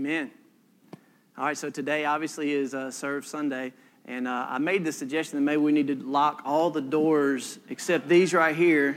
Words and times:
Amen. 0.00 0.30
All 1.36 1.44
right, 1.44 1.58
so 1.58 1.68
today 1.68 2.06
obviously 2.06 2.52
is 2.52 2.72
uh, 2.72 2.90
Serve 2.90 3.26
Sunday, 3.26 3.74
and 4.06 4.26
uh, 4.26 4.46
I 4.48 4.56
made 4.56 4.82
the 4.82 4.92
suggestion 4.92 5.36
that 5.36 5.42
maybe 5.42 5.58
we 5.58 5.72
need 5.72 5.88
to 5.88 5.94
lock 5.94 6.40
all 6.46 6.70
the 6.70 6.80
doors 6.80 7.58
except 7.68 8.08
these 8.08 8.32
right 8.32 8.56
here 8.56 8.96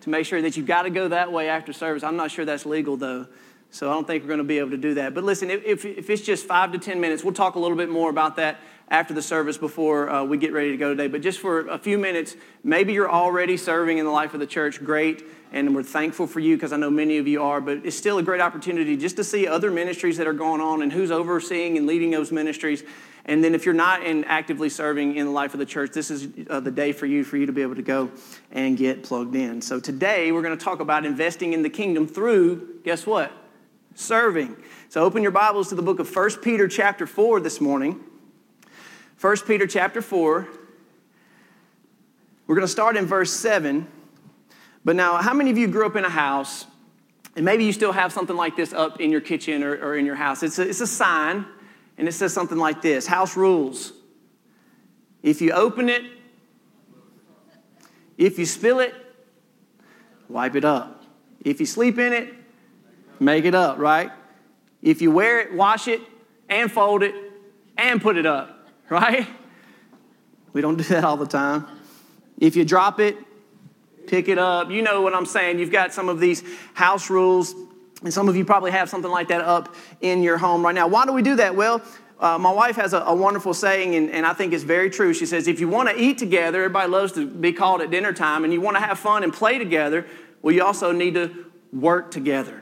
to 0.00 0.10
make 0.10 0.26
sure 0.26 0.42
that 0.42 0.56
you've 0.56 0.66
got 0.66 0.82
to 0.82 0.90
go 0.90 1.06
that 1.06 1.30
way 1.30 1.48
after 1.48 1.72
service. 1.72 2.02
I'm 2.02 2.16
not 2.16 2.32
sure 2.32 2.44
that's 2.44 2.66
legal 2.66 2.96
though, 2.96 3.28
so 3.70 3.88
I 3.88 3.94
don't 3.94 4.04
think 4.04 4.24
we're 4.24 4.30
going 4.30 4.38
to 4.38 4.44
be 4.44 4.58
able 4.58 4.70
to 4.70 4.76
do 4.76 4.94
that. 4.94 5.14
But 5.14 5.22
listen, 5.22 5.48
if, 5.48 5.84
if 5.84 6.10
it's 6.10 6.22
just 6.22 6.44
five 6.44 6.72
to 6.72 6.78
10 6.78 7.00
minutes, 7.00 7.22
we'll 7.22 7.34
talk 7.34 7.54
a 7.54 7.60
little 7.60 7.76
bit 7.76 7.88
more 7.88 8.10
about 8.10 8.34
that 8.34 8.58
after 8.92 9.14
the 9.14 9.22
service 9.22 9.56
before 9.56 10.10
uh, 10.10 10.22
we 10.22 10.36
get 10.36 10.52
ready 10.52 10.70
to 10.70 10.76
go 10.76 10.90
today. 10.90 11.08
But 11.08 11.22
just 11.22 11.40
for 11.40 11.66
a 11.66 11.78
few 11.78 11.96
minutes, 11.96 12.36
maybe 12.62 12.92
you're 12.92 13.10
already 13.10 13.56
serving 13.56 13.96
in 13.96 14.04
the 14.04 14.12
life 14.12 14.34
of 14.34 14.40
the 14.40 14.46
church. 14.46 14.84
Great 14.84 15.24
and 15.50 15.74
we're 15.74 15.82
thankful 15.82 16.26
for 16.26 16.40
you 16.40 16.56
because 16.56 16.72
I 16.72 16.76
know 16.76 16.90
many 16.90 17.18
of 17.18 17.26
you 17.26 17.42
are, 17.42 17.60
but 17.60 17.84
it's 17.84 17.96
still 17.96 18.18
a 18.18 18.22
great 18.22 18.40
opportunity 18.40 18.96
just 18.96 19.16
to 19.16 19.24
see 19.24 19.46
other 19.46 19.70
ministries 19.70 20.16
that 20.16 20.26
are 20.26 20.32
going 20.32 20.60
on 20.60 20.82
and 20.82 20.92
who's 20.92 21.10
overseeing 21.10 21.76
and 21.76 21.86
leading 21.86 22.10
those 22.10 22.32
ministries. 22.32 22.84
And 23.24 23.44
then 23.44 23.54
if 23.54 23.64
you're 23.64 23.74
not 23.74 24.02
in 24.02 24.24
actively 24.24 24.68
serving 24.68 25.16
in 25.16 25.26
the 25.26 25.32
life 25.32 25.54
of 25.54 25.60
the 25.60 25.66
church, 25.66 25.92
this 25.92 26.10
is 26.10 26.28
uh, 26.48 26.60
the 26.60 26.70
day 26.70 26.92
for 26.92 27.06
you 27.06 27.22
for 27.22 27.36
you 27.36 27.46
to 27.46 27.52
be 27.52 27.62
able 27.62 27.76
to 27.76 27.82
go 27.82 28.10
and 28.50 28.76
get 28.76 29.02
plugged 29.02 29.36
in. 29.36 29.62
So 29.62 29.78
today 29.78 30.32
we're 30.32 30.42
going 30.42 30.56
to 30.56 30.64
talk 30.64 30.80
about 30.80 31.04
investing 31.04 31.52
in 31.52 31.62
the 31.62 31.70
kingdom 31.70 32.06
through 32.06 32.80
guess 32.82 33.06
what? 33.06 33.30
Serving. 33.94 34.56
So 34.88 35.02
open 35.02 35.22
your 35.22 35.32
Bibles 35.32 35.68
to 35.68 35.74
the 35.74 35.82
book 35.82 35.98
of 35.98 36.14
1 36.14 36.30
Peter 36.42 36.66
chapter 36.66 37.06
4 37.06 37.40
this 37.40 37.60
morning. 37.60 38.02
1 39.22 39.36
Peter 39.46 39.66
chapter 39.66 40.02
4. 40.02 40.46
We're 42.46 42.54
going 42.54 42.66
to 42.66 42.70
start 42.70 42.98
in 42.98 43.06
verse 43.06 43.32
7 43.32 43.88
but 44.84 44.96
now, 44.96 45.16
how 45.18 45.32
many 45.32 45.50
of 45.50 45.58
you 45.58 45.68
grew 45.68 45.86
up 45.86 45.96
in 45.96 46.04
a 46.04 46.10
house, 46.10 46.66
and 47.36 47.44
maybe 47.44 47.64
you 47.64 47.72
still 47.72 47.92
have 47.92 48.12
something 48.12 48.36
like 48.36 48.56
this 48.56 48.72
up 48.72 49.00
in 49.00 49.10
your 49.10 49.20
kitchen 49.20 49.62
or, 49.62 49.74
or 49.76 49.96
in 49.96 50.04
your 50.04 50.16
house? 50.16 50.42
It's 50.42 50.58
a, 50.58 50.68
it's 50.68 50.80
a 50.80 50.86
sign, 50.86 51.46
and 51.98 52.08
it 52.08 52.12
says 52.12 52.32
something 52.32 52.58
like 52.58 52.82
this 52.82 53.06
House 53.06 53.36
rules. 53.36 53.92
If 55.22 55.40
you 55.40 55.52
open 55.52 55.88
it, 55.88 56.02
if 58.18 58.38
you 58.38 58.46
spill 58.46 58.80
it, 58.80 58.94
wipe 60.28 60.56
it 60.56 60.64
up. 60.64 61.04
If 61.44 61.60
you 61.60 61.66
sleep 61.66 61.98
in 61.98 62.12
it, 62.12 62.34
make 63.20 63.44
it 63.44 63.54
up, 63.54 63.78
right? 63.78 64.10
If 64.82 65.00
you 65.00 65.12
wear 65.12 65.38
it, 65.40 65.54
wash 65.54 65.86
it, 65.86 66.00
and 66.48 66.70
fold 66.70 67.04
it, 67.04 67.14
and 67.78 68.02
put 68.02 68.16
it 68.16 68.26
up, 68.26 68.61
right? 68.92 69.26
We 70.52 70.60
don't 70.60 70.76
do 70.76 70.84
that 70.84 71.02
all 71.02 71.16
the 71.16 71.26
time. 71.26 71.66
If 72.38 72.56
you 72.56 72.64
drop 72.64 73.00
it, 73.00 73.16
pick 74.06 74.28
it 74.28 74.38
up. 74.38 74.70
You 74.70 74.82
know 74.82 75.00
what 75.00 75.14
I'm 75.14 75.26
saying. 75.26 75.58
You've 75.58 75.72
got 75.72 75.94
some 75.94 76.08
of 76.08 76.20
these 76.20 76.44
house 76.74 77.08
rules, 77.08 77.54
and 78.02 78.12
some 78.12 78.28
of 78.28 78.36
you 78.36 78.44
probably 78.44 78.70
have 78.70 78.90
something 78.90 79.10
like 79.10 79.28
that 79.28 79.40
up 79.40 79.74
in 80.02 80.22
your 80.22 80.36
home 80.36 80.62
right 80.62 80.74
now. 80.74 80.86
Why 80.88 81.06
do 81.06 81.12
we 81.12 81.22
do 81.22 81.36
that? 81.36 81.56
Well, 81.56 81.82
uh, 82.20 82.38
my 82.38 82.52
wife 82.52 82.76
has 82.76 82.92
a, 82.92 82.98
a 82.98 83.14
wonderful 83.14 83.54
saying, 83.54 83.94
and, 83.94 84.10
and, 84.10 84.24
I 84.24 84.32
think 84.32 84.52
it's 84.52 84.62
very 84.62 84.90
true. 84.90 85.12
She 85.12 85.26
says, 85.26 85.48
if 85.48 85.58
you 85.58 85.68
want 85.68 85.88
to 85.88 86.00
eat 86.00 86.18
together, 86.18 86.58
everybody 86.58 86.88
loves 86.88 87.12
to 87.12 87.26
be 87.26 87.52
called 87.52 87.80
at 87.80 87.90
dinner 87.90 88.12
time, 88.12 88.44
and 88.44 88.52
you 88.52 88.60
want 88.60 88.76
to 88.76 88.80
have 88.80 88.98
fun 88.98 89.24
and 89.24 89.32
play 89.32 89.58
together, 89.58 90.06
well, 90.40 90.54
you 90.54 90.62
also 90.62 90.92
need 90.92 91.14
to 91.14 91.46
work 91.72 92.12
together. 92.12 92.61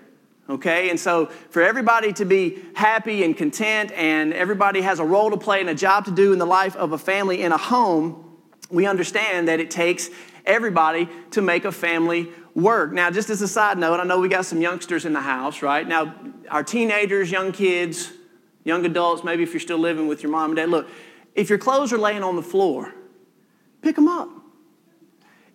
Okay, 0.50 0.90
and 0.90 0.98
so 0.98 1.26
for 1.26 1.62
everybody 1.62 2.12
to 2.14 2.24
be 2.24 2.58
happy 2.74 3.22
and 3.22 3.36
content, 3.36 3.92
and 3.92 4.32
everybody 4.32 4.80
has 4.80 4.98
a 4.98 5.04
role 5.04 5.30
to 5.30 5.36
play 5.36 5.60
and 5.60 5.70
a 5.70 5.74
job 5.76 6.06
to 6.06 6.10
do 6.10 6.32
in 6.32 6.40
the 6.40 6.46
life 6.46 6.74
of 6.74 6.92
a 6.92 6.98
family 6.98 7.42
in 7.42 7.52
a 7.52 7.56
home, 7.56 8.36
we 8.68 8.84
understand 8.84 9.46
that 9.46 9.60
it 9.60 9.70
takes 9.70 10.10
everybody 10.44 11.08
to 11.30 11.40
make 11.40 11.64
a 11.64 11.70
family 11.70 12.30
work. 12.54 12.92
Now, 12.92 13.12
just 13.12 13.30
as 13.30 13.42
a 13.42 13.48
side 13.48 13.78
note, 13.78 14.00
I 14.00 14.04
know 14.04 14.18
we 14.18 14.28
got 14.28 14.44
some 14.44 14.60
youngsters 14.60 15.04
in 15.04 15.12
the 15.12 15.20
house, 15.20 15.62
right? 15.62 15.86
Now, 15.86 16.16
our 16.50 16.64
teenagers, 16.64 17.30
young 17.30 17.52
kids, 17.52 18.12
young 18.64 18.84
adults, 18.84 19.22
maybe 19.22 19.44
if 19.44 19.52
you're 19.52 19.60
still 19.60 19.78
living 19.78 20.08
with 20.08 20.20
your 20.20 20.32
mom 20.32 20.50
and 20.50 20.56
dad, 20.56 20.68
look, 20.68 20.88
if 21.36 21.48
your 21.48 21.58
clothes 21.58 21.92
are 21.92 21.98
laying 21.98 22.24
on 22.24 22.34
the 22.34 22.42
floor, 22.42 22.92
pick 23.82 23.94
them 23.94 24.08
up. 24.08 24.28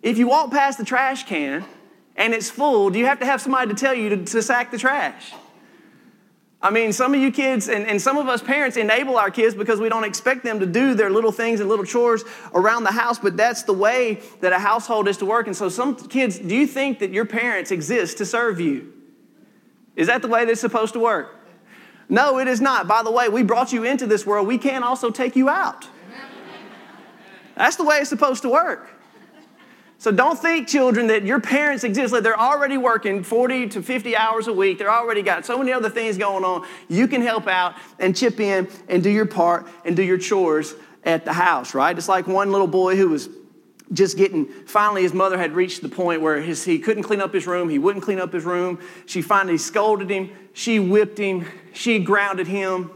If 0.02 0.16
you 0.16 0.26
walk 0.26 0.50
past 0.50 0.78
the 0.78 0.84
trash 0.84 1.26
can 1.26 1.66
and 2.16 2.32
it's 2.32 2.50
full, 2.50 2.90
do 2.90 2.98
you 2.98 3.06
have 3.06 3.20
to 3.20 3.26
have 3.26 3.40
somebody 3.40 3.68
to 3.68 3.76
tell 3.76 3.94
you 3.94 4.08
to, 4.10 4.24
to 4.24 4.42
sack 4.42 4.70
the 4.70 4.78
trash? 4.78 5.32
I 6.62 6.70
mean, 6.70 6.92
some 6.92 7.14
of 7.14 7.20
you 7.20 7.30
kids 7.30 7.68
and, 7.68 7.86
and 7.86 8.00
some 8.00 8.16
of 8.16 8.28
us 8.28 8.42
parents 8.42 8.76
enable 8.78 9.18
our 9.18 9.30
kids 9.30 9.54
because 9.54 9.78
we 9.78 9.88
don't 9.90 10.04
expect 10.04 10.42
them 10.42 10.58
to 10.60 10.66
do 10.66 10.94
their 10.94 11.10
little 11.10 11.30
things 11.30 11.60
and 11.60 11.68
little 11.68 11.84
chores 11.84 12.24
around 12.54 12.84
the 12.84 12.92
house, 12.92 13.18
but 13.18 13.36
that's 13.36 13.62
the 13.64 13.74
way 13.74 14.22
that 14.40 14.52
a 14.52 14.58
household 14.58 15.06
is 15.06 15.18
to 15.18 15.26
work. 15.26 15.46
And 15.46 15.54
so, 15.54 15.68
some 15.68 15.94
kids, 15.94 16.38
do 16.38 16.56
you 16.56 16.66
think 16.66 16.98
that 17.00 17.10
your 17.10 17.26
parents 17.26 17.70
exist 17.70 18.18
to 18.18 18.26
serve 18.26 18.58
you? 18.58 18.92
Is 19.94 20.06
that 20.06 20.22
the 20.22 20.28
way 20.28 20.44
that's 20.44 20.60
supposed 20.60 20.94
to 20.94 20.98
work? 20.98 21.36
No, 22.08 22.38
it 22.38 22.48
is 22.48 22.60
not. 22.60 22.88
By 22.88 23.02
the 23.02 23.10
way, 23.10 23.28
we 23.28 23.42
brought 23.42 23.72
you 23.72 23.84
into 23.84 24.06
this 24.06 24.24
world, 24.24 24.46
we 24.46 24.58
can 24.58 24.82
also 24.82 25.10
take 25.10 25.36
you 25.36 25.48
out. 25.48 25.86
That's 27.54 27.76
the 27.76 27.84
way 27.84 27.98
it's 27.98 28.08
supposed 28.08 28.42
to 28.42 28.48
work. 28.48 28.95
So 30.06 30.12
don't 30.12 30.38
think, 30.38 30.68
children, 30.68 31.08
that 31.08 31.24
your 31.24 31.40
parents 31.40 31.82
exist. 31.82 32.12
Like 32.12 32.22
they're 32.22 32.38
already 32.38 32.76
working 32.76 33.24
40 33.24 33.70
to 33.70 33.82
50 33.82 34.16
hours 34.16 34.46
a 34.46 34.52
week. 34.52 34.78
They're 34.78 34.88
already 34.88 35.20
got 35.20 35.44
so 35.44 35.58
many 35.58 35.72
other 35.72 35.90
things 35.90 36.16
going 36.16 36.44
on. 36.44 36.64
You 36.86 37.08
can 37.08 37.22
help 37.22 37.48
out 37.48 37.74
and 37.98 38.16
chip 38.16 38.38
in 38.38 38.68
and 38.88 39.02
do 39.02 39.10
your 39.10 39.26
part 39.26 39.66
and 39.84 39.96
do 39.96 40.04
your 40.04 40.16
chores 40.16 40.76
at 41.02 41.24
the 41.24 41.32
house, 41.32 41.74
right? 41.74 41.98
It's 41.98 42.08
like 42.08 42.28
one 42.28 42.52
little 42.52 42.68
boy 42.68 42.94
who 42.94 43.08
was 43.08 43.28
just 43.92 44.16
getting 44.16 44.46
finally 44.66 45.02
his 45.02 45.12
mother 45.12 45.36
had 45.36 45.50
reached 45.56 45.82
the 45.82 45.88
point 45.88 46.22
where 46.22 46.40
his, 46.40 46.62
he 46.62 46.78
couldn't 46.78 47.02
clean 47.02 47.20
up 47.20 47.34
his 47.34 47.46
room 47.46 47.68
he 47.68 47.78
wouldn't 47.78 48.04
clean 48.04 48.18
up 48.18 48.32
his 48.32 48.44
room 48.44 48.80
she 49.06 49.22
finally 49.22 49.56
scolded 49.56 50.10
him 50.10 50.28
she 50.52 50.80
whipped 50.80 51.18
him 51.18 51.46
she 51.72 52.00
grounded 52.00 52.48
him 52.48 52.90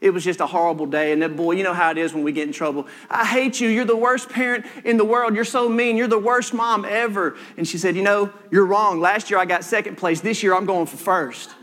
it 0.00 0.10
was 0.10 0.24
just 0.24 0.40
a 0.40 0.46
horrible 0.46 0.86
day. 0.86 1.12
And 1.12 1.22
that 1.22 1.36
boy, 1.36 1.52
you 1.52 1.64
know 1.64 1.72
how 1.72 1.90
it 1.90 1.98
is 1.98 2.12
when 2.12 2.22
we 2.22 2.32
get 2.32 2.46
in 2.46 2.52
trouble. 2.52 2.86
I 3.08 3.24
hate 3.24 3.60
you. 3.60 3.68
You're 3.68 3.86
the 3.86 3.96
worst 3.96 4.28
parent 4.28 4.66
in 4.84 4.98
the 4.98 5.04
world. 5.04 5.34
You're 5.34 5.44
so 5.44 5.68
mean. 5.68 5.96
You're 5.96 6.06
the 6.06 6.18
worst 6.18 6.52
mom 6.52 6.84
ever. 6.84 7.36
And 7.56 7.66
she 7.66 7.78
said, 7.78 7.96
You 7.96 8.02
know, 8.02 8.30
you're 8.50 8.66
wrong. 8.66 9.00
Last 9.00 9.30
year 9.30 9.38
I 9.38 9.46
got 9.46 9.64
second 9.64 9.96
place. 9.96 10.20
This 10.20 10.42
year 10.42 10.54
I'm 10.54 10.66
going 10.66 10.86
for 10.86 10.98
first. 10.98 11.54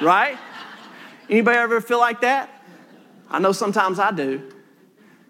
right? 0.00 0.38
Anybody 1.28 1.58
ever 1.58 1.80
feel 1.80 1.98
like 1.98 2.20
that? 2.20 2.48
I 3.28 3.38
know 3.38 3.52
sometimes 3.52 3.98
I 3.98 4.12
do. 4.12 4.42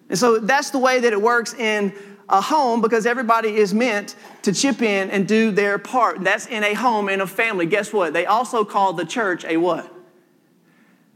And 0.08 0.18
so 0.18 0.38
that's 0.38 0.70
the 0.70 0.78
way 0.78 1.00
that 1.00 1.12
it 1.12 1.20
works 1.20 1.54
in 1.54 1.94
a 2.28 2.40
home 2.40 2.80
because 2.80 3.06
everybody 3.06 3.56
is 3.56 3.74
meant 3.74 4.16
to 4.42 4.52
chip 4.52 4.82
in 4.82 5.10
and 5.10 5.26
do 5.26 5.50
their 5.50 5.78
part. 5.78 6.22
That's 6.22 6.46
in 6.46 6.62
a 6.62 6.74
home, 6.74 7.08
in 7.08 7.20
a 7.20 7.26
family. 7.26 7.66
Guess 7.66 7.92
what? 7.92 8.12
They 8.12 8.26
also 8.26 8.64
call 8.64 8.92
the 8.92 9.04
church 9.04 9.44
a 9.44 9.56
what? 9.56 9.92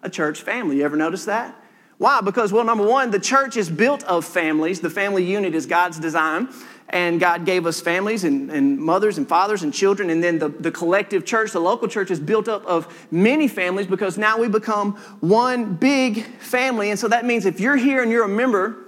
A 0.04 0.10
church 0.10 0.42
family. 0.42 0.76
You 0.76 0.84
ever 0.84 0.96
notice 0.96 1.24
that? 1.24 1.60
Why? 1.98 2.20
Because, 2.20 2.52
well, 2.52 2.64
number 2.64 2.86
one, 2.86 3.10
the 3.10 3.20
church 3.20 3.56
is 3.56 3.70
built 3.70 4.02
of 4.04 4.24
families. 4.24 4.80
The 4.80 4.90
family 4.90 5.24
unit 5.24 5.54
is 5.54 5.66
God's 5.66 5.98
design. 5.98 6.48
And 6.90 7.18
God 7.18 7.46
gave 7.46 7.66
us 7.66 7.80
families 7.80 8.24
and, 8.24 8.50
and 8.50 8.78
mothers 8.78 9.16
and 9.16 9.26
fathers 9.26 9.62
and 9.62 9.72
children. 9.72 10.10
And 10.10 10.22
then 10.22 10.38
the, 10.38 10.48
the 10.50 10.70
collective 10.70 11.24
church, 11.24 11.52
the 11.52 11.60
local 11.60 11.88
church, 11.88 12.10
is 12.10 12.20
built 12.20 12.46
up 12.46 12.64
of 12.66 13.08
many 13.10 13.48
families 13.48 13.86
because 13.86 14.18
now 14.18 14.38
we 14.38 14.48
become 14.48 14.92
one 15.20 15.74
big 15.74 16.24
family. 16.38 16.90
And 16.90 16.98
so 16.98 17.08
that 17.08 17.24
means 17.24 17.46
if 17.46 17.58
you're 17.58 17.76
here 17.76 18.02
and 18.02 18.12
you're 18.12 18.24
a 18.24 18.28
member 18.28 18.84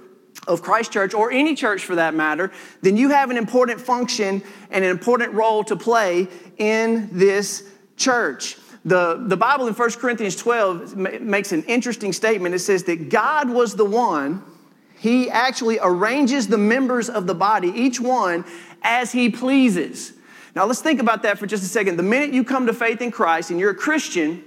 of 0.47 0.61
Christ 0.61 0.91
Church 0.91 1.13
or 1.13 1.31
any 1.31 1.55
church 1.55 1.83
for 1.83 1.95
that 1.95 2.13
matter, 2.13 2.51
then 2.81 2.95
you 2.97 3.09
have 3.09 3.31
an 3.31 3.37
important 3.37 3.81
function 3.81 4.43
and 4.69 4.85
an 4.85 4.91
important 4.91 5.33
role 5.33 5.63
to 5.63 5.75
play 5.75 6.27
in 6.57 7.09
this 7.11 7.67
church. 7.97 8.57
The, 8.87 9.21
the 9.27 9.35
Bible 9.35 9.67
in 9.67 9.73
1 9.73 9.91
Corinthians 9.91 10.37
12 10.37 10.95
makes 10.95 11.51
an 11.51 11.63
interesting 11.63 12.13
statement. 12.13 12.55
It 12.55 12.59
says 12.59 12.83
that 12.83 13.09
God 13.09 13.49
was 13.49 13.75
the 13.75 13.83
one, 13.83 14.41
He 14.97 15.29
actually 15.29 15.77
arranges 15.81 16.47
the 16.47 16.57
members 16.57 17.09
of 17.09 17.27
the 17.27 17.35
body, 17.35 17.67
each 17.67 17.99
one 17.99 18.45
as 18.81 19.11
He 19.11 19.29
pleases. 19.29 20.13
Now 20.55 20.65
let's 20.65 20.81
think 20.81 21.01
about 21.01 21.23
that 21.23 21.37
for 21.37 21.45
just 21.45 21.63
a 21.63 21.67
second. 21.67 21.97
The 21.97 22.03
minute 22.03 22.33
you 22.33 22.45
come 22.45 22.65
to 22.67 22.73
faith 22.73 23.01
in 23.01 23.11
Christ 23.11 23.51
and 23.51 23.59
you're 23.59 23.71
a 23.71 23.75
Christian, 23.75 24.41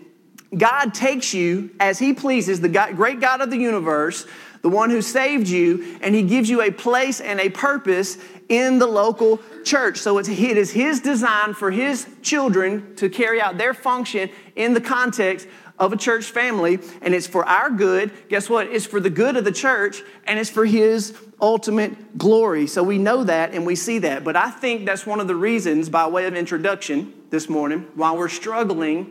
God 0.56 0.94
takes 0.94 1.34
you 1.34 1.72
as 1.78 1.98
He 1.98 2.14
pleases, 2.14 2.62
the 2.62 2.70
God, 2.70 2.96
great 2.96 3.20
God 3.20 3.42
of 3.42 3.50
the 3.50 3.58
universe, 3.58 4.26
the 4.62 4.70
one 4.70 4.88
who 4.88 5.02
saved 5.02 5.48
you, 5.48 5.98
and 6.00 6.14
He 6.14 6.22
gives 6.22 6.48
you 6.48 6.62
a 6.62 6.70
place 6.70 7.20
and 7.20 7.40
a 7.40 7.50
purpose 7.50 8.16
in 8.50 8.78
the 8.78 8.86
local 8.86 9.40
church. 9.64 9.96
So 9.98 10.18
it's, 10.18 10.28
it 10.28 10.58
is 10.58 10.70
His 10.72 11.00
design 11.00 11.54
for 11.54 11.70
His 11.70 12.06
children 12.20 12.94
to 12.96 13.08
carry 13.08 13.40
out 13.40 13.56
their 13.56 13.72
function 13.72 14.28
in 14.56 14.74
the 14.74 14.80
context 14.80 15.48
of 15.78 15.94
a 15.94 15.96
church 15.96 16.26
family, 16.26 16.78
and 17.00 17.14
it's 17.14 17.26
for 17.26 17.42
our 17.46 17.70
good. 17.70 18.12
Guess 18.28 18.50
what? 18.50 18.66
It's 18.66 18.84
for 18.84 19.00
the 19.00 19.08
good 19.08 19.36
of 19.36 19.44
the 19.46 19.52
church, 19.52 20.02
and 20.24 20.38
it's 20.38 20.50
for 20.50 20.66
His 20.66 21.16
ultimate 21.40 22.18
glory. 22.18 22.66
So 22.66 22.82
we 22.82 22.98
know 22.98 23.24
that 23.24 23.54
and 23.54 23.64
we 23.64 23.76
see 23.76 24.00
that. 24.00 24.22
But 24.22 24.36
I 24.36 24.50
think 24.50 24.84
that's 24.84 25.06
one 25.06 25.20
of 25.20 25.26
the 25.26 25.36
reasons, 25.36 25.88
by 25.88 26.06
way 26.06 26.26
of 26.26 26.34
introduction 26.34 27.14
this 27.30 27.48
morning, 27.48 27.86
why 27.94 28.12
we're 28.12 28.28
struggling, 28.28 29.10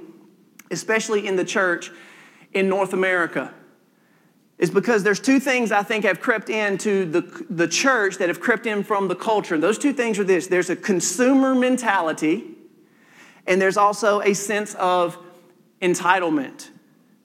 especially 0.69 1.25
in 1.25 1.37
the 1.37 1.45
church 1.45 1.91
in 2.53 2.69
North 2.69 2.93
America 2.93 3.53
is 4.59 4.69
because 4.69 5.03
there's 5.03 5.21
two 5.21 5.39
things 5.39 5.71
I 5.71 5.83
think 5.83 6.03
have 6.03 6.19
crept 6.19 6.49
into 6.49 7.05
the, 7.05 7.45
the 7.49 7.67
church 7.67 8.17
that 8.17 8.27
have 8.27 8.41
crept 8.41 8.67
in 8.67 8.83
from 8.83 9.07
the 9.07 9.15
culture. 9.15 9.55
And 9.55 9.63
those 9.63 9.79
two 9.79 9.93
things 9.93 10.19
are 10.19 10.25
this 10.25 10.47
there's 10.47 10.69
a 10.69 10.75
consumer 10.75 11.55
mentality, 11.55 12.43
and 13.47 13.61
there's 13.61 13.77
also 13.77 14.19
a 14.19 14.33
sense 14.33 14.75
of 14.75 15.17
entitlement. 15.81 16.69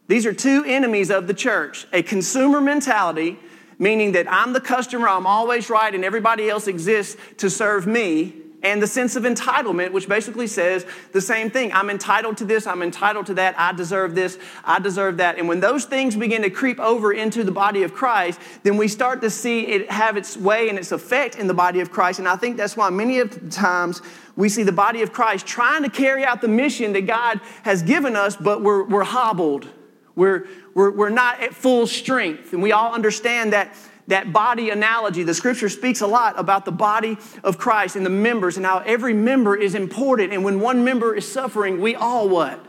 These 0.06 0.26
are 0.26 0.32
two 0.32 0.64
enemies 0.64 1.10
of 1.10 1.26
the 1.26 1.34
church 1.34 1.86
a 1.92 2.02
consumer 2.02 2.60
mentality, 2.60 3.38
meaning 3.80 4.12
that 4.12 4.30
I'm 4.30 4.52
the 4.52 4.60
customer, 4.60 5.08
I'm 5.08 5.26
always 5.26 5.68
right, 5.68 5.92
and 5.92 6.04
everybody 6.04 6.48
else 6.48 6.68
exists 6.68 7.20
to 7.38 7.50
serve 7.50 7.86
me, 7.86 8.32
and 8.64 8.82
the 8.82 8.86
sense 8.86 9.14
of 9.14 9.24
entitlement, 9.24 9.92
which 9.92 10.08
basically 10.08 10.46
says 10.46 10.86
the 11.12 11.20
same 11.20 11.50
thing 11.50 11.72
I'm 11.72 11.90
entitled 11.90 12.38
to 12.38 12.44
this, 12.44 12.66
I'm 12.66 12.82
entitled 12.82 13.26
to 13.26 13.34
that, 13.34 13.54
I 13.58 13.72
deserve 13.72 14.14
this, 14.14 14.38
I 14.64 14.80
deserve 14.80 15.18
that. 15.18 15.38
And 15.38 15.46
when 15.46 15.60
those 15.60 15.84
things 15.84 16.16
begin 16.16 16.42
to 16.42 16.50
creep 16.50 16.80
over 16.80 17.12
into 17.12 17.44
the 17.44 17.52
body 17.52 17.82
of 17.82 17.94
Christ, 17.94 18.40
then 18.62 18.76
we 18.76 18.88
start 18.88 19.20
to 19.20 19.30
see 19.30 19.66
it 19.66 19.90
have 19.90 20.16
its 20.16 20.36
way 20.36 20.68
and 20.70 20.78
its 20.78 20.90
effect 20.90 21.36
in 21.36 21.46
the 21.46 21.54
body 21.54 21.80
of 21.80 21.90
Christ. 21.90 22.18
And 22.18 22.26
I 22.26 22.36
think 22.36 22.56
that's 22.56 22.76
why 22.76 22.90
many 22.90 23.20
of 23.20 23.30
the 23.30 23.50
times 23.50 24.00
we 24.34 24.48
see 24.48 24.62
the 24.62 24.72
body 24.72 25.02
of 25.02 25.12
Christ 25.12 25.46
trying 25.46 25.82
to 25.82 25.90
carry 25.90 26.24
out 26.24 26.40
the 26.40 26.48
mission 26.48 26.94
that 26.94 27.06
God 27.06 27.40
has 27.62 27.82
given 27.82 28.16
us, 28.16 28.34
but 28.34 28.62
we're, 28.62 28.84
we're 28.84 29.04
hobbled. 29.04 29.68
We're, 30.16 30.46
we're, 30.74 30.90
we're 30.90 31.10
not 31.10 31.40
at 31.40 31.54
full 31.54 31.86
strength. 31.86 32.52
And 32.52 32.62
we 32.62 32.72
all 32.72 32.94
understand 32.94 33.52
that, 33.52 33.76
that 34.06 34.32
body 34.32 34.70
analogy. 34.70 35.22
The 35.22 35.34
scripture 35.34 35.68
speaks 35.68 36.00
a 36.00 36.06
lot 36.06 36.38
about 36.38 36.64
the 36.64 36.72
body 36.72 37.16
of 37.42 37.58
Christ 37.58 37.96
and 37.96 38.04
the 38.04 38.10
members 38.10 38.56
and 38.56 38.66
how 38.66 38.78
every 38.80 39.14
member 39.14 39.56
is 39.56 39.74
important. 39.74 40.32
And 40.32 40.44
when 40.44 40.60
one 40.60 40.84
member 40.84 41.14
is 41.14 41.30
suffering, 41.30 41.80
we 41.80 41.94
all 41.94 42.28
what? 42.28 42.64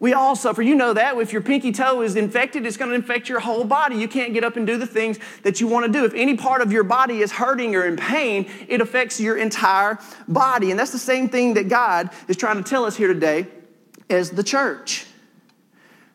We 0.00 0.12
all 0.12 0.36
suffer. 0.36 0.62
You 0.62 0.76
know 0.76 0.94
that. 0.94 1.16
If 1.18 1.32
your 1.32 1.42
pinky 1.42 1.72
toe 1.72 2.02
is 2.02 2.14
infected, 2.14 2.64
it's 2.64 2.76
going 2.76 2.90
to 2.90 2.94
infect 2.94 3.28
your 3.28 3.40
whole 3.40 3.64
body. 3.64 3.96
You 3.96 4.06
can't 4.06 4.32
get 4.32 4.44
up 4.44 4.56
and 4.56 4.64
do 4.64 4.76
the 4.76 4.86
things 4.86 5.18
that 5.42 5.60
you 5.60 5.66
want 5.66 5.86
to 5.86 5.92
do. 5.92 6.04
If 6.04 6.14
any 6.14 6.36
part 6.36 6.62
of 6.62 6.70
your 6.70 6.84
body 6.84 7.20
is 7.20 7.32
hurting 7.32 7.74
or 7.74 7.84
in 7.84 7.96
pain, 7.96 8.48
it 8.68 8.80
affects 8.80 9.18
your 9.18 9.36
entire 9.36 9.98
body. 10.28 10.70
And 10.70 10.78
that's 10.78 10.92
the 10.92 10.98
same 10.98 11.28
thing 11.28 11.54
that 11.54 11.68
God 11.68 12.10
is 12.28 12.36
trying 12.36 12.62
to 12.62 12.68
tell 12.68 12.84
us 12.84 12.96
here 12.96 13.12
today 13.12 13.48
as 14.08 14.30
the 14.30 14.44
church. 14.44 15.04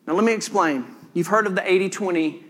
Now, 0.06 0.14
let 0.14 0.24
me 0.24 0.32
explain. 0.32 0.86
You've 1.12 1.26
heard 1.26 1.46
of 1.46 1.54
the 1.54 1.70
80 1.70 1.90
20 1.90 2.43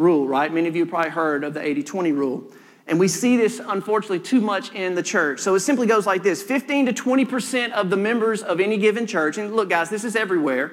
rule, 0.00 0.26
right? 0.26 0.52
Many 0.52 0.66
of 0.66 0.74
you 0.74 0.86
probably 0.86 1.10
heard 1.10 1.44
of 1.44 1.54
the 1.54 1.62
80 1.62 1.82
20 1.82 2.12
rule. 2.12 2.44
And 2.86 2.98
we 2.98 3.06
see 3.06 3.36
this, 3.36 3.60
unfortunately, 3.64 4.18
too 4.18 4.40
much 4.40 4.72
in 4.72 4.94
the 4.96 5.02
church. 5.02 5.38
So 5.40 5.54
it 5.54 5.60
simply 5.60 5.86
goes 5.86 6.06
like 6.06 6.22
this 6.24 6.42
15 6.42 6.86
to 6.86 6.92
20% 6.92 7.70
of 7.72 7.90
the 7.90 7.96
members 7.96 8.42
of 8.42 8.58
any 8.58 8.78
given 8.78 9.06
church, 9.06 9.38
and 9.38 9.54
look, 9.54 9.68
guys, 9.68 9.90
this 9.90 10.02
is 10.02 10.16
everywhere. 10.16 10.72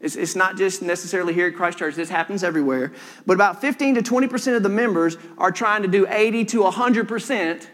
It's, 0.00 0.14
it's 0.14 0.36
not 0.36 0.56
just 0.56 0.82
necessarily 0.82 1.32
here 1.32 1.46
at 1.46 1.54
Christ 1.54 1.78
Church, 1.78 1.94
this 1.94 2.10
happens 2.10 2.44
everywhere. 2.44 2.92
But 3.26 3.32
about 3.32 3.60
15 3.60 3.96
to 3.96 4.02
20% 4.02 4.56
of 4.56 4.62
the 4.62 4.68
members 4.68 5.16
are 5.38 5.50
trying 5.50 5.82
to 5.82 5.88
do 5.88 6.06
80 6.08 6.44
to 6.46 6.60
100% 6.62 7.66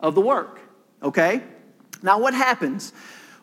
of 0.00 0.14
the 0.14 0.20
work, 0.20 0.60
okay? 1.02 1.42
Now, 2.02 2.18
what 2.18 2.32
happens? 2.32 2.92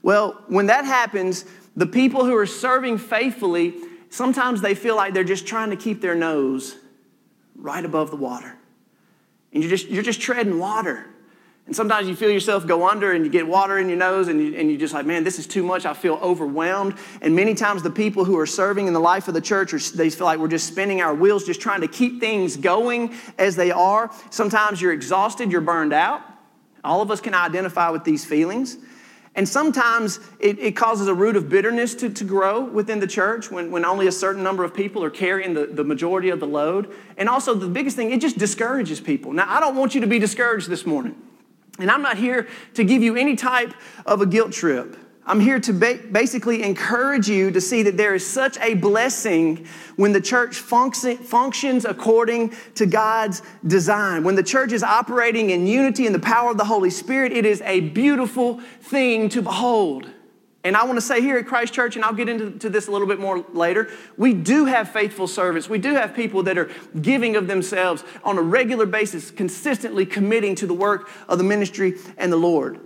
Well, 0.02 0.42
when 0.48 0.68
that 0.68 0.86
happens, 0.86 1.46
the 1.76 1.86
people 1.86 2.26
who 2.26 2.36
are 2.36 2.48
serving 2.48 2.98
faithfully, 2.98 3.76
sometimes 4.10 4.62
they 4.62 4.76
feel 4.76 4.96
like 4.96 5.14
they're 5.14 5.24
just 5.24 5.48
trying 5.48 5.70
to 5.70 5.76
keep 5.76 6.02
their 6.02 6.16
nose 6.16 6.76
right 7.56 7.84
above 7.84 8.12
the 8.12 8.18
water 8.18 8.58
and 9.58 9.64
you're 9.64 9.70
just, 9.70 9.88
you're 9.88 10.04
just 10.04 10.22
treading 10.22 10.60
water. 10.60 11.06
And 11.66 11.76
sometimes 11.76 12.08
you 12.08 12.16
feel 12.16 12.30
yourself 12.30 12.66
go 12.66 12.88
under 12.88 13.12
and 13.12 13.26
you 13.26 13.32
get 13.32 13.46
water 13.46 13.78
in 13.78 13.90
your 13.90 13.98
nose 13.98 14.30
and, 14.30 14.40
you, 14.40 14.56
and 14.56 14.70
you're 14.70 14.80
just 14.80 14.94
like, 14.94 15.06
man, 15.06 15.24
this 15.24 15.38
is 15.38 15.48
too 15.48 15.64
much. 15.64 15.86
I 15.86 15.94
feel 15.94 16.14
overwhelmed. 16.22 16.96
And 17.22 17.36
many 17.36 17.56
times 17.56 17.84
the 17.84 17.90
people 17.90 18.24
who 18.24 18.38
are 18.40 18.46
serving 18.46 18.88
in 18.88 18.94
the 18.94 19.00
life 19.00 19.28
of 19.28 19.34
the 19.34 19.42
church, 19.42 19.74
are, 19.74 19.80
they 19.98 20.10
feel 20.10 20.26
like 20.26 20.40
we're 20.40 20.48
just 20.48 20.68
spinning 20.68 21.02
our 21.02 21.14
wheels, 21.14 21.44
just 21.44 21.60
trying 21.60 21.82
to 21.82 21.88
keep 21.88 22.20
things 22.20 22.56
going 22.56 23.16
as 23.38 23.56
they 23.56 23.72
are. 23.72 24.12
Sometimes 24.30 24.82
you're 24.82 24.94
exhausted, 24.94 25.52
you're 25.52 25.60
burned 25.60 25.92
out. 25.92 26.22
All 26.84 27.02
of 27.02 27.12
us 27.12 27.20
can 27.20 27.34
identify 27.34 27.90
with 27.90 28.04
these 28.06 28.24
feelings. 28.24 28.78
And 29.38 29.48
sometimes 29.48 30.20
it, 30.40 30.58
it, 30.58 30.76
causes 30.76 31.08
a 31.08 31.14
root 31.14 31.36
of 31.36 31.48
bitterness 31.48 31.94
to, 31.96 32.10
to 32.10 32.24
grow 32.24 32.64
within 32.64 33.00
the 33.00 33.06
church 33.06 33.52
when, 33.52 33.70
when 33.70 33.86
only 33.86 34.08
a 34.08 34.12
certain 34.12 34.42
number 34.42 34.64
of 34.64 34.74
people 34.74 35.04
are 35.04 35.12
carrying 35.12 35.54
the, 35.54 35.68
the 35.68 35.84
majority 35.84 36.30
of 36.30 36.40
the 36.40 36.48
load. 36.48 36.92
And 37.18 37.30
also, 37.30 37.54
the 37.54 37.68
biggest 37.68 37.96
thing, 37.96 38.12
it 38.12 38.20
just 38.20 38.40
discourages 38.40 39.00
people. 39.00 39.32
Now, 39.32 39.46
I 39.48 39.60
don't 39.60 39.76
want 39.76 39.94
you 39.94 40.02
to 40.02 40.08
be 40.08 40.18
discouraged 40.18 40.70
this 40.70 40.88
morning. 40.88 41.16
And 41.78 41.92
I'm 41.92 42.02
not 42.02 42.18
here 42.18 42.48
to 42.74 42.84
give 42.84 43.04
you 43.04 43.16
any 43.16 43.36
type 43.36 43.76
of 44.08 44.22
a 44.22 44.26
guilt 44.26 44.54
trip. 44.54 44.98
I'm 45.28 45.42
here 45.42 45.60
to 45.60 45.74
ba- 45.74 46.00
basically 46.10 46.64
encourage 46.64 47.28
you 47.28 47.52
to 47.52 47.60
see 47.60 47.84
that 47.84 47.98
there 47.98 48.16
is 48.16 48.26
such 48.26 48.58
a 48.60 48.76
blessing 48.76 49.68
when 49.98 50.14
the 50.14 50.22
church 50.22 50.56
function- 50.56 51.18
functions 51.18 51.84
according 51.84 52.54
to 52.76 52.86
God's 52.86 53.42
design. 53.66 54.24
When 54.24 54.36
the 54.36 54.44
church 54.44 54.72
is 54.72 54.84
operating 54.84 55.50
in 55.50 55.68
unity 55.68 56.06
and 56.06 56.16
the 56.16 56.20
power 56.20 56.52
of 56.52 56.58
the 56.58 56.64
Holy 56.64 56.90
Spirit, 56.90 57.34
it 57.34 57.46
is 57.46 57.62
a 57.64 57.82
beautiful 57.82 58.62
thing 58.82 59.28
to 59.30 59.42
behold. 59.42 60.10
And 60.64 60.78
I 60.78 60.86
want 60.86 60.96
to 60.96 61.02
say 61.02 61.22
here 61.22 61.38
at 61.38 61.46
Christ 61.46 61.74
Church, 61.74 61.98
and 61.98 62.06
I'll 62.06 62.14
get 62.14 62.30
into 62.30 62.70
this 62.70 62.88
a 62.88 62.92
little 62.92 63.08
bit 63.08 63.20
more 63.20 63.46
later, 63.54 63.90
we 64.18 64.34
do 64.34 64.66
have 64.66 64.90
faithful 64.90 65.28
servants. 65.28 65.70
We 65.70 65.78
do 65.78 65.94
have 65.94 66.14
people 66.16 66.44
that 66.44 66.58
are 66.58 66.70
giving 67.02 67.36
of 67.36 67.48
themselves 67.48 68.04
on 68.24 68.38
a 68.38 68.42
regular 68.42 68.86
basis, 68.86 69.30
consistently 69.30 70.06
committing 70.06 70.56
to 70.56 70.68
the 70.68 70.74
work 70.74 71.10
of 71.28 71.38
the 71.38 71.44
ministry 71.44 71.96
and 72.18 72.32
the 72.32 72.38
Lord. 72.38 72.80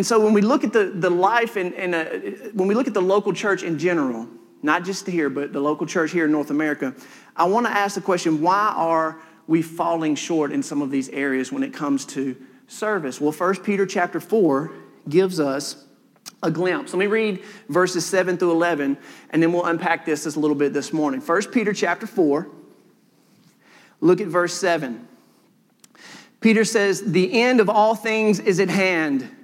And 0.00 0.06
so 0.06 0.18
when 0.18 0.32
we 0.32 0.40
look 0.40 0.64
at 0.64 0.72
the, 0.72 0.84
the 0.86 1.10
life 1.10 1.56
and, 1.56 1.74
when 2.54 2.68
we 2.68 2.74
look 2.74 2.88
at 2.88 2.94
the 2.94 3.02
local 3.02 3.34
church 3.34 3.62
in 3.62 3.78
general, 3.78 4.26
not 4.62 4.82
just 4.82 5.06
here, 5.06 5.28
but 5.28 5.52
the 5.52 5.60
local 5.60 5.86
church 5.86 6.10
here 6.10 6.24
in 6.24 6.32
North 6.32 6.48
America, 6.48 6.94
I 7.36 7.44
want 7.44 7.66
to 7.66 7.70
ask 7.70 7.96
the 7.96 8.00
question 8.00 8.40
why 8.40 8.72
are 8.74 9.18
we 9.46 9.60
falling 9.60 10.14
short 10.14 10.52
in 10.52 10.62
some 10.62 10.80
of 10.80 10.90
these 10.90 11.10
areas 11.10 11.52
when 11.52 11.62
it 11.62 11.74
comes 11.74 12.06
to 12.06 12.34
service? 12.66 13.20
Well, 13.20 13.30
1 13.30 13.56
Peter 13.56 13.84
chapter 13.84 14.20
4 14.20 14.72
gives 15.06 15.38
us 15.38 15.84
a 16.42 16.50
glimpse. 16.50 16.94
Let 16.94 17.00
me 17.00 17.06
read 17.06 17.44
verses 17.68 18.06
7 18.06 18.38
through 18.38 18.52
11, 18.52 18.96
and 19.28 19.42
then 19.42 19.52
we'll 19.52 19.66
unpack 19.66 20.06
this 20.06 20.24
a 20.24 20.40
little 20.40 20.56
bit 20.56 20.72
this 20.72 20.94
morning. 20.94 21.20
1 21.20 21.42
Peter 21.52 21.74
chapter 21.74 22.06
4, 22.06 22.48
look 24.00 24.22
at 24.22 24.28
verse 24.28 24.54
7. 24.54 25.06
Peter 26.40 26.64
says, 26.64 27.02
The 27.02 27.38
end 27.42 27.60
of 27.60 27.68
all 27.68 27.94
things 27.94 28.40
is 28.40 28.60
at 28.60 28.70
hand. 28.70 29.36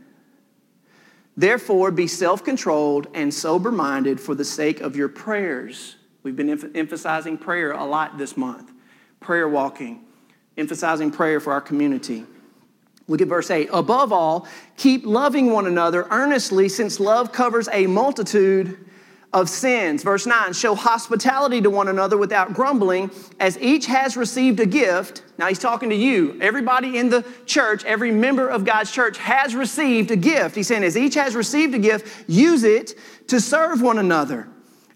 Therefore, 1.37 1.91
be 1.91 2.07
self 2.07 2.45
controlled 2.45 3.09
and 3.15 3.33
sober 3.33 3.71
minded 3.71 4.21
for 4.21 4.35
the 4.35 4.45
sake 4.45 4.81
of 4.81 4.97
your 4.97 5.09
prayers. 5.09 5.97
We've 6.23 6.37
been 6.37 6.51
em- 6.51 6.73
emphasizing 6.75 7.39
prayer 7.39 7.73
a 7.73 7.85
lot 7.85 8.19
this 8.19 8.37
month. 8.37 8.73
Prayer 9.21 9.49
walking, 9.49 10.05
emphasizing 10.57 11.11
prayer 11.11 11.41
for 11.41 11.53
our 11.53 11.61
community. 11.61 12.25
Look 13.09 13.21
at 13.21 13.29
verse 13.29 13.51
8. 13.51 13.69
Above 13.73 14.13
all, 14.13 14.49
keep 14.77 15.07
loving 15.07 15.53
one 15.53 15.67
another 15.67 16.09
earnestly, 16.11 16.69
since 16.69 16.99
love 16.99 17.33
covers 17.33 17.69
a 17.73 17.87
multitude 17.87 18.79
of 19.37 19.51
sins. 19.51 20.03
Verse 20.03 20.25
9, 20.25 20.55
show 20.55 20.75
hospitality 20.75 21.61
to 21.61 21.69
one 21.69 21.89
another 21.89 22.17
without 22.17 22.55
grumbling, 22.55 23.11
as 23.39 23.59
each 23.61 23.85
has 23.85 24.17
received 24.17 24.61
a 24.61 24.67
gift. 24.67 25.23
Now 25.37 25.49
he's 25.49 25.59
talking 25.59 25.91
to 25.91 25.95
you. 25.95 26.39
Everybody 26.41 26.97
in 26.97 27.11
the 27.11 27.23
church, 27.45 27.85
every 27.85 28.11
member 28.11 28.49
of 28.49 28.65
God's 28.65 28.91
church 28.91 29.19
has 29.19 29.55
received 29.55 30.11
a 30.11 30.17
gift. 30.17 30.57
He's 30.57 30.69
saying, 30.69 30.85
as 30.85 30.97
each 30.97 31.15
has 31.17 31.35
received 31.35 31.75
a 31.75 31.79
gift, 31.79 32.25
use 32.27 32.65
it 32.65 32.95
to 33.29 33.39
serve 33.39 33.83
one 33.83 33.99
another 33.99 34.49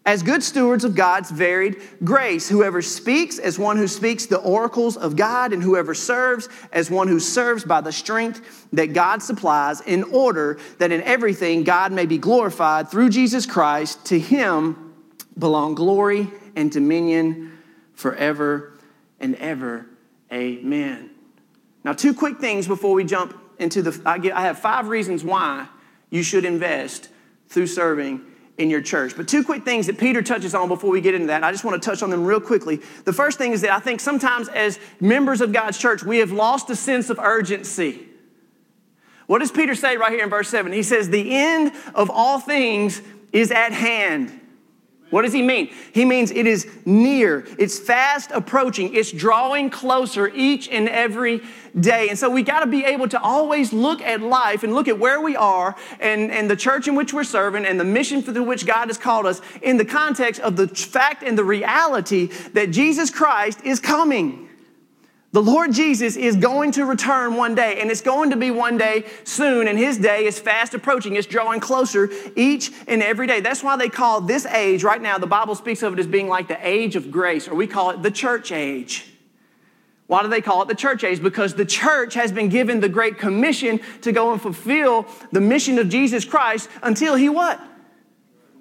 as 0.06 0.22
good 0.22 0.42
stewards 0.42 0.84
of 0.84 0.94
God's 0.94 1.30
varied 1.30 1.80
grace. 2.02 2.48
Whoever 2.48 2.80
speaks 2.80 3.38
as 3.38 3.58
one 3.58 3.76
who 3.76 3.86
speaks 3.86 4.26
the 4.26 4.38
oracles 4.38 4.96
of 4.96 5.14
God, 5.14 5.52
and 5.52 5.62
whoever 5.62 5.94
serves 5.94 6.48
as 6.72 6.90
one 6.90 7.06
who 7.06 7.20
serves 7.20 7.64
by 7.64 7.80
the 7.80 7.92
strength 7.92 8.66
that 8.72 8.92
God 8.92 9.22
supplies, 9.22 9.80
in 9.82 10.04
order 10.04 10.58
that 10.78 10.90
in 10.90 11.02
everything 11.02 11.64
God 11.64 11.92
may 11.92 12.06
be 12.06 12.18
glorified 12.18 12.90
through 12.90 13.10
Jesus 13.10 13.44
Christ. 13.44 14.06
To 14.06 14.18
him 14.18 14.94
belong 15.38 15.74
glory 15.74 16.28
and 16.56 16.72
dominion 16.72 17.58
forever 17.94 18.78
and 19.20 19.34
ever. 19.36 19.86
Amen. 20.32 21.10
Now, 21.84 21.92
two 21.92 22.14
quick 22.14 22.38
things 22.38 22.66
before 22.66 22.94
we 22.94 23.04
jump 23.04 23.36
into 23.58 23.82
the. 23.82 24.00
I, 24.06 24.18
get, 24.18 24.34
I 24.34 24.42
have 24.42 24.58
five 24.58 24.88
reasons 24.88 25.24
why 25.24 25.66
you 26.08 26.22
should 26.22 26.44
invest 26.44 27.08
through 27.48 27.66
serving 27.66 28.24
in 28.60 28.68
your 28.68 28.82
church. 28.82 29.16
But 29.16 29.26
two 29.26 29.42
quick 29.42 29.64
things 29.64 29.86
that 29.86 29.98
Peter 29.98 30.22
touches 30.22 30.54
on 30.54 30.68
before 30.68 30.90
we 30.90 31.00
get 31.00 31.14
into 31.14 31.28
that. 31.28 31.42
I 31.42 31.50
just 31.50 31.64
want 31.64 31.82
to 31.82 31.90
touch 31.90 32.02
on 32.02 32.10
them 32.10 32.24
real 32.24 32.40
quickly. 32.40 32.76
The 33.04 33.12
first 33.12 33.38
thing 33.38 33.52
is 33.52 33.62
that 33.62 33.70
I 33.70 33.80
think 33.80 34.00
sometimes 34.00 34.48
as 34.48 34.78
members 35.00 35.40
of 35.40 35.52
God's 35.52 35.78
church, 35.78 36.02
we 36.02 36.18
have 36.18 36.30
lost 36.30 36.68
a 36.68 36.76
sense 36.76 37.08
of 37.08 37.18
urgency. 37.18 38.06
What 39.26 39.38
does 39.38 39.50
Peter 39.50 39.74
say 39.74 39.96
right 39.96 40.12
here 40.12 40.24
in 40.24 40.30
verse 40.30 40.48
7? 40.48 40.72
He 40.72 40.82
says, 40.82 41.08
The 41.08 41.34
end 41.34 41.72
of 41.94 42.10
all 42.10 42.38
things 42.38 43.00
is 43.32 43.50
at 43.50 43.72
hand. 43.72 44.39
What 45.10 45.22
does 45.22 45.32
he 45.32 45.42
mean? 45.42 45.70
He 45.92 46.04
means 46.04 46.30
it 46.30 46.46
is 46.46 46.68
near, 46.84 47.44
it's 47.58 47.78
fast 47.78 48.30
approaching, 48.30 48.94
it's 48.94 49.10
drawing 49.10 49.70
closer 49.70 50.28
each 50.28 50.68
and 50.68 50.88
every 50.88 51.42
day. 51.78 52.08
And 52.08 52.18
so 52.18 52.30
we 52.30 52.42
got 52.42 52.60
to 52.60 52.66
be 52.66 52.84
able 52.84 53.08
to 53.08 53.20
always 53.20 53.72
look 53.72 54.00
at 54.02 54.20
life 54.20 54.62
and 54.62 54.74
look 54.74 54.88
at 54.88 54.98
where 54.98 55.20
we 55.20 55.36
are 55.36 55.74
and, 55.98 56.30
and 56.30 56.50
the 56.50 56.56
church 56.56 56.86
in 56.86 56.94
which 56.94 57.12
we're 57.12 57.24
serving 57.24 57.64
and 57.64 57.78
the 57.78 57.84
mission 57.84 58.22
for 58.22 58.40
which 58.42 58.66
God 58.66 58.88
has 58.88 58.98
called 58.98 59.26
us 59.26 59.40
in 59.62 59.76
the 59.76 59.84
context 59.84 60.40
of 60.40 60.56
the 60.56 60.68
fact 60.68 61.22
and 61.22 61.36
the 61.36 61.44
reality 61.44 62.26
that 62.52 62.70
Jesus 62.70 63.10
Christ 63.10 63.60
is 63.64 63.80
coming. 63.80 64.49
The 65.32 65.42
Lord 65.42 65.72
Jesus 65.72 66.16
is 66.16 66.34
going 66.34 66.72
to 66.72 66.84
return 66.84 67.36
one 67.36 67.54
day, 67.54 67.80
and 67.80 67.88
it's 67.88 68.00
going 68.00 68.30
to 68.30 68.36
be 68.36 68.50
one 68.50 68.76
day 68.76 69.04
soon, 69.22 69.68
and 69.68 69.78
his 69.78 69.96
day 69.96 70.26
is 70.26 70.40
fast 70.40 70.74
approaching. 70.74 71.14
It's 71.14 71.26
drawing 71.26 71.60
closer 71.60 72.10
each 72.34 72.72
and 72.88 73.00
every 73.00 73.28
day. 73.28 73.40
That's 73.40 73.62
why 73.62 73.76
they 73.76 73.88
call 73.88 74.20
this 74.20 74.44
age, 74.44 74.82
right 74.82 75.00
now, 75.00 75.18
the 75.18 75.28
Bible 75.28 75.54
speaks 75.54 75.84
of 75.84 75.92
it 75.92 76.00
as 76.00 76.08
being 76.08 76.26
like 76.26 76.48
the 76.48 76.58
age 76.66 76.96
of 76.96 77.12
grace, 77.12 77.46
or 77.46 77.54
we 77.54 77.68
call 77.68 77.90
it 77.90 78.02
the 78.02 78.10
church 78.10 78.50
age. 78.50 79.06
Why 80.08 80.22
do 80.22 80.28
they 80.28 80.40
call 80.40 80.62
it 80.62 80.68
the 80.68 80.74
church 80.74 81.04
age? 81.04 81.22
Because 81.22 81.54
the 81.54 81.64
church 81.64 82.14
has 82.14 82.32
been 82.32 82.48
given 82.48 82.80
the 82.80 82.88
great 82.88 83.16
commission 83.16 83.78
to 84.00 84.10
go 84.10 84.32
and 84.32 84.42
fulfill 84.42 85.06
the 85.30 85.40
mission 85.40 85.78
of 85.78 85.88
Jesus 85.88 86.24
Christ 86.24 86.68
until 86.82 87.14
he 87.14 87.28
what? 87.28 87.60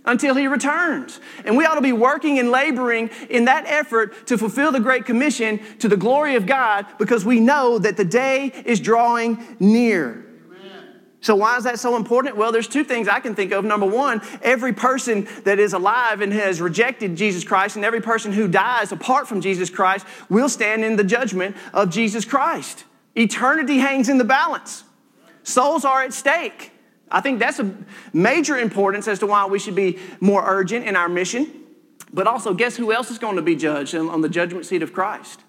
Until 0.06 0.36
he 0.36 0.48
returns. 0.48 1.20
And 1.46 1.58
we 1.58 1.66
ought 1.66 1.76
to 1.76 1.82
be 1.82 1.94
working 1.94 2.40
and 2.40 2.52
laboring 2.52 3.10
in 3.30 3.46
that 3.46 3.66
effort 3.68 4.28
to 4.28 4.38
fulfill 4.38 4.72
the 4.72 4.80
Great 4.80 5.06
Commission 5.06 5.60
to 5.80 5.88
the 5.88 5.98
glory 5.98 6.36
of 6.36 6.46
God 6.46 6.86
because 6.98 7.26
we 7.26 7.40
know 7.40 7.78
that 7.80 7.98
the 7.98 8.06
day 8.06 8.52
is 8.66 8.80
drawing 8.80 9.58
near. 9.60 10.26
So, 11.22 11.36
why 11.36 11.58
is 11.58 11.66
that 11.66 11.80
so 11.80 11.98
important? 11.98 12.38
Well, 12.38 12.52
there's 12.52 12.68
two 12.68 12.86
things 12.86 13.10
I 13.10 13.20
can 13.20 13.36
think 13.36 13.52
of. 13.52 13.66
Number 13.66 13.86
one, 13.86 14.22
every 14.42 14.72
person 14.72 15.28
that 15.44 15.60
is 15.60 15.74
alive 15.74 16.22
and 16.22 16.32
has 16.32 16.62
rejected 16.62 17.18
Jesus 17.18 17.44
Christ, 17.44 17.76
and 17.76 17.84
every 17.84 18.02
person 18.02 18.32
who 18.32 18.48
dies 18.48 18.94
apart 18.94 19.28
from 19.28 19.42
Jesus 19.42 19.70
Christ, 19.70 20.06
will 20.30 20.48
stand 20.48 20.86
in 20.86 20.96
the 20.96 21.04
judgment 21.04 21.58
of 21.74 21.90
Jesus 21.90 22.24
Christ. 22.24 22.86
Eternity 23.16 23.80
hangs 23.80 24.08
in 24.08 24.18
the 24.18 24.24
balance, 24.24 24.86
souls 25.44 25.84
are 25.84 26.04
at 26.04 26.14
stake. 26.14 26.72
I 27.12 27.22
think 27.22 27.40
that's 27.40 27.60
a 27.60 27.74
major 28.14 28.58
importance 28.58 29.08
as 29.08 29.20
to 29.20 29.28
why 29.28 29.46
we 29.46 29.60
should 29.60 29.76
be 29.76 30.00
more 30.20 30.44
urgent 30.46 30.86
in 30.86 30.96
our 30.96 31.10
mission. 31.10 31.52
But 32.12 32.28
also, 32.28 32.54
guess 32.54 32.76
who 32.76 32.92
else 32.92 33.12
is 33.12 33.20
going 33.20 33.36
to 33.36 33.42
be 33.42 33.56
judged 33.56 33.96
on 33.96 34.22
the 34.22 34.30
judgment 34.30 34.66
seat 34.66 34.82
of 34.82 34.94
Christ? 34.94 35.42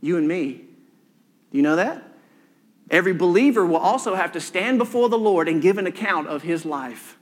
You 0.00 0.16
and 0.16 0.26
me. 0.26 0.64
Do 1.50 1.58
you 1.58 1.62
know 1.62 1.76
that? 1.76 2.02
Every 2.90 3.14
believer 3.14 3.64
will 3.64 3.76
also 3.76 4.14
have 4.14 4.32
to 4.32 4.40
stand 4.40 4.78
before 4.78 5.08
the 5.08 5.18
Lord 5.18 5.48
and 5.48 5.62
give 5.62 5.78
an 5.78 5.86
account 5.86 6.28
of 6.28 6.42
his 6.42 6.64
life 6.64 7.16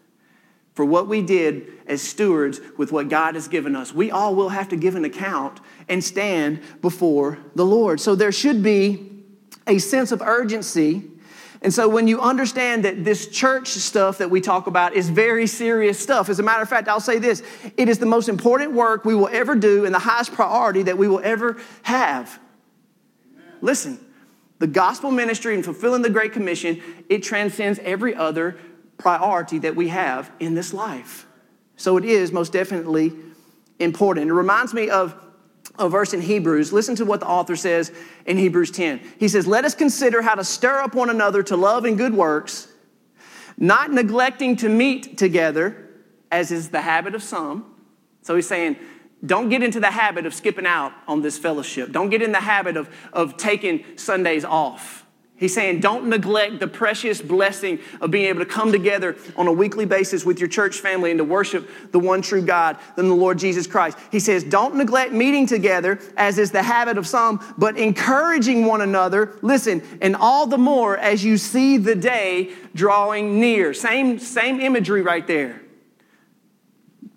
for 0.74 0.84
what 0.84 1.08
we 1.08 1.20
did 1.20 1.66
as 1.86 2.00
stewards 2.00 2.60
with 2.78 2.90
what 2.90 3.08
God 3.08 3.34
has 3.34 3.48
given 3.48 3.76
us. 3.76 3.92
We 3.92 4.10
all 4.10 4.34
will 4.34 4.48
have 4.48 4.68
to 4.70 4.76
give 4.76 4.94
an 4.94 5.04
account 5.04 5.60
and 5.88 6.02
stand 6.02 6.60
before 6.80 7.38
the 7.54 7.66
Lord. 7.66 8.00
So 8.00 8.14
there 8.14 8.32
should 8.32 8.62
be 8.62 9.24
a 9.66 9.78
sense 9.78 10.10
of 10.10 10.22
urgency 10.22 11.09
and 11.62 11.74
so 11.74 11.88
when 11.88 12.08
you 12.08 12.20
understand 12.20 12.84
that 12.86 13.04
this 13.04 13.26
church 13.28 13.68
stuff 13.68 14.18
that 14.18 14.30
we 14.30 14.40
talk 14.40 14.66
about 14.66 14.94
is 14.94 15.10
very 15.10 15.46
serious 15.46 15.98
stuff, 15.98 16.30
as 16.30 16.38
a 16.38 16.42
matter 16.42 16.62
of 16.62 16.68
fact, 16.68 16.88
I'll 16.88 17.00
say 17.00 17.18
this 17.18 17.42
it 17.76 17.88
is 17.88 17.98
the 17.98 18.06
most 18.06 18.28
important 18.28 18.72
work 18.72 19.04
we 19.04 19.14
will 19.14 19.28
ever 19.30 19.54
do 19.54 19.84
and 19.84 19.94
the 19.94 19.98
highest 19.98 20.32
priority 20.32 20.82
that 20.84 20.96
we 20.96 21.06
will 21.06 21.20
ever 21.22 21.60
have. 21.82 22.40
Amen. 23.34 23.52
Listen, 23.60 24.00
the 24.58 24.66
gospel 24.66 25.10
ministry 25.10 25.54
and 25.54 25.62
fulfilling 25.62 26.00
the 26.00 26.10
Great 26.10 26.32
Commission, 26.32 26.82
it 27.10 27.22
transcends 27.22 27.78
every 27.80 28.14
other 28.14 28.58
priority 28.96 29.58
that 29.58 29.76
we 29.76 29.88
have 29.88 30.30
in 30.40 30.54
this 30.54 30.72
life. 30.72 31.26
So 31.76 31.98
it 31.98 32.04
is 32.04 32.32
most 32.32 32.52
definitely 32.52 33.12
important. 33.78 34.30
It 34.30 34.34
reminds 34.34 34.72
me 34.72 34.88
of 34.88 35.14
a 35.80 35.88
verse 35.88 36.14
in 36.14 36.20
Hebrews. 36.20 36.72
Listen 36.72 36.94
to 36.96 37.04
what 37.04 37.20
the 37.20 37.26
author 37.26 37.56
says 37.56 37.90
in 38.26 38.38
Hebrews 38.38 38.70
10. 38.70 39.00
He 39.18 39.26
says, 39.26 39.46
Let 39.46 39.64
us 39.64 39.74
consider 39.74 40.22
how 40.22 40.36
to 40.36 40.44
stir 40.44 40.78
up 40.80 40.94
one 40.94 41.10
another 41.10 41.42
to 41.44 41.56
love 41.56 41.84
and 41.84 41.98
good 41.98 42.14
works, 42.14 42.68
not 43.56 43.90
neglecting 43.90 44.56
to 44.56 44.68
meet 44.68 45.18
together, 45.18 45.88
as 46.30 46.52
is 46.52 46.68
the 46.68 46.82
habit 46.82 47.14
of 47.14 47.22
some. 47.22 47.74
So 48.22 48.36
he's 48.36 48.46
saying, 48.46 48.76
don't 49.24 49.50
get 49.50 49.62
into 49.62 49.80
the 49.80 49.90
habit 49.90 50.24
of 50.24 50.34
skipping 50.34 50.66
out 50.66 50.92
on 51.06 51.20
this 51.20 51.36
fellowship. 51.36 51.92
Don't 51.92 52.08
get 52.08 52.22
in 52.22 52.32
the 52.32 52.40
habit 52.40 52.76
of, 52.76 52.88
of 53.12 53.36
taking 53.36 53.84
Sundays 53.96 54.44
off. 54.44 54.99
He's 55.40 55.54
saying, 55.54 55.80
don't 55.80 56.06
neglect 56.06 56.60
the 56.60 56.68
precious 56.68 57.22
blessing 57.22 57.78
of 58.02 58.10
being 58.10 58.26
able 58.26 58.40
to 58.40 58.46
come 58.46 58.70
together 58.70 59.16
on 59.36 59.46
a 59.46 59.52
weekly 59.52 59.86
basis 59.86 60.22
with 60.22 60.38
your 60.38 60.50
church 60.50 60.80
family 60.80 61.10
and 61.10 61.16
to 61.16 61.24
worship 61.24 61.66
the 61.92 61.98
one 61.98 62.20
true 62.20 62.42
God, 62.42 62.76
then 62.94 63.08
the 63.08 63.14
Lord 63.14 63.38
Jesus 63.38 63.66
Christ. 63.66 63.96
He 64.12 64.20
says, 64.20 64.44
don't 64.44 64.74
neglect 64.74 65.12
meeting 65.12 65.46
together, 65.46 65.98
as 66.18 66.38
is 66.38 66.50
the 66.50 66.62
habit 66.62 66.98
of 66.98 67.06
some, 67.06 67.42
but 67.56 67.78
encouraging 67.78 68.66
one 68.66 68.82
another. 68.82 69.38
Listen, 69.40 69.82
and 70.02 70.14
all 70.14 70.46
the 70.46 70.58
more 70.58 70.98
as 70.98 71.24
you 71.24 71.38
see 71.38 71.78
the 71.78 71.94
day 71.94 72.50
drawing 72.74 73.40
near. 73.40 73.72
Same, 73.72 74.18
same 74.18 74.60
imagery 74.60 75.00
right 75.00 75.26
there. 75.26 75.62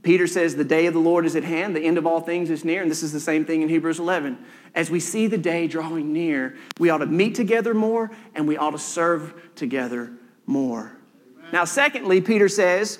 Peter 0.01 0.27
says, 0.27 0.55
the 0.55 0.63
day 0.63 0.85
of 0.85 0.93
the 0.93 0.99
Lord 0.99 1.25
is 1.25 1.35
at 1.35 1.43
hand, 1.43 1.75
the 1.75 1.81
end 1.81 1.97
of 1.97 2.07
all 2.07 2.21
things 2.21 2.49
is 2.49 2.63
near, 2.63 2.81
and 2.81 2.89
this 2.89 3.03
is 3.03 3.11
the 3.11 3.19
same 3.19 3.43
thing 3.43 3.61
in 3.61 3.67
Hebrews 3.67 3.99
11 3.99 4.37
as 4.75 4.89
we 4.89 4.99
see 4.99 5.27
the 5.27 5.37
day 5.37 5.67
drawing 5.67 6.13
near, 6.13 6.55
we 6.79 6.89
ought 6.89 6.99
to 6.99 7.05
meet 7.05 7.35
together 7.35 7.73
more 7.73 8.11
and 8.33 8.47
we 8.47 8.57
ought 8.57 8.71
to 8.71 8.79
serve 8.79 9.33
together 9.55 10.11
more. 10.45 10.97
Amen. 11.37 11.51
Now, 11.51 11.65
secondly, 11.65 12.21
Peter 12.21 12.49
says, 12.49 12.99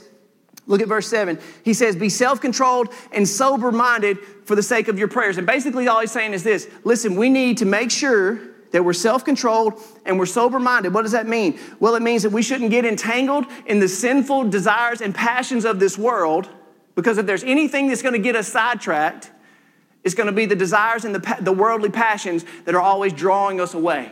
Look 0.66 0.82
at 0.82 0.88
verse 0.88 1.08
7. 1.08 1.40
He 1.64 1.74
says, 1.74 1.96
Be 1.96 2.10
self 2.10 2.40
controlled 2.40 2.94
and 3.12 3.28
sober 3.28 3.72
minded 3.72 4.18
for 4.46 4.56
the 4.56 4.64
sake 4.64 4.88
of 4.88 4.98
your 4.98 5.08
prayers. 5.08 5.38
And 5.38 5.46
basically, 5.46 5.88
all 5.88 6.00
he's 6.00 6.12
saying 6.12 6.34
is 6.34 6.44
this 6.44 6.70
listen, 6.84 7.16
we 7.16 7.30
need 7.30 7.58
to 7.58 7.66
make 7.66 7.92
sure 7.92 8.40
that 8.72 8.84
we're 8.84 8.94
self 8.94 9.26
controlled 9.26 9.82
and 10.06 10.18
we're 10.18 10.26
sober 10.26 10.60
minded. 10.60 10.94
What 10.94 11.02
does 11.02 11.12
that 11.12 11.28
mean? 11.28 11.60
Well, 11.80 11.96
it 11.96 12.02
means 12.02 12.24
that 12.24 12.32
we 12.32 12.42
shouldn't 12.42 12.72
get 12.72 12.86
entangled 12.86 13.46
in 13.66 13.80
the 13.80 13.90
sinful 13.90 14.50
desires 14.50 15.02
and 15.02 15.14
passions 15.14 15.66
of 15.66 15.80
this 15.80 15.98
world, 15.98 16.50
because 16.96 17.18
if 17.18 17.26
there's 17.26 17.44
anything 17.44 17.88
that's 17.90 18.02
going 18.02 18.14
to 18.14 18.20
get 18.20 18.36
us 18.36 18.48
sidetracked, 18.48 19.32
it's 20.04 20.16
going 20.16 20.28
to 20.28 20.34
be 20.34 20.46
the 20.46 20.56
desires 20.56 21.06
and 21.06 21.16
the, 21.16 21.38
the 21.42 21.54
worldly 21.54 21.90
passions 21.90 22.46
that 22.66 22.76
are 22.76 22.82
always 22.82 23.14
drawing 23.14 23.62
us 23.62 23.74
away. 23.74 24.12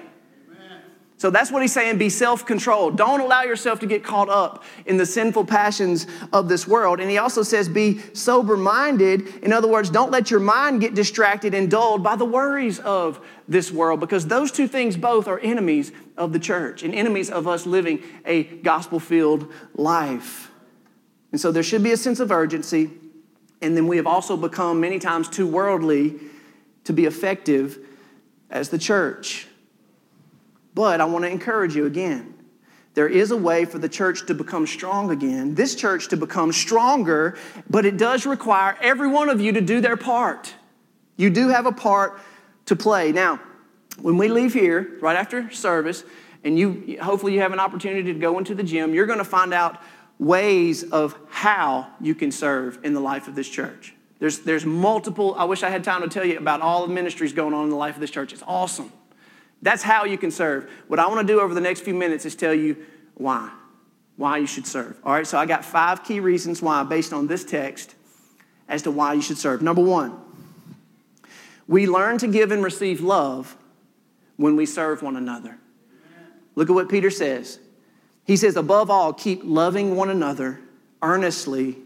So 1.21 1.29
that's 1.29 1.51
what 1.51 1.61
he's 1.61 1.71
saying 1.71 1.99
be 1.99 2.09
self 2.09 2.47
controlled. 2.47 2.97
Don't 2.97 3.19
allow 3.19 3.43
yourself 3.43 3.79
to 3.81 3.85
get 3.85 4.03
caught 4.03 4.27
up 4.27 4.63
in 4.87 4.97
the 4.97 5.05
sinful 5.05 5.45
passions 5.45 6.07
of 6.33 6.49
this 6.49 6.67
world. 6.67 6.99
And 6.99 7.11
he 7.11 7.19
also 7.19 7.43
says 7.43 7.69
be 7.69 7.99
sober 8.15 8.57
minded. 8.57 9.27
In 9.43 9.53
other 9.53 9.67
words, 9.67 9.91
don't 9.91 10.09
let 10.09 10.31
your 10.31 10.39
mind 10.39 10.81
get 10.81 10.95
distracted 10.95 11.53
and 11.53 11.69
dulled 11.69 12.01
by 12.01 12.15
the 12.15 12.25
worries 12.25 12.79
of 12.79 13.23
this 13.47 13.71
world 13.71 13.99
because 13.99 14.25
those 14.25 14.51
two 14.51 14.67
things 14.67 14.97
both 14.97 15.27
are 15.27 15.37
enemies 15.41 15.91
of 16.17 16.33
the 16.33 16.39
church 16.39 16.81
and 16.81 16.95
enemies 16.95 17.29
of 17.29 17.47
us 17.47 17.67
living 17.67 18.01
a 18.25 18.41
gospel 18.41 18.99
filled 18.99 19.53
life. 19.75 20.49
And 21.31 21.39
so 21.39 21.51
there 21.51 21.61
should 21.61 21.83
be 21.83 21.91
a 21.91 21.97
sense 21.97 22.19
of 22.19 22.31
urgency. 22.31 22.89
And 23.61 23.77
then 23.77 23.87
we 23.87 23.97
have 23.97 24.07
also 24.07 24.35
become 24.35 24.79
many 24.79 24.99
times 24.99 25.29
too 25.29 25.47
worldly 25.47 26.19
to 26.85 26.93
be 26.93 27.05
effective 27.05 27.79
as 28.49 28.69
the 28.69 28.77
church. 28.77 29.47
But 30.73 31.01
I 31.01 31.05
want 31.05 31.25
to 31.25 31.29
encourage 31.29 31.75
you 31.75 31.85
again. 31.85 32.33
There 32.93 33.07
is 33.07 33.31
a 33.31 33.37
way 33.37 33.65
for 33.65 33.79
the 33.79 33.87
church 33.87 34.25
to 34.27 34.33
become 34.33 34.67
strong 34.67 35.11
again, 35.11 35.55
this 35.55 35.75
church 35.75 36.09
to 36.09 36.17
become 36.17 36.51
stronger, 36.51 37.37
but 37.69 37.85
it 37.85 37.97
does 37.97 38.25
require 38.25 38.77
every 38.81 39.07
one 39.07 39.29
of 39.29 39.39
you 39.39 39.53
to 39.53 39.61
do 39.61 39.79
their 39.79 39.95
part. 39.95 40.53
You 41.15 41.29
do 41.29 41.47
have 41.49 41.65
a 41.65 41.71
part 41.71 42.19
to 42.65 42.75
play. 42.75 43.13
Now, 43.13 43.39
when 44.01 44.17
we 44.17 44.27
leave 44.27 44.53
here, 44.53 44.97
right 45.01 45.15
after 45.15 45.49
service, 45.51 46.03
and 46.43 46.57
you 46.57 46.97
hopefully 47.01 47.33
you 47.33 47.39
have 47.41 47.53
an 47.53 47.59
opportunity 47.59 48.11
to 48.11 48.19
go 48.19 48.37
into 48.37 48.55
the 48.55 48.63
gym, 48.63 48.93
you're 48.93 49.05
going 49.05 49.19
to 49.19 49.25
find 49.25 49.53
out 49.53 49.81
ways 50.21 50.83
of 50.83 51.17
how 51.29 51.87
you 51.99 52.13
can 52.13 52.31
serve 52.31 52.77
in 52.83 52.93
the 52.93 52.99
life 52.99 53.27
of 53.27 53.33
this 53.33 53.49
church. 53.49 53.95
There's, 54.19 54.39
there's 54.39 54.67
multiple, 54.67 55.33
I 55.35 55.45
wish 55.45 55.63
I 55.63 55.69
had 55.71 55.83
time 55.83 56.03
to 56.03 56.07
tell 56.07 56.23
you 56.23 56.37
about 56.37 56.61
all 56.61 56.85
the 56.85 56.93
ministries 56.93 57.33
going 57.33 57.55
on 57.55 57.63
in 57.63 57.69
the 57.71 57.75
life 57.75 57.95
of 57.95 58.01
this 58.01 58.11
church. 58.11 58.31
It's 58.31 58.43
awesome. 58.45 58.91
That's 59.63 59.81
how 59.81 60.05
you 60.05 60.19
can 60.19 60.29
serve. 60.29 60.69
What 60.87 60.99
I 60.99 61.07
want 61.07 61.27
to 61.27 61.33
do 61.33 61.41
over 61.41 61.55
the 61.55 61.61
next 61.61 61.81
few 61.81 61.95
minutes 61.95 62.23
is 62.27 62.35
tell 62.35 62.53
you 62.53 62.77
why, 63.15 63.49
why 64.15 64.37
you 64.37 64.45
should 64.45 64.67
serve. 64.67 64.95
All 65.03 65.11
right, 65.11 65.25
so 65.25 65.39
I 65.39 65.47
got 65.47 65.65
five 65.65 66.03
key 66.03 66.19
reasons 66.19 66.61
why, 66.61 66.83
based 66.83 67.13
on 67.13 67.25
this 67.25 67.43
text, 67.43 67.95
as 68.69 68.83
to 68.83 68.91
why 68.91 69.13
you 69.13 69.23
should 69.23 69.39
serve. 69.39 69.63
Number 69.63 69.81
one, 69.81 70.19
we 71.67 71.87
learn 71.87 72.19
to 72.19 72.27
give 72.27 72.51
and 72.51 72.63
receive 72.63 73.01
love 73.01 73.57
when 74.37 74.55
we 74.55 74.67
serve 74.67 75.01
one 75.01 75.15
another. 75.15 75.57
Look 76.53 76.69
at 76.69 76.73
what 76.73 76.89
Peter 76.89 77.09
says. 77.09 77.57
He 78.25 78.37
says, 78.37 78.55
above 78.55 78.89
all, 78.89 79.13
keep 79.13 79.41
loving 79.43 79.95
one 79.95 80.09
another 80.09 80.59
earnestly 81.01 81.77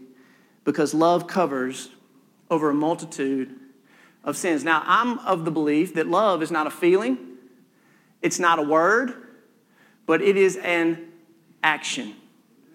because 0.64 0.92
love 0.92 1.26
covers 1.26 1.90
over 2.50 2.70
a 2.70 2.74
multitude 2.74 3.54
of 4.24 4.36
sins. 4.36 4.64
Now, 4.64 4.82
I'm 4.84 5.18
of 5.20 5.44
the 5.44 5.50
belief 5.50 5.94
that 5.94 6.06
love 6.06 6.42
is 6.42 6.50
not 6.50 6.66
a 6.66 6.70
feeling, 6.70 7.18
it's 8.22 8.38
not 8.38 8.58
a 8.58 8.62
word, 8.62 9.14
but 10.06 10.20
it 10.20 10.36
is 10.36 10.56
an 10.56 11.08
action. 11.62 12.14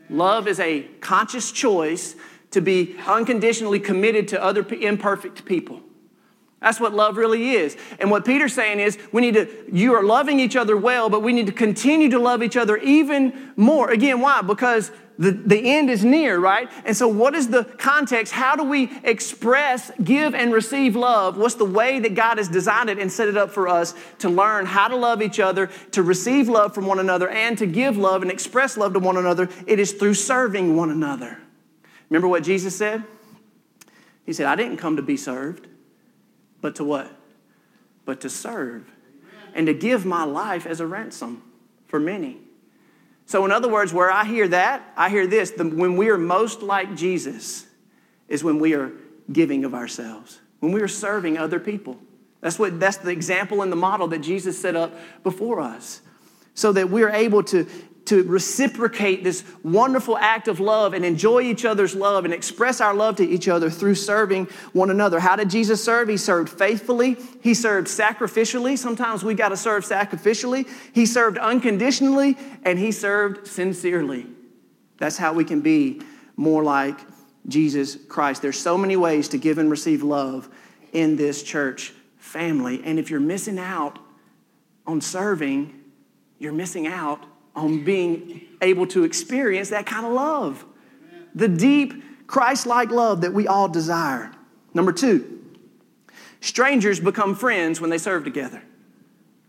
Love 0.10 0.48
is 0.48 0.60
a 0.60 0.82
conscious 1.00 1.51
choice 1.51 2.15
to 2.51 2.62
be 2.62 2.96
unconditionally 3.08 3.80
committed 3.80 4.27
to 4.30 4.44
other 4.44 4.65
imperfect 4.74 5.46
people. 5.46 5.82
That's 6.62 6.80
what 6.80 6.94
love 6.94 7.18
really 7.18 7.51
is. 7.51 7.75
And 8.00 8.12
what 8.12 8.24
Peter's 8.24 8.53
saying 8.53 8.80
is 8.80 8.98
we 9.12 9.22
need 9.22 9.34
to, 9.34 9.48
you 9.72 9.94
are 9.96 10.03
loving 10.03 10.39
each 10.39 10.56
other 10.56 10.77
well, 10.77 11.10
but 11.10 11.22
we 11.22 11.34
need 11.34 11.48
to 11.48 11.51
continue 11.51 12.10
to 12.12 12.20
love 12.20 12.44
each 12.44 12.56
other 12.56 12.77
even 12.77 13.53
more. 13.56 13.89
Again, 13.89 14.22
why? 14.22 14.41
Because 14.41 14.91
The, 15.18 15.32
the 15.32 15.60
end 15.60 15.89
is 15.89 16.03
near, 16.03 16.39
right? 16.39 16.68
And 16.86 16.98
so, 16.98 17.08
what 17.08 17.36
is 17.36 17.50
the 17.50 17.63
context? 17.63 18.34
How 18.34 18.56
do 18.56 18.63
we 18.63 18.89
express, 19.03 19.91
give, 20.03 20.34
and 20.34 20.51
receive 20.53 20.96
love? 20.96 21.38
What's 21.38 21.56
the 21.56 21.65
way 21.65 22.00
that 22.00 22.15
God 22.15 22.38
has 22.38 22.48
designed 22.48 22.89
it 22.89 22.98
and 22.98 23.12
set 23.12 23.27
it 23.27 23.38
up 23.38 23.51
for 23.51 23.68
us 23.68 23.94
to 24.20 24.30
learn 24.30 24.65
how 24.65 24.88
to 24.88 24.96
love 24.96 25.22
each 25.22 25.39
other, 25.39 25.70
to 25.91 26.01
receive 26.01 26.48
love 26.50 26.74
from 26.74 26.88
one 26.88 26.98
another, 27.00 27.30
and 27.30 27.58
to 27.58 27.68
give 27.68 27.98
love 27.98 28.24
and 28.24 28.32
express 28.32 28.77
love 28.77 28.94
to 28.94 29.00
one 29.00 29.18
another? 29.18 29.48
It 29.68 29.80
is 29.80 29.91
through 29.94 30.15
serving 30.15 30.75
one 30.75 30.89
another. 30.89 31.38
Remember 32.10 32.27
what 32.27 32.44
Jesus 32.44 32.75
said? 32.75 33.03
He 34.25 34.34
said, 34.34 34.48
I 34.48 34.56
didn't 34.56 34.77
come 34.77 34.96
to 34.96 35.03
be 35.03 35.18
served, 35.18 35.68
but 36.62 36.75
to 36.75 36.84
what? 36.84 37.12
But 38.06 38.22
to 38.22 38.30
serve 38.30 38.89
and 39.53 39.68
to 39.68 39.74
give 39.74 40.06
my 40.06 40.24
life 40.24 40.65
as 40.65 40.80
a 40.80 40.88
ransom 40.88 41.44
for 41.88 42.00
many. 42.00 42.38
So, 43.25 43.46
in 43.46 43.51
other 43.51 43.70
words, 43.70 43.94
where 43.94 44.12
I 44.12 44.25
hear 44.25 44.48
that, 44.50 44.94
I 44.96 45.10
hear 45.10 45.27
this 45.27 45.51
the, 45.51 45.65
when 45.65 45.96
we 45.98 46.10
are 46.10 46.18
most 46.18 46.62
like 46.62 46.96
Jesus 46.96 47.65
is 48.27 48.44
when 48.44 48.60
we 48.60 48.74
are 48.74 48.91
giving 49.32 49.65
of 49.65 49.74
ourselves, 49.74 50.39
when 50.60 50.72
we 50.72 50.82
are 50.82 50.88
serving 50.88 51.38
other 51.38 51.60
people. 51.60 51.98
That's, 52.41 52.58
what, 52.58 52.80
that's 52.80 52.98
the 52.98 53.12
example 53.12 53.62
and 53.62 53.72
the 53.72 53.75
model 53.75 54.08
that 54.08 54.20
Jesus 54.20 54.60
set 54.60 54.75
up 54.75 54.94
before 55.24 55.60
us. 55.60 56.01
So 56.53 56.74
that 56.74 56.89
we're 56.89 57.10
able 57.10 57.44
to 57.44 57.68
to 58.05 58.24
reciprocate 58.24 59.24
this 59.24 59.43
wonderful 59.63 60.17
act 60.17 60.48
of 60.48 60.60
love 60.60 60.93
and 60.93 61.05
enjoy 61.05 61.41
each 61.41 61.65
other's 61.65 61.96
love 61.96 62.25
and 62.25 62.34
express 62.34 62.81
our 62.81 62.93
love 62.93 63.15
to 63.17 63.24
each 63.24 63.48
other 63.48 63.70
through 63.70 63.96
serving 63.96 64.46
one 64.74 64.89
another. 64.89 65.20
How 65.20 65.36
did 65.36 65.50
Jesus 65.50 65.84
serve? 65.84 66.08
He 66.08 66.17
served 66.17 66.50
faithfully, 66.50 67.17
he 67.41 67.53
served 67.53 67.88
sacrificially. 67.88 68.77
Sometimes 68.77 69.24
we 69.24 69.34
got 69.34 69.50
to 69.50 69.58
serve 69.58 69.86
sacrificially. 69.86 70.67
He 70.93 71.05
served 71.05 71.38
unconditionally, 71.38 72.38
and 72.63 72.79
he 72.79 72.91
served 72.91 73.48
sincerely. 73.48 74.25
That's 74.98 75.17
how 75.17 75.34
we 75.34 75.43
can 75.43 75.62
be 75.62 76.01
more 76.36 76.63
like 76.63 77.00
Jesus 77.48 77.96
Christ. 78.08 78.41
There's 78.41 78.60
so 78.60 78.77
many 78.77 78.96
ways 78.96 79.27
to 79.29 79.38
give 79.38 79.58
and 79.58 79.70
receive 79.70 80.03
love 80.03 80.50
in 80.91 81.15
this 81.15 81.43
church 81.43 81.93
family. 82.17 82.81
And 82.84 83.00
if 83.00 83.10
you're 83.10 83.20
missing 83.20 83.58
out 83.58 84.00
on 84.86 85.01
serving, 85.01 85.79
you're 86.39 86.53
missing 86.53 86.88
out 86.88 87.25
on 87.55 87.84
being 87.84 88.41
able 88.62 88.88
to 88.88 89.03
experience 89.03 89.70
that 89.70 89.86
kind 89.86 90.05
of 90.05 90.13
love. 90.13 90.65
The 91.36 91.48
deep, 91.48 92.27
Christ 92.27 92.65
like 92.65 92.91
love 92.91 93.22
that 93.22 93.34
we 93.34 93.48
all 93.48 93.67
desire. 93.67 94.31
Number 94.74 94.91
two, 94.91 95.41
strangers 96.39 97.00
become 97.00 97.36
friends 97.36 97.81
when 97.81 97.89
they 97.89 97.98
serve 97.98 98.24
together. 98.24 98.62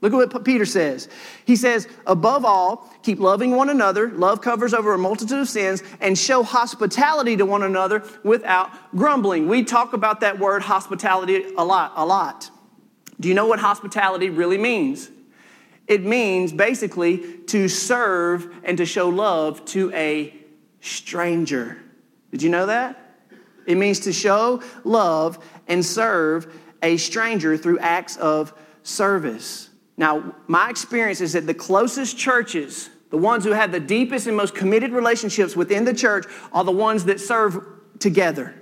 Look 0.01 0.13
at 0.13 0.35
what 0.35 0.45
Peter 0.45 0.67
says. 0.67 1.09
He 1.45 1.55
says, 1.55 1.87
above 2.09 2.45
all, 2.45 2.93
keep 3.05 3.21
loving 3.21 3.53
one 3.53 3.71
another. 3.71 4.11
Love 4.11 4.41
covers 4.41 4.75
over 4.75 4.93
a 4.93 4.99
multitude 4.99 5.39
of 5.39 5.49
sins 5.49 5.81
and 6.01 6.19
show 6.19 6.43
hospitality 6.43 7.37
to 7.37 7.47
one 7.47 7.63
another 7.63 8.03
without 8.25 8.73
grumbling. 8.97 9.47
We 9.47 9.63
talk 9.63 9.93
about 9.93 10.19
that 10.21 10.41
word 10.41 10.63
hospitality 10.63 11.55
a 11.57 11.65
lot, 11.65 11.93
a 11.95 12.05
lot. 12.05 12.51
Do 13.21 13.29
you 13.29 13.35
know 13.35 13.47
what 13.47 13.61
hospitality 13.61 14.29
really 14.29 14.59
means? 14.59 15.09
It 15.87 16.05
means 16.05 16.53
basically 16.53 17.39
to 17.47 17.69
serve 17.69 18.55
and 18.65 18.79
to 18.79 18.87
show 18.87 19.09
love 19.09 19.65
to 19.67 19.93
a 19.93 20.35
stranger. 20.81 21.83
Did 22.31 22.43
you 22.43 22.51
know 22.51 22.67
that? 22.67 22.99
It 23.67 23.77
means 23.77 24.01
to 24.01 24.13
show 24.13 24.63
love 24.85 25.45
and 25.69 25.85
serve 25.85 26.53
a 26.83 26.97
stranger 26.97 27.57
through 27.57 27.79
acts 27.79 28.17
of 28.17 28.53
service. 28.83 29.71
Now, 29.97 30.35
my 30.49 30.71
experience 30.71 31.21
is 31.21 31.35
that 31.35 31.47
the 31.47 31.55
closest 31.55 32.19
churches, 32.19 32.91
the 33.11 33.19
ones 33.19 33.45
who 33.45 33.51
have 33.51 33.71
the 33.71 33.81
deepest 33.81 34.27
and 34.27 34.37
most 34.37 34.55
committed 34.55 34.93
relationships 34.93 35.55
within 35.55 35.85
the 35.85 35.95
church, 35.95 36.27
are 36.53 36.65
the 36.65 36.73
ones 36.73 37.05
that 37.05 37.21
serve 37.21 37.65
together 37.99 38.62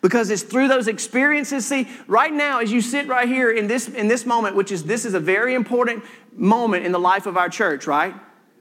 because 0.00 0.30
it's 0.30 0.42
through 0.42 0.68
those 0.68 0.88
experiences. 0.88 1.66
See 1.66 1.88
right 2.06 2.32
now 2.32 2.60
as 2.60 2.72
you 2.72 2.80
sit 2.80 3.06
right 3.06 3.28
here 3.28 3.50
in 3.50 3.66
this 3.66 3.88
in 3.88 4.08
this 4.08 4.26
moment 4.26 4.56
which 4.56 4.72
is 4.72 4.84
this 4.84 5.04
is 5.04 5.14
a 5.14 5.20
very 5.20 5.54
important 5.54 6.04
moment 6.36 6.86
in 6.86 6.92
the 6.92 6.98
life 6.98 7.26
of 7.26 7.36
our 7.36 7.48
church 7.48 7.86
right? 7.86 8.14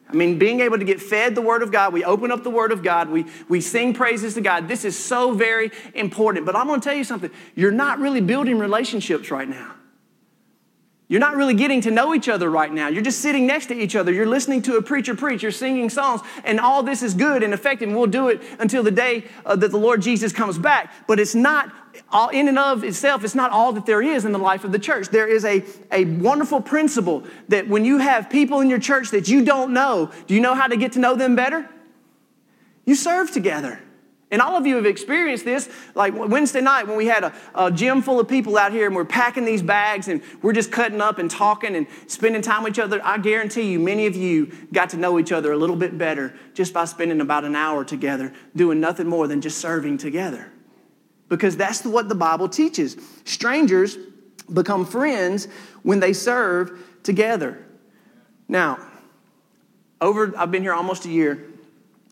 I 0.09 0.13
mean 0.13 0.39
being 0.39 0.59
able 0.59 0.79
to 0.79 0.85
get 0.85 1.01
fed 1.01 1.35
the 1.35 1.41
word 1.41 1.61
of 1.61 1.71
god 1.71 1.93
we 1.93 2.03
open 2.03 2.31
up 2.31 2.43
the 2.43 2.49
word 2.49 2.71
of 2.71 2.83
god 2.83 3.09
we 3.09 3.25
we 3.47 3.61
sing 3.61 3.93
praises 3.93 4.33
to 4.35 4.41
god. 4.41 4.67
This 4.67 4.85
is 4.85 4.97
so 4.97 5.33
very 5.33 5.71
important. 5.93 6.45
But 6.45 6.55
i'm 6.55 6.67
going 6.67 6.81
to 6.81 6.83
tell 6.83 6.97
you 6.97 7.03
something. 7.03 7.31
You're 7.55 7.71
not 7.71 7.99
really 7.99 8.21
building 8.21 8.59
relationships 8.59 9.31
right 9.31 9.47
now 9.47 9.75
you're 11.09 11.19
not 11.19 11.35
really 11.35 11.55
getting 11.55 11.81
to 11.81 11.91
know 11.91 12.13
each 12.13 12.29
other 12.29 12.51
right 12.51 12.71
now. 12.71 12.87
You're 12.87 13.01
just 13.01 13.19
sitting 13.19 13.47
next 13.47 13.65
to 13.65 13.73
each 13.75 13.95
other. 13.95 14.13
You're 14.13 14.27
listening 14.27 14.61
to 14.61 14.77
a 14.77 14.81
preacher 14.81 15.15
preach. 15.15 15.41
You're 15.41 15.51
singing 15.51 15.89
songs, 15.89 16.21
and 16.43 16.59
all 16.59 16.83
this 16.83 17.01
is 17.01 17.15
good 17.15 17.41
and 17.41 17.51
effective. 17.51 17.89
And 17.89 17.97
we'll 17.97 18.05
do 18.05 18.27
it 18.27 18.43
until 18.59 18.83
the 18.83 18.91
day 18.91 19.25
uh, 19.43 19.55
that 19.55 19.71
the 19.71 19.77
Lord 19.77 20.03
Jesus 20.03 20.31
comes 20.31 20.59
back. 20.59 20.93
But 21.07 21.19
it's 21.19 21.33
not 21.33 21.73
all 22.11 22.29
in 22.29 22.47
and 22.47 22.59
of 22.59 22.83
itself. 22.83 23.23
It's 23.23 23.33
not 23.33 23.49
all 23.49 23.73
that 23.73 23.87
there 23.87 24.03
is 24.03 24.23
in 24.23 24.33
the 24.33 24.39
life 24.39 24.63
of 24.63 24.71
the 24.71 24.77
church. 24.77 25.07
There 25.09 25.27
is 25.27 25.45
a, 25.45 25.65
a 25.91 26.05
wonderful 26.05 26.61
principle 26.61 27.23
that 27.47 27.67
when 27.67 27.85
you 27.85 27.97
have 27.97 28.29
people 28.29 28.59
in 28.61 28.69
your 28.69 28.79
church 28.79 29.09
that 29.09 29.27
you 29.27 29.43
don't 29.43 29.73
know, 29.73 30.11
do 30.27 30.35
you 30.35 30.41
know 30.41 30.53
how 30.53 30.67
to 30.67 30.77
get 30.77 30.91
to 30.91 30.99
know 30.99 31.15
them 31.15 31.35
better? 31.35 31.67
You 32.85 32.93
serve 32.93 33.31
together. 33.31 33.81
And 34.31 34.43
all 34.43 34.55
of 34.55 34.67
you 34.67 34.75
have 34.75 34.85
experienced 34.85 35.43
this, 35.43 35.69
like 35.95 36.13
Wednesday 36.15 36.61
night 36.61 36.87
when 36.87 36.97
we 36.97 37.07
had 37.07 37.23
a, 37.23 37.33
a, 37.55 37.71
gym 37.71 38.03
full 38.03 38.19
of 38.19 38.27
people 38.27 38.59
out 38.59 38.71
here 38.71 38.85
and 38.85 38.95
we're 38.95 39.03
packing 39.03 39.43
these 39.43 39.63
bags 39.63 40.07
and 40.07 40.21
we're 40.43 40.53
just 40.53 40.71
cutting 40.71 41.01
up 41.01 41.17
and 41.17 41.31
talking 41.31 41.75
and 41.75 41.87
spending 42.05 42.43
time 42.43 42.63
with 42.63 42.73
each 42.73 42.79
other. 42.79 43.01
I 43.03 43.17
guarantee 43.17 43.71
you, 43.71 43.79
many 43.79 44.05
of 44.05 44.15
you 44.15 44.51
got 44.71 44.89
to 44.91 44.97
know 44.97 45.17
each 45.17 45.31
other 45.31 45.51
a 45.51 45.57
little 45.57 45.75
bit 45.75 45.97
better 45.97 46.35
just 46.53 46.73
by 46.73 46.85
spending 46.85 47.21
about 47.21 47.43
an 47.43 47.55
hour 47.55 47.83
together, 47.83 48.31
doing 48.55 48.79
nothing 48.79 49.07
more 49.07 49.27
than 49.27 49.41
just 49.41 49.57
serving 49.57 49.97
together. 49.97 50.51
Because 51.27 51.57
that's 51.57 51.83
what 51.83 52.07
the 52.07 52.15
Bible 52.15 52.49
teaches. 52.49 52.97
Strangers 53.25 53.97
become 54.53 54.85
friends 54.85 55.47
when 55.81 55.99
they 55.99 56.13
serve 56.13 56.79
together. 57.01 57.65
Now, 58.47 58.77
over, 60.01 60.33
I've 60.37 60.51
been 60.51 60.61
here 60.61 60.73
almost 60.73 61.05
a 61.05 61.09
year, 61.09 61.47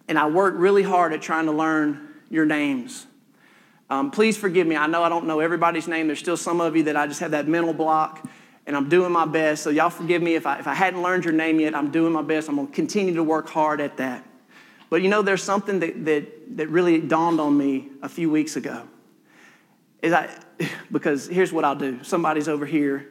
and 0.07 0.17
I 0.17 0.27
worked 0.27 0.57
really 0.57 0.83
hard 0.83 1.13
at 1.13 1.21
trying 1.21 1.45
to 1.45 1.51
learn 1.51 2.06
your 2.29 2.45
names. 2.45 3.07
Um, 3.89 4.11
please 4.11 4.37
forgive 4.37 4.67
me. 4.67 4.75
I 4.75 4.87
know 4.87 5.03
I 5.03 5.09
don't 5.09 5.25
know 5.25 5.39
everybody's 5.39 5.87
name. 5.87 6.07
There's 6.07 6.19
still 6.19 6.37
some 6.37 6.59
of 6.59 6.75
you 6.75 6.83
that 6.83 6.97
I 6.97 7.07
just 7.07 7.21
have 7.21 7.31
that 7.31 7.47
mental 7.47 7.73
block, 7.73 8.27
and 8.65 8.75
I'm 8.75 8.89
doing 8.89 9.11
my 9.11 9.25
best. 9.25 9.63
So, 9.63 9.69
y'all 9.69 9.89
forgive 9.89 10.21
me 10.21 10.35
if 10.35 10.45
I, 10.45 10.59
if 10.59 10.67
I 10.67 10.73
hadn't 10.73 11.01
learned 11.01 11.23
your 11.23 11.33
name 11.33 11.59
yet. 11.59 11.73
I'm 11.73 11.91
doing 11.91 12.11
my 12.11 12.21
best. 12.21 12.49
I'm 12.49 12.55
going 12.55 12.67
to 12.67 12.73
continue 12.73 13.13
to 13.15 13.23
work 13.23 13.47
hard 13.49 13.79
at 13.79 13.97
that. 13.97 14.25
But 14.89 15.01
you 15.01 15.09
know, 15.09 15.21
there's 15.21 15.43
something 15.43 15.79
that, 15.79 16.05
that, 16.05 16.57
that 16.57 16.67
really 16.69 16.99
dawned 16.99 17.39
on 17.39 17.57
me 17.57 17.89
a 18.01 18.09
few 18.09 18.29
weeks 18.29 18.55
ago. 18.55 18.83
Is 20.01 20.13
I, 20.13 20.29
because 20.91 21.27
here's 21.27 21.53
what 21.53 21.63
I'll 21.63 21.75
do 21.75 22.03
somebody's 22.03 22.47
over 22.47 22.65
here, 22.65 23.07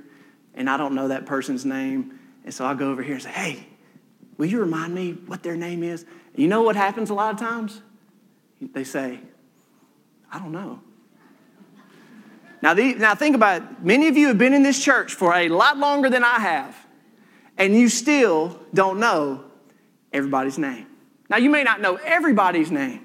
and 0.55 0.69
I 0.69 0.77
don't 0.77 0.95
know 0.95 1.09
that 1.09 1.27
person's 1.27 1.65
name. 1.65 2.19
And 2.45 2.55
so 2.55 2.65
I'll 2.65 2.77
go 2.77 2.91
over 2.91 3.03
here 3.03 3.15
and 3.15 3.23
say, 3.23 3.31
hey, 3.31 3.67
will 4.37 4.47
you 4.47 4.61
remind 4.61 4.95
me 4.95 5.13
what 5.13 5.43
their 5.43 5.57
name 5.57 5.83
is? 5.83 6.07
You 6.35 6.49
know 6.49 6.63
what 6.63 6.77
happens 6.77 7.11
a 7.11 7.15
lot 7.15 7.35
of 7.35 7.41
times? 7.41 7.81
They 8.61 8.85
say, 8.85 9.21
I 10.33 10.39
don't 10.39 10.53
know. 10.53 10.81
Now, 12.63 12.75
the, 12.75 12.95
now 12.95 13.15
think 13.15 13.37
about 13.37 13.63
it. 13.63 13.69
Many 13.83 14.09
of 14.09 14.17
you 14.17 14.29
have 14.29 14.39
been 14.39 14.55
in 14.55 14.63
this 14.63 14.83
church 14.83 15.15
for 15.15 15.35
a 15.35 15.49
lot 15.49 15.77
longer 15.79 16.09
than 16.09 16.25
I 16.25 16.41
have, 16.41 16.77
and 17.59 17.75
you 17.75 17.89
still 17.89 18.59
don't 18.73 18.99
know 18.99 19.45
everybody's 20.13 20.59
name. 20.59 20.87
Now, 21.29 21.37
you 21.37 21.51
may 21.51 21.65
not 21.65 21.81
know 21.81 21.97
everybody's 21.97 22.71
name, 22.71 23.05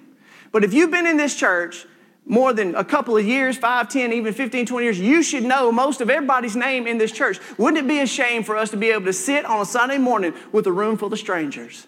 but 0.51 0.63
if 0.63 0.73
you've 0.73 0.91
been 0.91 1.05
in 1.05 1.17
this 1.17 1.35
church 1.35 1.85
more 2.25 2.53
than 2.53 2.75
a 2.75 2.83
couple 2.83 3.17
of 3.17 3.25
years, 3.25 3.57
5, 3.57 3.89
10, 3.89 4.13
even 4.13 4.33
15, 4.33 4.65
20 4.65 4.85
years, 4.85 4.99
you 4.99 5.21
should 5.23 5.43
know 5.43 5.71
most 5.71 6.01
of 6.01 6.09
everybody's 6.09 6.55
name 6.55 6.87
in 6.87 6.97
this 6.97 7.11
church. 7.11 7.39
Wouldn't 7.57 7.83
it 7.83 7.87
be 7.87 7.99
a 7.99 8.07
shame 8.07 8.43
for 8.43 8.55
us 8.55 8.69
to 8.71 8.77
be 8.77 8.91
able 8.91 9.05
to 9.05 9.13
sit 9.13 9.43
on 9.43 9.61
a 9.61 9.65
Sunday 9.65 9.97
morning 9.97 10.33
with 10.51 10.65
a 10.67 10.71
room 10.71 10.97
full 10.97 11.11
of 11.11 11.19
strangers? 11.19 11.87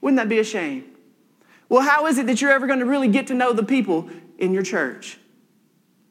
Wouldn't 0.00 0.16
that 0.16 0.28
be 0.28 0.38
a 0.38 0.44
shame? 0.44 0.95
Well, 1.68 1.82
how 1.82 2.06
is 2.06 2.18
it 2.18 2.26
that 2.26 2.40
you're 2.40 2.52
ever 2.52 2.66
going 2.66 2.78
to 2.78 2.86
really 2.86 3.08
get 3.08 3.26
to 3.28 3.34
know 3.34 3.52
the 3.52 3.64
people 3.64 4.08
in 4.38 4.52
your 4.52 4.62
church? 4.62 5.18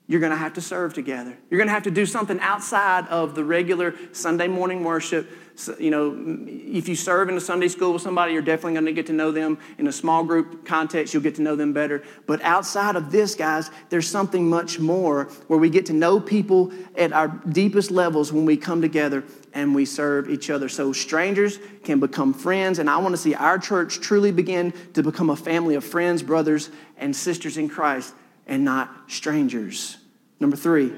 You're 0.07 0.19
going 0.19 0.31
to 0.31 0.37
have 0.37 0.53
to 0.53 0.61
serve 0.61 0.93
together. 0.93 1.35
You're 1.49 1.57
going 1.57 1.67
to 1.67 1.73
have 1.73 1.83
to 1.83 1.91
do 1.91 2.05
something 2.05 2.39
outside 2.39 3.07
of 3.07 3.33
the 3.33 3.43
regular 3.43 3.95
Sunday 4.11 4.47
morning 4.47 4.83
worship. 4.83 5.27
So, 5.55 5.75
you 5.79 5.89
know, 5.89 6.15
if 6.47 6.87
you 6.87 6.95
serve 6.95 7.27
in 7.27 7.35
a 7.37 7.41
Sunday 7.41 7.69
school 7.69 7.93
with 7.93 8.03
somebody, 8.03 8.33
you're 8.33 8.43
definitely 8.43 8.73
going 8.73 8.85
to 8.85 8.93
get 8.93 9.07
to 9.07 9.13
know 9.13 9.31
them. 9.31 9.57
In 9.79 9.87
a 9.87 9.91
small 9.91 10.23
group 10.23 10.63
context, 10.63 11.13
you'll 11.13 11.23
get 11.23 11.35
to 11.35 11.41
know 11.41 11.55
them 11.55 11.73
better. 11.73 12.03
But 12.27 12.41
outside 12.43 12.95
of 12.95 13.11
this, 13.11 13.33
guys, 13.33 13.71
there's 13.89 14.07
something 14.07 14.47
much 14.47 14.79
more 14.79 15.23
where 15.47 15.57
we 15.57 15.71
get 15.71 15.87
to 15.87 15.93
know 15.93 16.19
people 16.19 16.71
at 16.95 17.11
our 17.11 17.29
deepest 17.29 17.89
levels 17.89 18.31
when 18.31 18.45
we 18.45 18.57
come 18.57 18.81
together 18.81 19.23
and 19.53 19.73
we 19.73 19.85
serve 19.85 20.29
each 20.29 20.51
other. 20.51 20.69
So 20.69 20.93
strangers 20.93 21.57
can 21.83 21.99
become 21.99 22.31
friends, 22.31 22.77
and 22.77 22.89
I 22.89 22.97
want 22.97 23.13
to 23.13 23.17
see 23.17 23.33
our 23.33 23.57
church 23.57 24.01
truly 24.01 24.31
begin 24.31 24.71
to 24.93 25.01
become 25.01 25.31
a 25.31 25.35
family 25.35 25.73
of 25.73 25.83
friends, 25.83 26.21
brothers, 26.21 26.69
and 26.97 27.15
sisters 27.15 27.57
in 27.57 27.69
Christ, 27.69 28.13
and 28.47 28.63
not 28.63 28.89
strangers. 29.07 29.97
Number 30.39 30.55
three, 30.55 30.93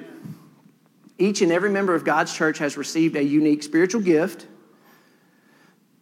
each 1.18 1.42
and 1.42 1.52
every 1.52 1.70
member 1.70 1.96
of 1.96 2.04
God's 2.04 2.34
church 2.34 2.58
has 2.60 2.78
received 2.78 3.16
a 3.16 3.24
unique 3.24 3.64
spiritual 3.64 4.02
gift 4.02 4.48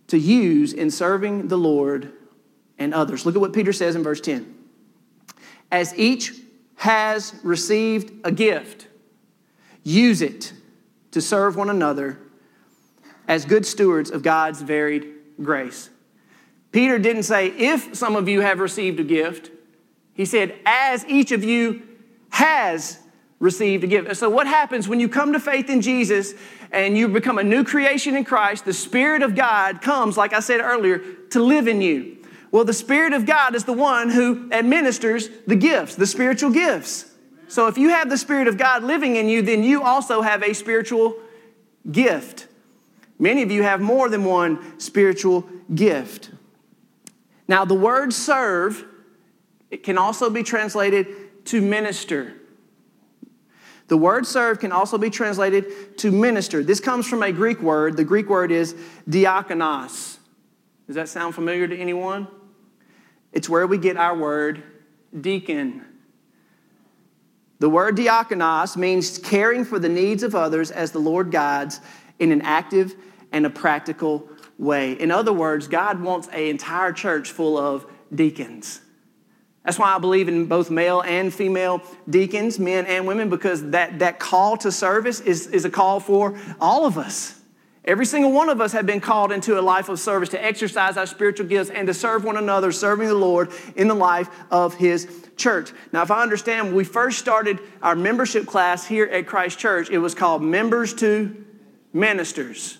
to 0.08 0.17
use 0.17 0.73
in 0.73 0.91
serving 0.91 1.47
the 1.47 1.58
Lord 1.58 2.12
and 2.77 2.93
others. 2.93 3.25
Look 3.25 3.36
at 3.36 3.41
what 3.41 3.53
Peter 3.53 3.73
says 3.73 3.95
in 3.95 4.03
verse 4.03 4.21
10. 4.21 4.53
As 5.71 5.97
each 5.97 6.34
has 6.75 7.34
received 7.43 8.12
a 8.25 8.31
gift, 8.31 8.88
use 9.84 10.21
it 10.21 10.53
to 11.12 11.21
serve 11.21 11.55
one 11.55 11.69
another 11.69 12.19
as 13.27 13.45
good 13.45 13.65
stewards 13.65 14.12
of 14.12 14.21
God's 14.21 14.62
varied 14.62 15.08
grace. 15.41 15.89
Peter 16.71 16.99
didn't 16.99 17.23
say, 17.23 17.47
if 17.47 17.95
some 17.95 18.15
of 18.15 18.27
you 18.27 18.41
have 18.41 18.60
received 18.60 18.99
a 18.99 19.03
gift. 19.03 19.49
He 20.15 20.25
said, 20.25 20.58
as 20.65 21.06
each 21.08 21.32
of 21.32 21.43
you 21.43 21.84
has 22.30 22.99
received 23.39 23.84
a 23.84 23.88
gift. 23.88 24.15
So, 24.15 24.30
what 24.30 24.47
happens 24.47 24.88
when 24.88 24.99
you 24.99 25.10
come 25.10 25.34
to 25.34 25.39
faith 25.39 25.69
in 25.69 25.82
Jesus 25.82 26.34
and 26.71 26.97
you 26.97 27.08
become 27.08 27.38
a 27.38 27.43
new 27.43 27.63
creation 27.63 28.15
in 28.15 28.23
Christ? 28.23 28.65
The 28.65 28.73
Spirit 28.73 29.21
of 29.21 29.36
God 29.36 29.82
comes, 29.82 30.17
like 30.17 30.34
I 30.34 30.39
said 30.39 30.62
earlier, 30.62 30.99
to 31.32 31.43
live 31.43 31.67
in 31.67 31.82
you. 31.82 32.17
Well, 32.51 32.63
the 32.63 32.73
Spirit 32.73 33.13
of 33.13 33.25
God 33.25 33.56
is 33.56 33.65
the 33.65 33.73
one 33.73 34.10
who 34.10 34.49
administers 34.51 35.30
the 35.45 35.56
gifts, 35.56 35.95
the 35.95 36.08
spiritual 36.08 36.51
gifts. 36.51 37.12
So, 37.47 37.67
if 37.67 37.78
you 37.78 37.89
have 37.89 38.10
the 38.10 38.17
Spirit 38.17 38.47
of 38.47 38.58
God 38.58 38.84
living 38.84 39.17
in 39.17 39.28
you, 39.28 39.41
then 39.41 39.63
you 39.63 39.84
also 39.84 40.21
have 40.21 40.41
a 40.41 40.54
spiritual 40.54 41.15
gift. 41.91 42.47
Many 43.19 43.43
of 43.43 43.51
you 43.51 43.63
have 43.63 43.82
more 43.82 44.10
than 44.10 44.23
one 44.23 44.80
spiritual 44.80 45.47
gift. 45.73 46.32
Now, 47.47 47.63
the 47.63 47.75
word 47.75 48.13
serve, 48.13 48.86
it 49.75 49.83
can 49.83 49.97
also 49.97 50.29
be 50.29 50.41
translated 50.41 51.45
to 51.47 51.61
minister. 51.61 52.33
The 53.89 53.97
word 53.97 54.25
serve 54.25 54.61
can 54.61 54.71
also 54.71 54.97
be 54.97 55.09
translated 55.09 55.97
to 55.97 56.11
minister. 56.11 56.63
This 56.63 56.79
comes 56.79 57.05
from 57.05 57.21
a 57.21 57.33
Greek 57.33 57.61
word. 57.61 57.97
The 57.97 58.05
Greek 58.05 58.29
word 58.29 58.53
is 58.53 58.73
diakonos. 59.09 60.17
Does 60.88 60.95
that 60.95 61.09
sound 61.09 61.35
familiar 61.35 61.67
to 61.67 61.77
anyone? 61.77 62.29
It's 63.33 63.49
where 63.49 63.67
we 63.67 63.77
get 63.77 63.97
our 63.97 64.17
word 64.17 64.63
deacon. 65.19 65.83
The 67.59 67.69
word 67.69 67.97
diakonos 67.97 68.77
means 68.77 69.17
caring 69.17 69.65
for 69.65 69.77
the 69.77 69.89
needs 69.89 70.23
of 70.23 70.35
others 70.35 70.71
as 70.71 70.93
the 70.93 70.99
Lord 70.99 71.31
guides 71.31 71.81
in 72.17 72.31
an 72.31 72.43
active 72.43 72.95
and 73.33 73.45
a 73.45 73.49
practical 73.49 74.29
way. 74.57 74.93
In 74.93 75.11
other 75.11 75.33
words, 75.33 75.67
God 75.67 75.99
wants 75.99 76.29
an 76.29 76.43
entire 76.43 76.93
church 76.93 77.31
full 77.31 77.57
of 77.57 77.85
deacons. 78.13 78.79
That's 79.65 79.80
why 79.80 79.95
I 79.95 79.97
believe 79.97 80.28
in 80.28 80.45
both 80.45 80.69
male 80.69 81.01
and 81.01 81.34
female 81.34 81.82
deacons, 82.08 82.60
men 82.60 82.86
and 82.86 83.08
women, 83.08 83.30
because 83.30 83.71
that, 83.71 83.99
that 83.99 84.19
call 84.19 84.58
to 84.58 84.71
service 84.71 85.19
is, 85.19 85.47
is 85.47 85.65
a 85.65 85.71
call 85.71 85.99
for 85.99 86.38
all 86.62 86.86
of 86.86 86.99
us. 86.99 87.41
Every 87.84 88.06
single 88.06 88.32
one 88.32 88.49
of 88.49 88.62
us 88.62 88.71
have 88.73 88.86
been 88.86 88.99
called 88.99 89.32
into 89.32 89.60
a 89.60 89.62
life 89.62 89.89
of 89.89 89.99
service 89.99 90.30
to 90.30 90.43
exercise 90.43 90.97
our 90.97 91.06
spiritual 91.06 91.47
gifts 91.47 91.69
and 91.71 91.88
to 91.88 91.93
serve 91.93 92.23
one 92.23 92.38
another, 92.38 92.71
serving 92.71 93.08
the 93.08 93.15
Lord 93.15 93.51
in 93.75 93.88
the 93.88 93.95
life 93.95 94.30
of 94.51 94.75
His 94.75 95.08
church. 95.36 95.71
Now, 95.91 96.04
if 96.04 96.12
I 96.12 96.21
understand, 96.21 96.75
we 96.75 96.84
first 96.84 97.19
started 97.19 97.60
our 97.82 97.95
membership 97.95 98.45
class 98.45 98.86
here 98.86 99.06
at 99.06 99.28
Christ 99.28 99.60
Church, 99.60 99.89
it 99.89 99.99
was 99.99 100.15
called 100.15 100.41
Members 100.41 100.93
to 100.95 101.43
Ministers. 101.91 102.78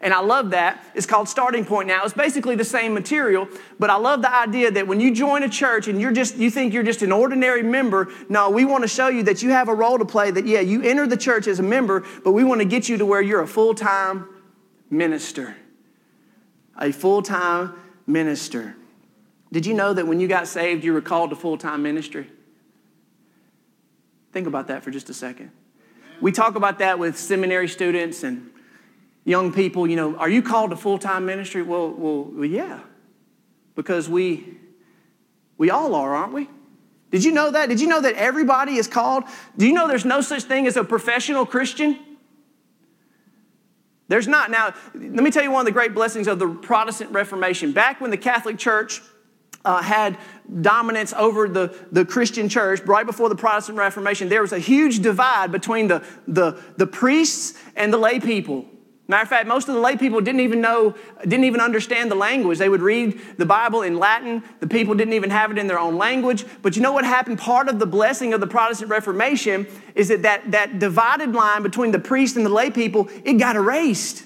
And 0.00 0.12
I 0.12 0.20
love 0.20 0.50
that. 0.50 0.84
It's 0.94 1.06
called 1.06 1.28
Starting 1.28 1.64
Point 1.64 1.88
now. 1.88 2.04
It's 2.04 2.12
basically 2.12 2.54
the 2.54 2.64
same 2.64 2.92
material, 2.92 3.48
but 3.78 3.88
I 3.88 3.96
love 3.96 4.20
the 4.22 4.34
idea 4.34 4.70
that 4.70 4.86
when 4.86 5.00
you 5.00 5.14
join 5.14 5.42
a 5.42 5.48
church 5.48 5.88
and 5.88 6.00
you're 6.00 6.12
just 6.12 6.36
you 6.36 6.50
think 6.50 6.74
you're 6.74 6.82
just 6.82 7.02
an 7.02 7.12
ordinary 7.12 7.62
member, 7.62 8.08
no, 8.28 8.50
we 8.50 8.64
want 8.64 8.82
to 8.82 8.88
show 8.88 9.08
you 9.08 9.22
that 9.24 9.42
you 9.42 9.50
have 9.50 9.68
a 9.68 9.74
role 9.74 9.98
to 9.98 10.04
play 10.04 10.30
that 10.30 10.46
yeah, 10.46 10.60
you 10.60 10.82
enter 10.82 11.06
the 11.06 11.16
church 11.16 11.46
as 11.46 11.58
a 11.60 11.62
member, 11.62 12.04
but 12.24 12.32
we 12.32 12.44
want 12.44 12.60
to 12.60 12.66
get 12.66 12.88
you 12.88 12.98
to 12.98 13.06
where 13.06 13.22
you're 13.22 13.40
a 13.40 13.48
full-time 13.48 14.28
minister. 14.90 15.56
A 16.78 16.92
full-time 16.92 17.72
minister. 18.06 18.76
Did 19.50 19.64
you 19.64 19.72
know 19.72 19.94
that 19.94 20.06
when 20.06 20.20
you 20.20 20.28
got 20.28 20.46
saved 20.46 20.84
you 20.84 20.92
were 20.92 21.00
called 21.00 21.30
to 21.30 21.36
full-time 21.36 21.82
ministry? 21.82 22.28
Think 24.32 24.46
about 24.46 24.66
that 24.66 24.84
for 24.84 24.90
just 24.90 25.08
a 25.08 25.14
second. 25.14 25.50
We 26.20 26.32
talk 26.32 26.54
about 26.56 26.78
that 26.80 26.98
with 26.98 27.16
seminary 27.16 27.68
students 27.68 28.22
and 28.22 28.50
young 29.26 29.52
people, 29.52 29.86
you 29.86 29.96
know, 29.96 30.16
are 30.16 30.30
you 30.30 30.40
called 30.40 30.70
to 30.70 30.76
full 30.76 30.98
time 30.98 31.26
ministry? 31.26 31.60
Well, 31.60 31.90
well, 31.90 32.22
well, 32.24 32.44
yeah, 32.46 32.80
because 33.74 34.08
we 34.08 34.56
we 35.58 35.68
all 35.68 35.94
are, 35.94 36.14
aren't 36.14 36.32
we? 36.32 36.48
Did 37.10 37.24
you 37.24 37.32
know 37.32 37.50
that? 37.50 37.68
Did 37.68 37.80
you 37.80 37.88
know 37.88 38.00
that 38.00 38.14
everybody 38.14 38.76
is 38.76 38.86
called? 38.86 39.24
Do 39.58 39.66
you 39.66 39.74
know 39.74 39.86
there's 39.86 40.04
no 40.04 40.22
such 40.22 40.44
thing 40.44 40.66
as 40.66 40.76
a 40.76 40.84
professional 40.84 41.44
Christian? 41.44 41.98
There's 44.08 44.28
not. 44.28 44.50
Now, 44.50 44.72
let 44.94 45.24
me 45.24 45.30
tell 45.30 45.42
you 45.42 45.50
one 45.50 45.60
of 45.60 45.66
the 45.66 45.72
great 45.72 45.92
blessings 45.92 46.28
of 46.28 46.38
the 46.38 46.48
Protestant 46.48 47.10
Reformation. 47.10 47.72
Back 47.72 48.00
when 48.00 48.12
the 48.12 48.16
Catholic 48.16 48.56
Church 48.58 49.02
uh, 49.64 49.82
had 49.82 50.16
dominance 50.60 51.12
over 51.14 51.48
the, 51.48 51.76
the 51.90 52.04
Christian 52.04 52.48
church, 52.48 52.80
right 52.82 53.04
before 53.04 53.28
the 53.28 53.34
Protestant 53.34 53.78
Reformation, 53.78 54.28
there 54.28 54.42
was 54.42 54.52
a 54.52 54.60
huge 54.60 55.00
divide 55.00 55.50
between 55.50 55.88
the, 55.88 56.04
the, 56.28 56.62
the 56.76 56.86
priests 56.86 57.58
and 57.74 57.92
the 57.92 57.98
lay 57.98 58.20
people. 58.20 58.66
Matter 59.08 59.22
of 59.22 59.28
fact, 59.28 59.46
most 59.46 59.68
of 59.68 59.74
the 59.74 59.80
lay 59.80 59.96
people 59.96 60.20
didn't 60.20 60.40
even 60.40 60.60
know, 60.60 60.96
didn't 61.22 61.44
even 61.44 61.60
understand 61.60 62.10
the 62.10 62.16
language. 62.16 62.58
They 62.58 62.68
would 62.68 62.82
read 62.82 63.20
the 63.38 63.46
Bible 63.46 63.82
in 63.82 63.98
Latin. 64.00 64.42
The 64.58 64.66
people 64.66 64.96
didn't 64.96 65.14
even 65.14 65.30
have 65.30 65.52
it 65.52 65.58
in 65.58 65.68
their 65.68 65.78
own 65.78 65.96
language. 65.96 66.44
But 66.60 66.74
you 66.74 66.82
know 66.82 66.92
what 66.92 67.04
happened? 67.04 67.38
Part 67.38 67.68
of 67.68 67.78
the 67.78 67.86
blessing 67.86 68.34
of 68.34 68.40
the 68.40 68.48
Protestant 68.48 68.90
Reformation 68.90 69.68
is 69.94 70.08
that 70.08 70.22
that, 70.22 70.50
that 70.50 70.80
divided 70.80 71.34
line 71.34 71.62
between 71.62 71.92
the 71.92 72.00
priest 72.00 72.34
and 72.36 72.44
the 72.44 72.50
lay 72.50 72.68
people, 72.68 73.08
it 73.24 73.34
got 73.34 73.54
erased. 73.54 74.24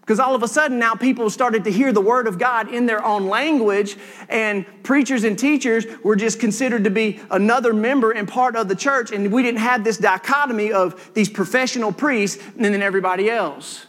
Because 0.00 0.20
all 0.20 0.34
of 0.34 0.44
a 0.44 0.48
sudden 0.48 0.78
now 0.78 0.94
people 0.94 1.28
started 1.28 1.64
to 1.64 1.72
hear 1.72 1.92
the 1.92 2.00
word 2.00 2.28
of 2.28 2.38
God 2.38 2.72
in 2.72 2.86
their 2.86 3.04
own 3.04 3.26
language, 3.26 3.96
and 4.28 4.64
preachers 4.82 5.24
and 5.24 5.38
teachers 5.38 5.86
were 6.02 6.16
just 6.16 6.40
considered 6.40 6.84
to 6.84 6.90
be 6.90 7.20
another 7.30 7.72
member 7.72 8.10
and 8.10 8.26
part 8.26 8.56
of 8.56 8.68
the 8.68 8.74
church, 8.74 9.12
and 9.12 9.30
we 9.32 9.42
didn't 9.42 9.60
have 9.60 9.84
this 9.84 9.98
dichotomy 9.98 10.72
of 10.72 11.14
these 11.14 11.28
professional 11.28 11.92
priests 11.92 12.42
and 12.56 12.64
then 12.64 12.82
everybody 12.82 13.30
else. 13.30 13.86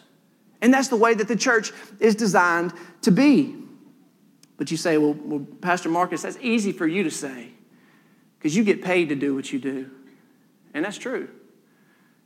And 0.62 0.74
that's 0.74 0.90
the 0.90 0.96
way 0.96 1.14
that 1.14 1.28
the 1.28 1.36
church 1.36 1.72
is 2.00 2.16
designed 2.16 2.74
to 3.02 3.12
be. 3.12 3.56
But 4.58 4.70
you 4.70 4.78
say, 4.78 4.98
well, 4.98 5.14
well 5.14 5.46
Pastor 5.62 5.90
Marcus, 5.90 6.22
that's 6.22 6.38
easy 6.40 6.72
for 6.72 6.86
you 6.86 7.04
to 7.04 7.12
say 7.12 7.50
because 8.38 8.56
you 8.56 8.64
get 8.64 8.84
paid 8.84 9.10
to 9.10 9.16
do 9.16 9.36
what 9.36 9.52
you 9.52 9.60
do. 9.60 9.90
And 10.74 10.86
that's 10.86 10.98
true. 10.98 11.30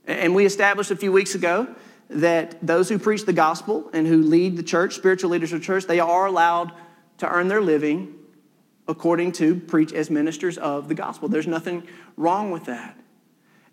And 0.05 0.35
we 0.35 0.45
established 0.45 0.91
a 0.91 0.95
few 0.95 1.11
weeks 1.11 1.33
ago 1.33 1.73
that 2.09 2.65
those 2.65 2.89
who 2.89 2.99
preach 2.99 3.25
the 3.25 3.33
gospel 3.33 3.89
and 3.93 4.05
who 4.05 4.21
lead 4.21 4.57
the 4.57 4.63
church, 4.63 4.95
spiritual 4.95 5.31
leaders 5.31 5.51
of 5.51 5.59
the 5.61 5.65
church, 5.65 5.85
they 5.85 5.99
are 5.99 6.25
allowed 6.25 6.71
to 7.17 7.29
earn 7.29 7.47
their 7.47 7.61
living 7.61 8.13
according 8.87 9.31
to 9.31 9.59
preach 9.61 9.93
as 9.93 10.09
ministers 10.09 10.57
of 10.57 10.87
the 10.87 10.93
gospel. 10.93 11.27
There's 11.27 11.47
nothing 11.47 11.87
wrong 12.17 12.51
with 12.51 12.65
that. 12.65 12.99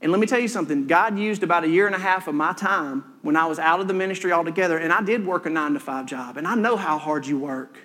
And 0.01 0.11
let 0.11 0.21
me 0.21 0.27
tell 0.27 0.41
you 0.41 0.49
something 0.49 0.87
God 0.87 1.19
used 1.19 1.43
about 1.43 1.65
a 1.65 1.69
year 1.69 1.87
and 1.87 1.95
a 1.95 1.99
half 1.99 2.27
of 2.29 2.35
my 2.35 2.53
time 2.53 3.05
when 3.23 3.37
I 3.37 3.47
was 3.47 3.59
out 3.59 3.81
of 3.81 3.89
the 3.89 3.95
ministry 3.95 4.33
altogether, 4.33 4.77
and 4.79 4.93
I 4.93 5.03
did 5.03 5.27
work 5.27 5.47
a 5.47 5.51
nine 5.51 5.75
to 5.75 5.81
five 5.81 6.07
job, 6.07 6.37
and 6.37 6.47
I 6.47 6.55
know 6.55 6.77
how 6.77 6.99
hard 6.99 7.27
you 7.27 7.39
work. 7.39 7.79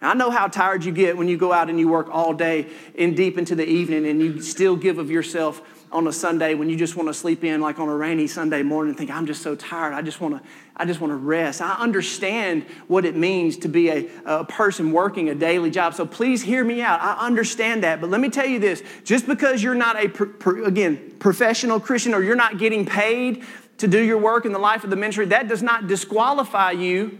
And 0.00 0.10
I 0.10 0.14
know 0.14 0.30
how 0.30 0.46
tired 0.46 0.84
you 0.84 0.92
get 0.92 1.16
when 1.16 1.26
you 1.26 1.36
go 1.36 1.52
out 1.52 1.68
and 1.68 1.78
you 1.80 1.88
work 1.88 2.08
all 2.10 2.32
day 2.32 2.68
and 2.96 3.16
deep 3.16 3.36
into 3.36 3.54
the 3.54 3.66
evening, 3.66 4.06
and 4.06 4.20
you 4.20 4.40
still 4.40 4.76
give 4.76 4.98
of 4.98 5.10
yourself 5.10 5.60
on 5.90 6.06
a 6.06 6.12
Sunday 6.12 6.54
when 6.54 6.68
you 6.68 6.76
just 6.76 6.96
want 6.96 7.08
to 7.08 7.14
sleep 7.14 7.42
in 7.42 7.60
like 7.60 7.78
on 7.78 7.88
a 7.88 7.96
rainy 7.96 8.26
Sunday 8.26 8.62
morning 8.62 8.90
and 8.90 8.98
think, 8.98 9.10
I'm 9.10 9.26
just 9.26 9.42
so 9.42 9.54
tired. 9.56 9.94
I 9.94 10.02
just 10.02 10.20
want 10.20 10.36
to, 10.36 10.48
I 10.76 10.84
just 10.84 11.00
want 11.00 11.12
to 11.12 11.16
rest. 11.16 11.62
I 11.62 11.74
understand 11.76 12.64
what 12.88 13.04
it 13.04 13.16
means 13.16 13.56
to 13.58 13.68
be 13.68 13.88
a, 13.88 14.08
a 14.26 14.44
person 14.44 14.92
working 14.92 15.30
a 15.30 15.34
daily 15.34 15.70
job. 15.70 15.94
So 15.94 16.04
please 16.04 16.42
hear 16.42 16.62
me 16.62 16.82
out. 16.82 17.00
I 17.00 17.26
understand 17.26 17.82
that. 17.84 18.00
But 18.00 18.10
let 18.10 18.20
me 18.20 18.28
tell 18.28 18.46
you 18.46 18.58
this 18.58 18.82
just 19.04 19.26
because 19.26 19.62
you're 19.62 19.74
not 19.74 19.96
a, 19.96 20.62
again, 20.62 21.16
professional 21.18 21.80
Christian 21.80 22.12
or 22.12 22.22
you're 22.22 22.36
not 22.36 22.58
getting 22.58 22.84
paid 22.84 23.44
to 23.78 23.88
do 23.88 24.00
your 24.00 24.18
work 24.18 24.44
in 24.44 24.52
the 24.52 24.58
life 24.58 24.84
of 24.84 24.90
the 24.90 24.96
ministry, 24.96 25.26
that 25.26 25.48
does 25.48 25.62
not 25.62 25.86
disqualify 25.86 26.72
you 26.72 27.18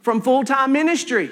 from 0.00 0.20
full 0.20 0.44
time 0.44 0.72
ministry. 0.72 1.30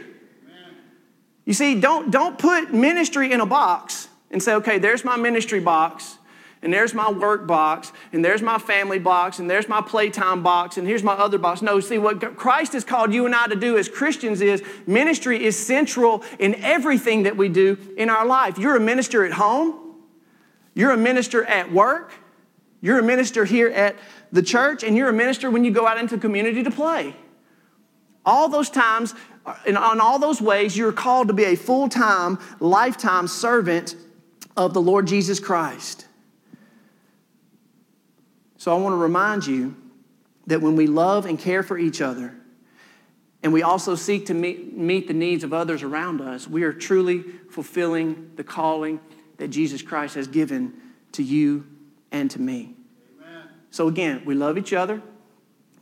You 1.45 1.55
see, 1.55 1.81
don't, 1.81 2.11
don't 2.11 2.39
put 2.39 2.75
ministry 2.75 3.33
in 3.33 3.41
a 3.41 3.47
box 3.47 4.09
and 4.31 4.43
say, 4.43 4.55
okay, 4.57 4.79
there's 4.79 5.05
my 5.05 5.17
ministry 5.17 5.61
box 5.61 6.19
and 6.63 6.73
there's 6.73 6.93
my 6.93 7.11
work 7.11 7.47
box, 7.47 7.93
and 8.13 8.25
there's 8.25 8.43
my 8.43 8.59
family 8.59 8.99
box, 8.99 9.39
and 9.39 9.49
there's 9.49 9.69
my 9.69 9.81
playtime 9.81 10.43
box, 10.43 10.77
and 10.77 10.87
here's 10.87 11.03
my 11.03 11.13
other 11.13 11.39
box. 11.39 11.63
No, 11.63 11.79
see, 11.79 11.99
what 11.99 12.37
Christ 12.37 12.73
has 12.73 12.85
called 12.85 13.13
you 13.13 13.27
and 13.27 13.35
I 13.35 13.47
to 13.47 13.57
do 13.57 13.79
as 13.79 13.89
Christians 13.89 14.41
is 14.41 14.63
ministry 14.87 15.45
is 15.45 15.57
central 15.57 16.25
in 16.39 16.57
everything 16.57 17.25
that 17.25 17.37
we 17.37 17.49
do 17.49 17.79
in 17.97 18.11
our 18.11 18.27
life. 18.27 18.59
You're 18.59 18.77
a 18.77 18.81
minister 18.81 19.25
at 19.25 19.33
home, 19.33 19.95
you're 20.75 20.91
a 20.91 20.97
minister 20.97 21.45
at 21.45 21.71
work, 21.73 22.13
you're 22.81 22.99
a 22.99 23.05
minister 23.05 23.45
here 23.45 23.69
at 23.69 23.97
the 24.33 24.43
church, 24.43 24.83
and 24.83 24.97
you're 24.97 25.09
a 25.09 25.13
minister 25.13 25.51
when 25.51 25.65
you 25.65 25.71
go 25.71 25.87
out 25.87 25.99
into 25.99 26.17
the 26.17 26.21
community 26.21 26.63
to 26.63 26.71
play. 26.71 27.15
All 28.25 28.49
those 28.49 28.69
times, 28.69 29.15
and 29.67 29.79
on 29.79 30.01
all 30.01 30.19
those 30.19 30.41
ways, 30.41 30.77
you're 30.77 30.93
called 30.93 31.29
to 31.29 31.35
be 31.35 31.45
a 31.45 31.57
full 31.57 31.89
time, 31.89 32.39
lifetime 32.61 33.27
servant 33.27 33.95
of 34.57 34.75
the 34.75 34.83
Lord 34.83 35.07
Jesus 35.07 35.41
Christ. 35.41 36.07
So 38.59 38.77
I 38.77 38.79
want 38.81 38.93
to 38.93 38.99
remind 38.99 39.47
you 39.47 39.77
that 40.49 40.61
when 40.61 40.77
we 40.77 40.87
love 40.87 41.27
and 41.27 41.39
care 41.39 41.63
for 41.63 41.79
each 41.79 42.01
other, 42.01 42.35
and 43.43 43.53
we 43.53 43.63
also 43.63 43.95
seek 43.95 44.27
to 44.27 44.35
meet, 44.35 44.77
meet 44.77 45.07
the 45.07 45.15
needs 45.15 45.45
of 45.45 45.53
others 45.55 45.83
around 45.83 46.21
us, 46.21 46.49
we 46.49 46.65
are 46.65 46.73
truly 46.73 47.23
fulfilling 47.51 48.33
the 48.35 48.45
calling 48.45 49.01
that 49.37 49.49
Jesus 49.49 49.81
Christ 49.81 50.17
has 50.17 50.27
given 50.27 50.75
to 51.13 51.23
you 51.23 51.67
and 52.11 52.31
to 52.33 52.41
me. 52.41 52.78
So, 53.71 53.89
again, 53.89 54.23
we 54.25 54.35
love 54.35 54.59
each 54.59 54.73
other, 54.73 55.03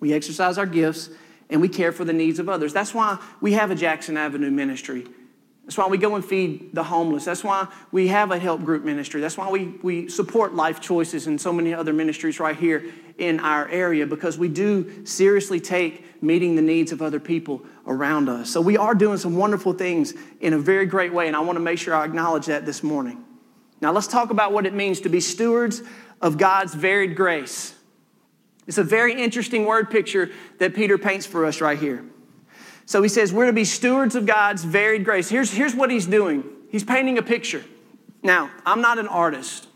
we 0.01 0.13
exercise 0.13 0.59
our 0.59 0.67
gifts, 0.67 1.11
and 1.49 1.61
we 1.61 1.69
care 1.69 1.93
for 1.93 2.05
the 2.05 2.13
needs 2.13 2.39
of 2.39 2.49
others. 2.49 2.73
That's 2.73 2.93
why 2.93 3.19
we 3.41 3.53
have 3.53 3.71
a 3.71 3.75
Jackson 3.75 4.17
Avenue 4.17 4.51
ministry. 4.51 5.07
That's 5.67 5.77
why 5.77 5.89
we 5.89 5.99
go 5.99 6.15
and 6.15 6.25
feed 6.25 6.75
the 6.75 6.85
homeless. 6.85 7.25
That's 7.25 7.43
why 7.43 7.67
we 7.91 8.07
have 8.07 8.31
a 8.31 8.39
help 8.39 8.65
group 8.65 8.85
ministry. 8.85 9.21
That's 9.21 9.37
why 9.37 9.51
we, 9.51 9.65
we 9.83 10.09
support 10.09 10.55
Life 10.55 10.81
Choices 10.81 11.27
and 11.27 11.41
so 11.41 11.53
many 11.53 11.75
other 11.75 11.93
ministries 11.93 12.39
right 12.39 12.57
here 12.57 12.85
in 13.19 13.41
our 13.41 13.69
area 13.69 14.07
because 14.07 14.39
we 14.39 14.49
do 14.49 15.05
seriously 15.05 15.59
take 15.59 16.23
meeting 16.23 16.55
the 16.55 16.63
needs 16.63 16.93
of 16.93 17.03
other 17.03 17.19
people 17.19 17.65
around 17.85 18.29
us. 18.29 18.49
So 18.49 18.61
we 18.61 18.77
are 18.77 18.95
doing 18.95 19.19
some 19.19 19.37
wonderful 19.37 19.73
things 19.73 20.15
in 20.41 20.53
a 20.53 20.59
very 20.59 20.87
great 20.87 21.13
way, 21.13 21.27
and 21.27 21.35
I 21.35 21.41
want 21.41 21.57
to 21.57 21.61
make 21.61 21.81
sure 21.81 21.95
I 21.95 22.05
acknowledge 22.05 22.47
that 22.47 22.65
this 22.65 22.85
morning. 22.85 23.25
Now 23.81 23.91
let's 23.91 24.07
talk 24.07 24.31
about 24.31 24.53
what 24.53 24.67
it 24.67 24.75
means 24.75 25.01
to 25.01 25.09
be 25.09 25.21
stewards 25.21 25.83
of 26.23 26.39
God's 26.39 26.75
varied 26.75 27.17
grace. 27.17 27.75
It's 28.67 28.79
a 28.79 28.85
very 28.85 29.21
interesting 29.23 29.65
word 29.65 29.91
picture 29.91 30.31
that 30.59 30.75
Peter 30.75 30.99
paints 30.99 31.25
for 31.27 31.45
us 31.45 31.61
right 31.61 31.79
here. 31.79 32.05
So 32.85 33.03
he 33.03 33.09
says, 33.09 33.33
We're 33.33 33.47
to 33.47 33.53
be 33.53 33.65
stewards 33.65 34.15
of 34.15 34.27
God's 34.27 34.65
varied 34.65 35.05
grace. 35.05 35.29
Here's, 35.29 35.51
here's 35.53 35.75
what 35.75 35.91
he's 35.91 36.07
doing 36.07 36.45
he's 36.71 36.85
painting 36.85 37.19
a 37.19 37.23
picture. 37.23 37.65
Now, 38.23 38.51
I'm 38.65 38.81
not 38.81 38.99
an 38.99 39.09
artist. 39.09 39.69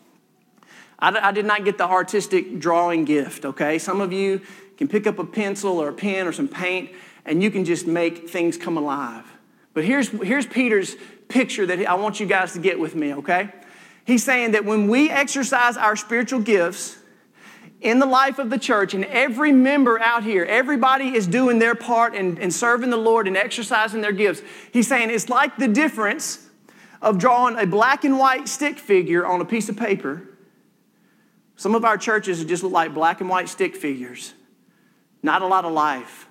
I, 0.98 1.28
I 1.28 1.32
did 1.32 1.44
not 1.44 1.64
get 1.64 1.78
the 1.78 1.86
artistic 1.86 2.58
drawing 2.58 3.04
gift, 3.04 3.44
okay? 3.44 3.78
Some 3.78 4.00
of 4.00 4.12
you 4.12 4.40
can 4.76 4.88
pick 4.88 5.06
up 5.06 5.18
a 5.18 5.24
pencil 5.24 5.78
or 5.78 5.88
a 5.88 5.92
pen 5.92 6.26
or 6.26 6.32
some 6.32 6.48
paint 6.48 6.90
and 7.24 7.42
you 7.42 7.50
can 7.50 7.64
just 7.64 7.86
make 7.86 8.28
things 8.28 8.56
come 8.56 8.76
alive. 8.76 9.24
But 9.72 9.84
here's, 9.84 10.08
here's 10.08 10.46
Peter's 10.46 10.96
picture 11.28 11.66
that 11.66 11.86
I 11.86 11.94
want 11.94 12.18
you 12.18 12.26
guys 12.26 12.54
to 12.54 12.58
get 12.58 12.78
with 12.78 12.94
me, 12.94 13.14
okay? 13.14 13.50
He's 14.04 14.24
saying 14.24 14.52
that 14.52 14.64
when 14.64 14.88
we 14.88 15.10
exercise 15.10 15.76
our 15.76 15.94
spiritual 15.96 16.40
gifts, 16.40 16.96
in 17.80 17.98
the 17.98 18.06
life 18.06 18.38
of 18.38 18.50
the 18.50 18.58
church, 18.58 18.92
and 18.92 19.04
every 19.06 19.52
member 19.52 19.98
out 20.00 20.22
here, 20.22 20.44
everybody 20.44 21.14
is 21.16 21.26
doing 21.26 21.58
their 21.58 21.74
part 21.74 22.14
and, 22.14 22.38
and 22.38 22.52
serving 22.52 22.90
the 22.90 22.96
Lord 22.96 23.26
and 23.26 23.36
exercising 23.36 24.02
their 24.02 24.12
gifts. 24.12 24.42
He's 24.72 24.86
saying 24.86 25.10
it's 25.10 25.28
like 25.28 25.56
the 25.56 25.68
difference 25.68 26.46
of 27.00 27.18
drawing 27.18 27.58
a 27.58 27.66
black 27.66 28.04
and 28.04 28.18
white 28.18 28.48
stick 28.48 28.78
figure 28.78 29.24
on 29.24 29.40
a 29.40 29.44
piece 29.46 29.68
of 29.70 29.76
paper. 29.76 30.22
Some 31.56 31.74
of 31.74 31.84
our 31.84 31.96
churches 31.96 32.44
just 32.44 32.62
look 32.62 32.72
like 32.72 32.92
black 32.92 33.20
and 33.20 33.30
white 33.30 33.48
stick 33.48 33.74
figures, 33.74 34.34
not 35.22 35.40
a 35.40 35.46
lot 35.46 35.64
of 35.64 35.72
life. 35.72 36.28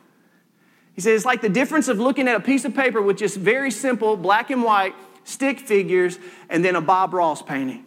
He 0.93 1.01
says 1.01 1.15
it's 1.15 1.25
like 1.25 1.41
the 1.41 1.49
difference 1.49 1.87
of 1.87 1.99
looking 1.99 2.27
at 2.27 2.35
a 2.35 2.39
piece 2.39 2.65
of 2.65 2.75
paper 2.75 3.01
with 3.01 3.17
just 3.17 3.37
very 3.37 3.71
simple 3.71 4.17
black 4.17 4.51
and 4.51 4.63
white 4.63 4.93
stick 5.23 5.59
figures 5.59 6.19
and 6.49 6.63
then 6.63 6.75
a 6.75 6.81
Bob 6.81 7.13
Ross 7.13 7.41
painting. 7.41 7.85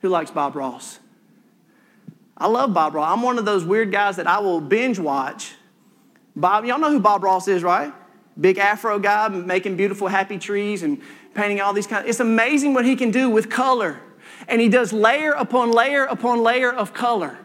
Who 0.00 0.08
likes 0.08 0.30
Bob 0.30 0.56
Ross? 0.56 0.98
I 2.36 2.48
love 2.48 2.74
Bob 2.74 2.94
Ross. 2.94 3.10
I'm 3.10 3.22
one 3.22 3.38
of 3.38 3.44
those 3.44 3.64
weird 3.64 3.90
guys 3.90 4.16
that 4.16 4.26
I 4.26 4.38
will 4.40 4.60
binge 4.60 4.98
watch. 4.98 5.54
Bob, 6.34 6.66
y'all 6.66 6.78
know 6.78 6.90
who 6.90 7.00
Bob 7.00 7.24
Ross 7.24 7.48
is, 7.48 7.62
right? 7.62 7.92
Big 8.38 8.58
afro 8.58 8.98
guy 8.98 9.28
making 9.28 9.76
beautiful 9.76 10.08
happy 10.08 10.38
trees 10.38 10.82
and 10.82 11.00
painting 11.34 11.60
all 11.60 11.72
these 11.72 11.86
kinds. 11.86 12.06
It's 12.08 12.20
amazing 12.20 12.74
what 12.74 12.84
he 12.84 12.94
can 12.94 13.10
do 13.10 13.30
with 13.30 13.48
color. 13.48 14.00
And 14.48 14.60
he 14.60 14.68
does 14.68 14.92
layer 14.92 15.32
upon 15.32 15.72
layer 15.72 16.04
upon 16.04 16.42
layer 16.42 16.70
of 16.70 16.92
color. 16.92 17.38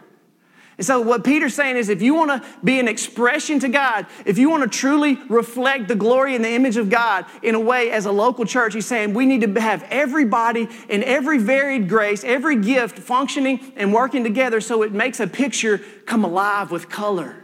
And 0.82 0.86
so, 0.88 1.00
what 1.00 1.24
Peter's 1.24 1.54
saying 1.54 1.78
is 1.78 1.90
if 1.90 2.02
you 2.02 2.16
want 2.16 2.32
to 2.32 2.50
be 2.64 2.80
an 2.80 2.88
expression 2.88 3.60
to 3.60 3.70
God, 3.70 4.08
if 4.26 4.40
you 4.40 4.50
want 4.50 4.64
to 4.64 4.80
truly 4.80 5.16
reflect 5.30 5.88
the 5.88 5.94
glory 5.94 6.36
and 6.36 6.44
the 6.44 6.50
image 6.50 6.76
of 6.76 6.90
God 6.90 7.28
in 7.44 7.54
a 7.54 7.60
way 7.60 7.92
as 7.92 8.08
a 8.08 8.12
local 8.12 8.46
church, 8.46 8.74
he's 8.74 8.88
saying 8.88 9.14
we 9.14 9.28
need 9.28 9.42
to 9.42 9.62
have 9.62 9.86
everybody 9.92 10.68
in 10.90 11.04
every 11.04 11.38
varied 11.38 11.88
grace, 11.88 12.24
every 12.24 12.56
gift 12.56 12.98
functioning 12.98 13.74
and 13.76 13.94
working 13.94 14.24
together 14.24 14.60
so 14.60 14.82
it 14.82 14.92
makes 14.92 15.20
a 15.20 15.28
picture 15.28 15.78
come 16.08 16.24
alive 16.24 16.72
with 16.72 16.90
color. 16.90 17.36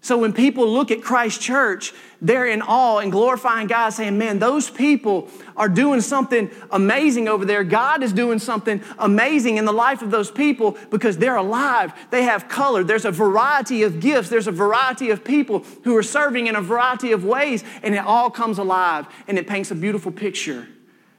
So 0.00 0.16
when 0.16 0.32
people 0.32 0.66
look 0.68 0.90
at 0.90 1.02
Christ 1.02 1.40
Church, 1.40 1.92
they're 2.22 2.46
in 2.46 2.62
awe 2.62 2.98
and 2.98 3.10
glorifying 3.10 3.66
God, 3.66 3.90
saying, 3.90 4.16
Man, 4.16 4.38
those 4.38 4.70
people 4.70 5.28
are 5.56 5.68
doing 5.68 6.00
something 6.00 6.50
amazing 6.70 7.28
over 7.28 7.44
there. 7.44 7.64
God 7.64 8.02
is 8.02 8.12
doing 8.12 8.38
something 8.38 8.80
amazing 8.98 9.56
in 9.56 9.64
the 9.64 9.72
life 9.72 10.00
of 10.00 10.10
those 10.10 10.30
people 10.30 10.78
because 10.90 11.18
they're 11.18 11.36
alive. 11.36 11.92
They 12.10 12.22
have 12.22 12.48
color. 12.48 12.84
There's 12.84 13.04
a 13.04 13.10
variety 13.10 13.82
of 13.82 14.00
gifts. 14.00 14.28
There's 14.28 14.46
a 14.46 14.52
variety 14.52 15.10
of 15.10 15.24
people 15.24 15.64
who 15.84 15.96
are 15.96 16.02
serving 16.02 16.46
in 16.46 16.54
a 16.54 16.62
variety 16.62 17.12
of 17.12 17.24
ways, 17.24 17.64
and 17.82 17.94
it 17.94 18.04
all 18.04 18.30
comes 18.30 18.58
alive 18.58 19.06
and 19.26 19.36
it 19.36 19.46
paints 19.46 19.70
a 19.70 19.74
beautiful 19.74 20.12
picture 20.12 20.68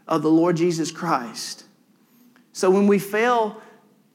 of 0.08 0.24
the 0.24 0.32
Lord 0.32 0.56
Jesus 0.56 0.90
Christ. 0.90 1.66
So 2.54 2.72
when 2.72 2.88
we 2.88 2.98
fail 2.98 3.62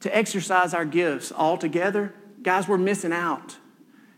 to 0.01 0.15
exercise 0.15 0.73
our 0.73 0.85
gifts 0.85 1.31
all 1.31 1.57
together, 1.57 2.13
guys, 2.41 2.67
we're 2.67 2.77
missing 2.77 3.13
out 3.13 3.57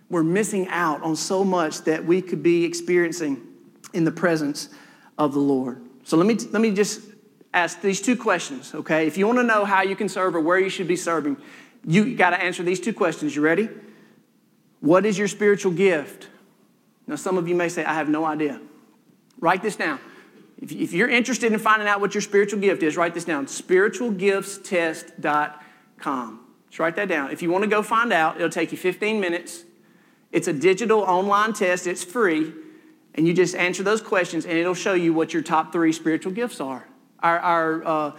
we're 0.10 0.24
missing 0.24 0.68
out 0.70 1.02
on 1.04 1.16
so 1.16 1.44
much 1.44 1.82
that 1.82 2.06
we 2.06 2.22
could 2.22 2.42
be 2.42 2.64
experiencing 2.64 3.46
in 3.94 4.04
the 4.04 4.12
presence 4.12 4.70
of 5.18 5.34
the 5.34 5.40
Lord. 5.40 5.82
So 6.04 6.18
let 6.18 6.26
me, 6.26 6.36
let 6.52 6.62
me 6.62 6.72
just 6.72 7.02
ask 7.54 7.82
these 7.82 8.02
two 8.02 8.16
questions, 8.16 8.74
okay? 8.74 9.08
If 9.08 9.18
you 9.18 9.28
want 9.28 9.40
to 9.40 9.44
know 9.44 9.66
how 9.66 9.82
you 9.82 9.96
can 9.96 10.08
serve 10.08 10.36
or 10.36 10.40
where 10.40 10.60
you 10.60 10.70
should 10.70 10.88
be 10.88 10.96
serving, 10.96 11.38
you 11.86 12.16
got 12.16 12.32
to 12.32 12.42
answer 12.42 12.64
these 12.64 12.80
two 12.80 12.94
questions. 12.94 13.36
You 13.36 13.42
ready? 13.42 13.70
What 14.80 15.06
is 15.06 15.18
your 15.18 15.28
spiritual 15.28 15.72
gift? 15.72 16.28
Now, 17.08 17.16
some 17.16 17.38
of 17.38 17.48
you 17.48 17.56
may 17.56 17.70
say, 17.70 17.84
I 17.84 17.94
have 17.94 18.10
no 18.10 18.26
idea. 18.26 18.62
Write 19.40 19.64
this 19.64 19.76
down. 19.76 20.00
If 20.60 20.92
you're 20.92 21.10
interested 21.10 21.54
in 21.54 21.60
finding 21.60 21.88
out 21.88 22.02
what 22.02 22.16
your 22.16 22.22
spiritual 22.22 22.60
gift 22.60 22.84
is, 22.84 22.98
write 22.98 23.14
this 23.14 23.26
down 23.26 23.46
spiritualgiftstest.com. 23.46 26.40
Just 26.70 26.80
write 26.80 26.96
that 26.96 27.08
down. 27.08 27.32
If 27.32 27.42
you 27.42 27.52
want 27.52 27.64
to 27.64 27.70
go 27.70 27.84
find 27.84 28.12
out, 28.12 28.38
it'll 28.38 28.50
take 28.50 28.72
you 28.72 28.78
15 28.78 29.20
minutes. 29.20 29.64
It's 30.32 30.48
a 30.48 30.54
digital 30.54 31.00
online 31.02 31.54
test, 31.54 31.88
it's 31.88 32.04
free, 32.04 32.54
and 33.16 33.28
you 33.28 33.34
just 33.34 33.56
answer 33.56 33.84
those 33.84 34.02
questions, 34.02 34.46
and 34.46 34.58
it'll 34.58 34.74
show 34.74 34.94
you 34.94 35.14
what 35.14 35.34
your 35.34 35.42
top 35.42 35.72
three 35.72 35.92
spiritual 35.92 36.32
gifts 36.32 36.60
are. 36.60 36.88
Our, 37.20 37.40
our 37.40 37.86
uh, 37.86 38.12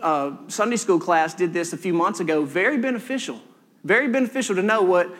uh, 0.00 0.36
Sunday 0.48 0.76
school 0.76 0.98
class 0.98 1.34
did 1.34 1.52
this 1.52 1.72
a 1.72 1.76
few 1.76 1.92
months 1.92 2.20
ago. 2.20 2.44
Very 2.44 2.78
beneficial. 2.78 3.40
Very 3.82 4.08
beneficial 4.08 4.54
to 4.56 4.62
know 4.62 4.82
what 4.82 5.14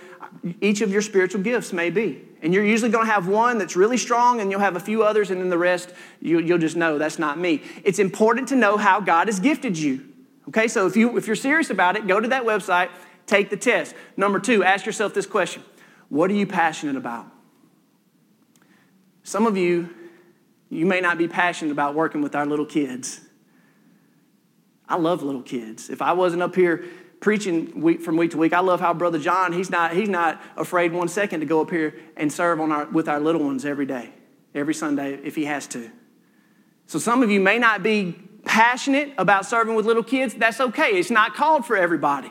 each 0.60 0.80
of 0.80 0.90
your 0.90 1.02
spiritual 1.02 1.42
gifts 1.42 1.72
may 1.72 1.90
be. 1.90 2.22
And 2.42 2.54
you're 2.54 2.64
usually 2.64 2.90
going 2.90 3.06
to 3.06 3.12
have 3.12 3.28
one 3.28 3.58
that's 3.58 3.76
really 3.76 3.98
strong, 3.98 4.40
and 4.40 4.50
you'll 4.50 4.60
have 4.60 4.76
a 4.76 4.80
few 4.80 5.02
others, 5.02 5.30
and 5.30 5.40
then 5.40 5.50
the 5.50 5.58
rest, 5.58 5.92
you, 6.20 6.36
will 6.36 6.58
just 6.58 6.76
know 6.76 6.96
that's 6.98 7.18
not 7.18 7.38
me. 7.38 7.62
It's 7.84 7.98
important 7.98 8.48
to 8.48 8.56
know 8.56 8.76
how 8.76 9.00
God 9.00 9.28
has 9.28 9.40
gifted 9.40 9.78
you. 9.78 10.06
Okay, 10.48 10.68
so 10.68 10.86
if, 10.86 10.96
you, 10.96 11.16
if 11.16 11.26
you're 11.26 11.36
serious 11.36 11.70
about 11.70 11.96
it, 11.96 12.06
go 12.06 12.20
to 12.20 12.28
that 12.28 12.44
website, 12.44 12.90
take 13.26 13.50
the 13.50 13.56
test. 13.56 13.94
Number 14.16 14.38
two, 14.38 14.62
ask 14.62 14.86
yourself 14.86 15.14
this 15.14 15.26
question 15.26 15.62
what 16.14 16.30
are 16.30 16.34
you 16.34 16.46
passionate 16.46 16.94
about? 16.94 17.26
Some 19.24 19.48
of 19.48 19.56
you, 19.56 19.92
you 20.70 20.86
may 20.86 21.00
not 21.00 21.18
be 21.18 21.26
passionate 21.26 21.72
about 21.72 21.96
working 21.96 22.22
with 22.22 22.36
our 22.36 22.46
little 22.46 22.66
kids. 22.66 23.20
I 24.88 24.94
love 24.94 25.24
little 25.24 25.42
kids. 25.42 25.90
If 25.90 26.00
I 26.00 26.12
wasn't 26.12 26.40
up 26.40 26.54
here 26.54 26.84
preaching 27.18 27.80
week 27.80 28.00
from 28.00 28.16
week 28.16 28.30
to 28.30 28.36
week, 28.36 28.52
I 28.52 28.60
love 28.60 28.78
how 28.78 28.94
Brother 28.94 29.18
John, 29.18 29.52
he's 29.52 29.70
not, 29.70 29.92
he's 29.94 30.08
not 30.08 30.40
afraid 30.56 30.92
one 30.92 31.08
second 31.08 31.40
to 31.40 31.46
go 31.46 31.60
up 31.60 31.70
here 31.70 31.96
and 32.16 32.32
serve 32.32 32.60
on 32.60 32.70
our, 32.70 32.84
with 32.84 33.08
our 33.08 33.18
little 33.18 33.42
ones 33.42 33.64
every 33.64 33.86
day, 33.86 34.10
every 34.54 34.74
Sunday 34.74 35.14
if 35.24 35.34
he 35.34 35.46
has 35.46 35.66
to. 35.66 35.90
So 36.86 37.00
some 37.00 37.24
of 37.24 37.30
you 37.32 37.40
may 37.40 37.58
not 37.58 37.82
be 37.82 38.14
passionate 38.44 39.14
about 39.18 39.46
serving 39.46 39.74
with 39.74 39.84
little 39.84 40.04
kids. 40.04 40.32
That's 40.34 40.60
okay. 40.60 40.90
It's 40.90 41.10
not 41.10 41.34
called 41.34 41.66
for 41.66 41.76
everybody. 41.76 42.30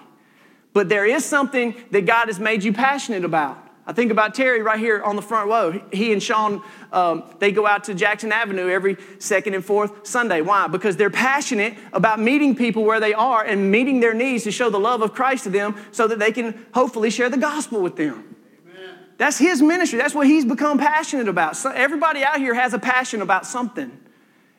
But 0.72 0.88
there 0.88 1.06
is 1.06 1.26
something 1.26 1.76
that 1.92 2.06
God 2.06 2.28
has 2.28 2.40
made 2.40 2.64
you 2.64 2.72
passionate 2.72 3.26
about. 3.26 3.63
I 3.86 3.92
think 3.92 4.12
about 4.12 4.34
Terry 4.34 4.62
right 4.62 4.80
here 4.80 5.02
on 5.04 5.18
the 5.18 5.22
front 5.22 5.50
row. 5.50 5.82
He 5.92 6.14
and 6.14 6.24
Sean, 6.24 6.62
um, 6.94 7.24
they 7.40 7.52
go 7.52 7.68
out 7.68 7.84
to 7.86 7.94
Jackson 7.94 8.32
Avenue 8.32 8.70
every 8.70 8.96
second 9.20 9.56
and 9.56 9.66
fourth 9.66 10.08
Sunday. 10.08 10.40
Why? 10.40 10.68
Because 10.68 10.96
they're 10.96 11.10
passionate 11.10 11.76
about 11.92 12.18
meeting 12.20 12.56
people 12.56 12.86
where 12.86 13.02
they 13.02 13.14
are 13.14 13.44
and 13.44 13.72
meeting 13.72 14.00
their 14.00 14.14
needs 14.14 14.46
to 14.46 14.52
show 14.52 14.70
the 14.70 14.80
love 14.80 15.02
of 15.02 15.14
Christ 15.14 15.44
to 15.46 15.50
them 15.50 15.76
so 15.92 16.08
that 16.08 16.18
they 16.18 16.32
can 16.32 16.66
hopefully 16.74 17.10
share 17.10 17.30
the 17.30 17.38
gospel 17.38 17.82
with 17.82 17.98
them. 17.98 18.36
Amen. 18.66 18.96
That's 19.18 19.38
his 19.38 19.62
ministry. 19.62 20.00
That's 20.00 20.16
what 20.16 20.28
he's 20.28 20.46
become 20.46 20.78
passionate 20.78 21.28
about. 21.28 21.58
So 21.58 21.70
everybody 21.70 22.24
out 22.24 22.38
here 22.38 22.54
has 22.54 22.74
a 22.74 22.80
passion 22.80 23.22
about 23.22 23.46
something, 23.46 23.92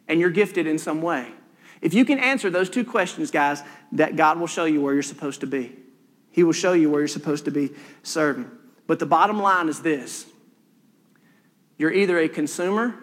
and 0.07 0.21
you're 0.21 0.31
gifted 0.31 0.67
in 0.67 0.79
some 0.79 1.01
way. 1.01 1.33
If 1.81 1.95
you 1.95 2.05
can 2.05 2.19
answer 2.19 2.51
those 2.51 2.69
two 2.69 2.85
questions, 2.85 3.31
guys, 3.31 3.63
that 3.93 4.17
God 4.17 4.39
will 4.39 4.47
show 4.47 4.67
you 4.67 4.83
where 4.83 4.93
you're 4.93 5.03
supposed 5.03 5.41
to 5.41 5.47
be. 5.47 5.75
He 6.31 6.43
will 6.43 6.53
show 6.53 6.75
you 6.75 6.91
where 6.91 7.01
you're 7.01 7.09
supposed 7.09 7.47
to 7.47 7.51
be 7.51 7.71
serving. 8.03 8.51
But 8.87 8.99
the 8.99 9.07
bottom 9.07 9.41
line 9.41 9.69
is 9.69 9.81
this 9.81 10.27
you're 11.79 11.93
either 11.93 12.19
a 12.19 12.29
consumer 12.29 12.95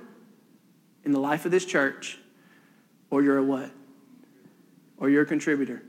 in 1.03 1.11
the 1.11 1.19
life 1.19 1.45
of 1.45 1.51
this 1.51 1.65
church, 1.65 2.19
or 3.09 3.21
you're 3.23 3.37
a 3.37 3.43
what? 3.43 3.71
Or 4.97 5.09
you're 5.09 5.23
a 5.23 5.25
contributor. 5.25 5.83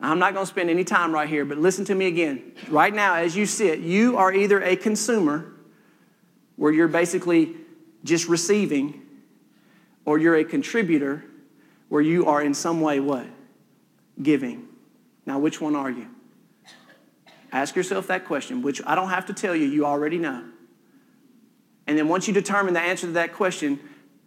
I'm 0.00 0.18
not 0.18 0.32
going 0.32 0.46
to 0.46 0.50
spend 0.50 0.70
any 0.70 0.82
time 0.82 1.12
right 1.12 1.28
here, 1.28 1.44
but 1.44 1.58
listen 1.58 1.84
to 1.86 1.94
me 1.94 2.06
again. 2.06 2.52
Right 2.68 2.94
now, 2.94 3.14
as 3.14 3.36
you 3.36 3.44
sit, 3.44 3.80
you 3.80 4.16
are 4.16 4.32
either 4.32 4.62
a 4.62 4.74
consumer, 4.74 5.52
where 6.56 6.72
you're 6.72 6.88
basically 6.88 7.54
just 8.02 8.28
receiving, 8.28 9.02
or 10.04 10.18
you're 10.18 10.36
a 10.36 10.44
contributor 10.44 11.24
where 11.90 12.02
you 12.02 12.26
are 12.26 12.42
in 12.42 12.54
some 12.54 12.80
way 12.80 12.98
what? 13.00 13.26
Giving. 14.22 14.68
Now, 15.26 15.38
which 15.38 15.60
one 15.60 15.76
are 15.76 15.90
you? 15.90 16.08
Ask 17.52 17.74
yourself 17.74 18.06
that 18.08 18.24
question, 18.26 18.62
which 18.62 18.80
I 18.86 18.94
don't 18.94 19.08
have 19.08 19.26
to 19.26 19.32
tell 19.32 19.54
you, 19.56 19.66
you 19.66 19.84
already 19.84 20.18
know. 20.18 20.44
And 21.86 21.98
then 21.98 22.08
once 22.08 22.28
you 22.28 22.34
determine 22.34 22.74
the 22.74 22.80
answer 22.80 23.06
to 23.06 23.12
that 23.14 23.32
question, 23.32 23.80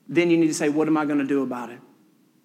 then 0.08 0.30
you 0.30 0.38
need 0.38 0.48
to 0.48 0.54
say, 0.54 0.70
what 0.70 0.88
am 0.88 0.98
I 0.98 1.06
going 1.06 1.20
to 1.20 1.26
do 1.26 1.44
about 1.44 1.70
it? 1.70 1.80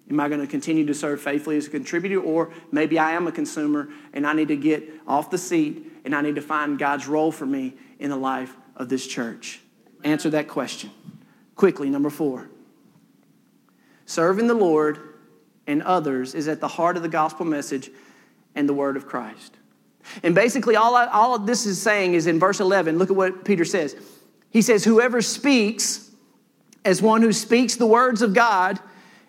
Am 0.09 0.19
I 0.19 0.27
going 0.27 0.41
to 0.41 0.47
continue 0.47 0.85
to 0.85 0.93
serve 0.93 1.21
faithfully 1.21 1.57
as 1.57 1.67
a 1.67 1.69
contributor? 1.69 2.19
Or 2.19 2.51
maybe 2.71 2.97
I 2.97 3.11
am 3.11 3.27
a 3.27 3.31
consumer 3.31 3.89
and 4.13 4.25
I 4.25 4.33
need 4.33 4.47
to 4.47 4.55
get 4.55 4.89
off 5.07 5.29
the 5.29 5.37
seat 5.37 5.91
and 6.05 6.15
I 6.15 6.21
need 6.21 6.35
to 6.35 6.41
find 6.41 6.79
God's 6.79 7.07
role 7.07 7.31
for 7.31 7.45
me 7.45 7.75
in 7.99 8.09
the 8.09 8.15
life 8.15 8.55
of 8.75 8.89
this 8.89 9.05
church. 9.05 9.59
Answer 10.03 10.29
that 10.31 10.47
question. 10.47 10.89
Quickly, 11.55 11.89
number 11.89 12.09
four. 12.09 12.49
Serving 14.05 14.47
the 14.47 14.55
Lord 14.55 14.99
and 15.67 15.83
others 15.83 16.33
is 16.33 16.47
at 16.47 16.61
the 16.61 16.67
heart 16.67 16.97
of 16.97 17.03
the 17.03 17.09
gospel 17.09 17.45
message 17.45 17.91
and 18.55 18.67
the 18.67 18.73
word 18.73 18.97
of 18.97 19.05
Christ. 19.05 19.58
And 20.23 20.33
basically, 20.33 20.75
all, 20.75 20.95
I, 20.95 21.07
all 21.07 21.35
of 21.35 21.45
this 21.45 21.65
is 21.65 21.81
saying 21.81 22.13
is 22.13 22.27
in 22.27 22.39
verse 22.39 22.59
11, 22.59 22.97
look 22.97 23.09
at 23.09 23.15
what 23.15 23.45
Peter 23.45 23.65
says. 23.65 23.95
He 24.49 24.61
says, 24.61 24.83
Whoever 24.83 25.21
speaks 25.21 26.09
as 26.85 27.01
one 27.01 27.21
who 27.21 27.33
speaks 27.33 27.75
the 27.75 27.85
words 27.85 28.21
of 28.21 28.33
God, 28.33 28.79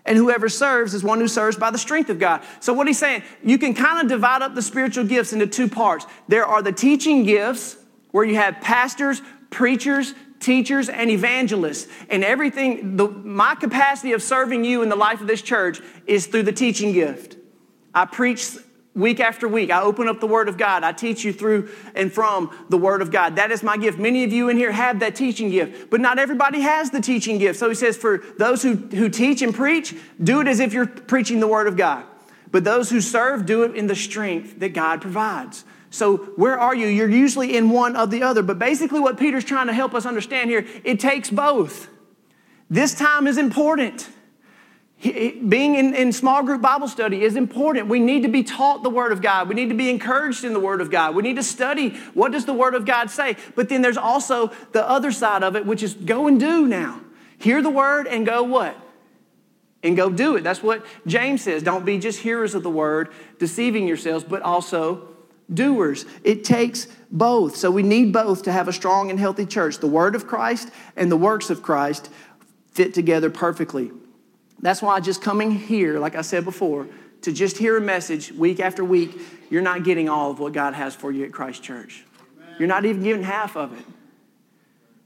and 0.07 0.17
whoever 0.17 0.49
serves 0.49 0.95
is 0.95 1.05
one 1.05 1.21
who 1.21 1.29
serves 1.29 1.57
by 1.57 1.71
the 1.71 1.79
strength 1.79 2.09
of 2.09 2.19
God. 2.19 2.43
So, 2.61 2.73
what 2.73 2.87
he's 2.87 2.99
saying, 2.99 3.23
you 3.45 3.59
can 3.59 3.75
kind 3.75 4.01
of 4.01 4.09
divide 4.09 4.43
up 4.43 4.55
the 4.55 4.63
spiritual 4.63 5.05
gifts 5.05 5.33
into 5.33 5.47
two 5.47 5.69
parts. 5.69 6.07
There 6.27 6.47
are 6.47 6.63
the 6.63 6.73
teaching 6.73 7.25
gifts, 7.25 7.77
where 8.11 8.25
you 8.25 8.37
have 8.37 8.61
pastors, 8.61 9.21
preachers, 9.51 10.15
teachers, 10.41 10.89
and 10.89 11.11
evangelists. 11.11 11.87
And 12.09 12.25
everything, 12.25 12.97
the, 12.97 13.09
my 13.09 13.55
capacity 13.55 14.13
of 14.13 14.23
serving 14.23 14.65
you 14.65 14.83
in 14.83 14.89
the 14.89 14.97
life 14.97 15.21
of 15.21 15.27
this 15.27 15.43
church 15.43 15.81
is 16.07 16.27
through 16.27 16.45
the 16.45 16.53
teaching 16.53 16.93
gift. 16.93 17.37
I 17.95 18.07
preach 18.07 18.57
week 18.95 19.21
after 19.21 19.47
week. 19.47 19.71
I 19.71 19.83
open 19.83 20.09
up 20.09 20.21
the 20.21 20.27
Word 20.27 20.49
of 20.49 20.59
God. 20.59 20.83
I 20.83 20.93
teach 20.93 21.25
you 21.25 21.33
through 21.33 21.69
and 21.95 22.13
from 22.13 22.55
the 22.69 22.79
Word 22.79 23.03
of 23.03 23.11
God. 23.11 23.37
That 23.37 23.51
is 23.51 23.63
my 23.63 23.77
gift. 23.77 23.99
Many 23.99 24.25
of 24.25 24.33
you 24.33 24.49
in 24.49 24.57
here 24.57 24.73
have 24.73 25.01
that 25.01 25.15
teaching 25.15 25.51
gift, 25.51 25.91
but 25.91 26.01
not 26.01 26.19
everybody 26.19 26.61
has 26.61 26.91
the 26.91 27.01
teaching 27.01 27.39
gift. 27.39 27.59
So 27.59 27.69
he 27.69 27.75
says, 27.75 27.97
for 27.97 28.19
those 28.39 28.63
who, 28.63 28.75
who 28.75 29.09
teach 29.09 29.43
and 29.43 29.55
preach, 29.55 29.95
do 30.23 30.41
it 30.41 30.49
as 30.49 30.61
if 30.61 30.73
you're 30.73 30.87
preaching 30.87 31.41
the 31.41 31.49
Word 31.49 31.67
of 31.67 31.77
God. 31.77 32.05
But 32.51 32.65
those 32.65 32.91
who 32.91 33.01
serve, 33.01 33.47
do 33.47 33.63
it 33.63 33.77
in 33.77 33.87
the 33.87 33.95
strength 33.95 34.59
that 34.59 34.75
God 34.75 35.01
provides. 35.01 35.65
So, 35.91 36.19
where 36.37 36.59
are 36.59 36.75
you? 36.75 36.87
You're 36.87 37.11
usually 37.11 37.57
in 37.57 37.71
one 37.71 37.97
of 37.97 38.11
the 38.11 38.23
other. 38.23 38.43
But 38.43 38.59
basically, 38.59 39.01
what 39.01 39.19
Peter's 39.19 39.45
trying 39.45 39.67
to 39.67 39.73
help 39.73 39.95
us 39.95 40.07
understand 40.07 40.51
here, 40.51 40.65
it 40.85 41.01
takes 41.01 41.31
both. 41.31 41.89
This 42.69 42.95
time 42.95 43.27
is 43.27 43.39
important. 43.39 44.09
Being 45.03 45.77
in, 45.77 45.95
in, 45.95 46.13
small 46.13 46.43
group 46.43 46.61
Bible 46.61 46.87
study 46.87 47.23
is 47.23 47.35
important. 47.35 47.89
We 47.89 48.01
need 48.01 48.23
to 48.23 48.29
be 48.29 48.43
taught 48.43 48.83
the 48.83 48.91
Word 48.91 49.13
of 49.13 49.23
God. 49.23 49.49
We 49.49 49.55
need 49.55 49.71
to 49.71 49.75
be 49.75 49.89
encouraged 49.89 50.45
in 50.45 50.53
the 50.53 50.61
Word 50.61 50.83
of 50.83 50.91
God. 50.91 51.15
We 51.15 51.23
need 51.23 51.37
to 51.37 51.43
study 51.43 51.91
what 52.13 52.33
does 52.33 52.45
the 52.45 52.53
Word 52.53 52.75
of 52.75 52.85
God 52.85 53.11
say. 53.11 53.37
But 53.55 53.71
then 53.71 53.81
there's 53.81 53.97
also 53.97 54.53
the 54.73 54.87
other 54.87 55.11
side 55.11 55.43
of 55.43 55.57
it, 55.57 55.65
which 55.65 55.83
is 55.83 55.95
go 55.95 56.27
and 56.27 56.39
do 56.39 56.67
now. 56.67 57.01
Hear 57.39 57.63
the 57.63 57.71
Word 57.71 58.09
and 58.09 58.27
go 58.27 58.43
what? 58.43 58.77
And 59.83 59.97
go 59.97 60.11
do 60.11 60.37
it. 60.37 60.45
That's 60.45 60.63
what 60.63 60.85
James 61.07 61.41
says. 61.41 61.63
Don't 61.63 61.87
be 61.87 61.99
just 61.99 62.21
hearers 62.21 62.55
of 62.55 62.63
the 62.63 62.71
Word, 62.71 63.09
deceiving 63.39 63.89
yourselves, 63.89 64.23
but 64.23 64.43
also 64.43 65.09
doers. 65.53 66.05
It 66.25 66.45
takes 66.45 66.89
both. 67.11 67.57
So 67.57 67.71
we 67.71 67.83
need 67.83 68.13
both 68.13 68.43
to 68.43 68.53
have 68.53 68.69
a 68.69 68.73
strong 68.73 69.11
and 69.11 69.19
healthy 69.19 69.47
church. 69.47 69.79
The 69.79 69.87
word 69.87 70.15
of 70.15 70.27
Christ 70.27 70.71
and 70.97 71.11
the 71.11 71.17
works 71.17 71.51
of 71.51 71.63
Christ 71.63 72.11
fit 72.73 72.95
together 72.95 73.31
perfectly. 73.31 73.91
That's 74.61 74.83
why 74.83 75.01
just 75.01 75.23
coming 75.23 75.51
here, 75.51 75.99
like 75.99 76.15
I 76.15 76.23
said 76.23 76.45
before, 76.45 76.87
to 77.23 77.33
just 77.33 77.59
hear 77.59 77.77
a 77.77 77.81
message 77.81 78.33
week 78.33 78.61
after 78.61 78.85
week, 78.85 79.19
you're 79.51 79.63
not 79.63 79.85
getting 79.85 80.09
all 80.09 80.31
of 80.31 80.39
what 80.39 80.53
God 80.53 80.75
has 80.75 80.95
for 80.95 81.11
you 81.11 81.25
at 81.25 81.33
Christ 81.33 81.63
Church. 81.63 82.05
You're 82.59 82.69
not 82.69 82.85
even 82.85 83.03
getting 83.03 83.23
half 83.23 83.57
of 83.57 83.79
it. 83.79 83.85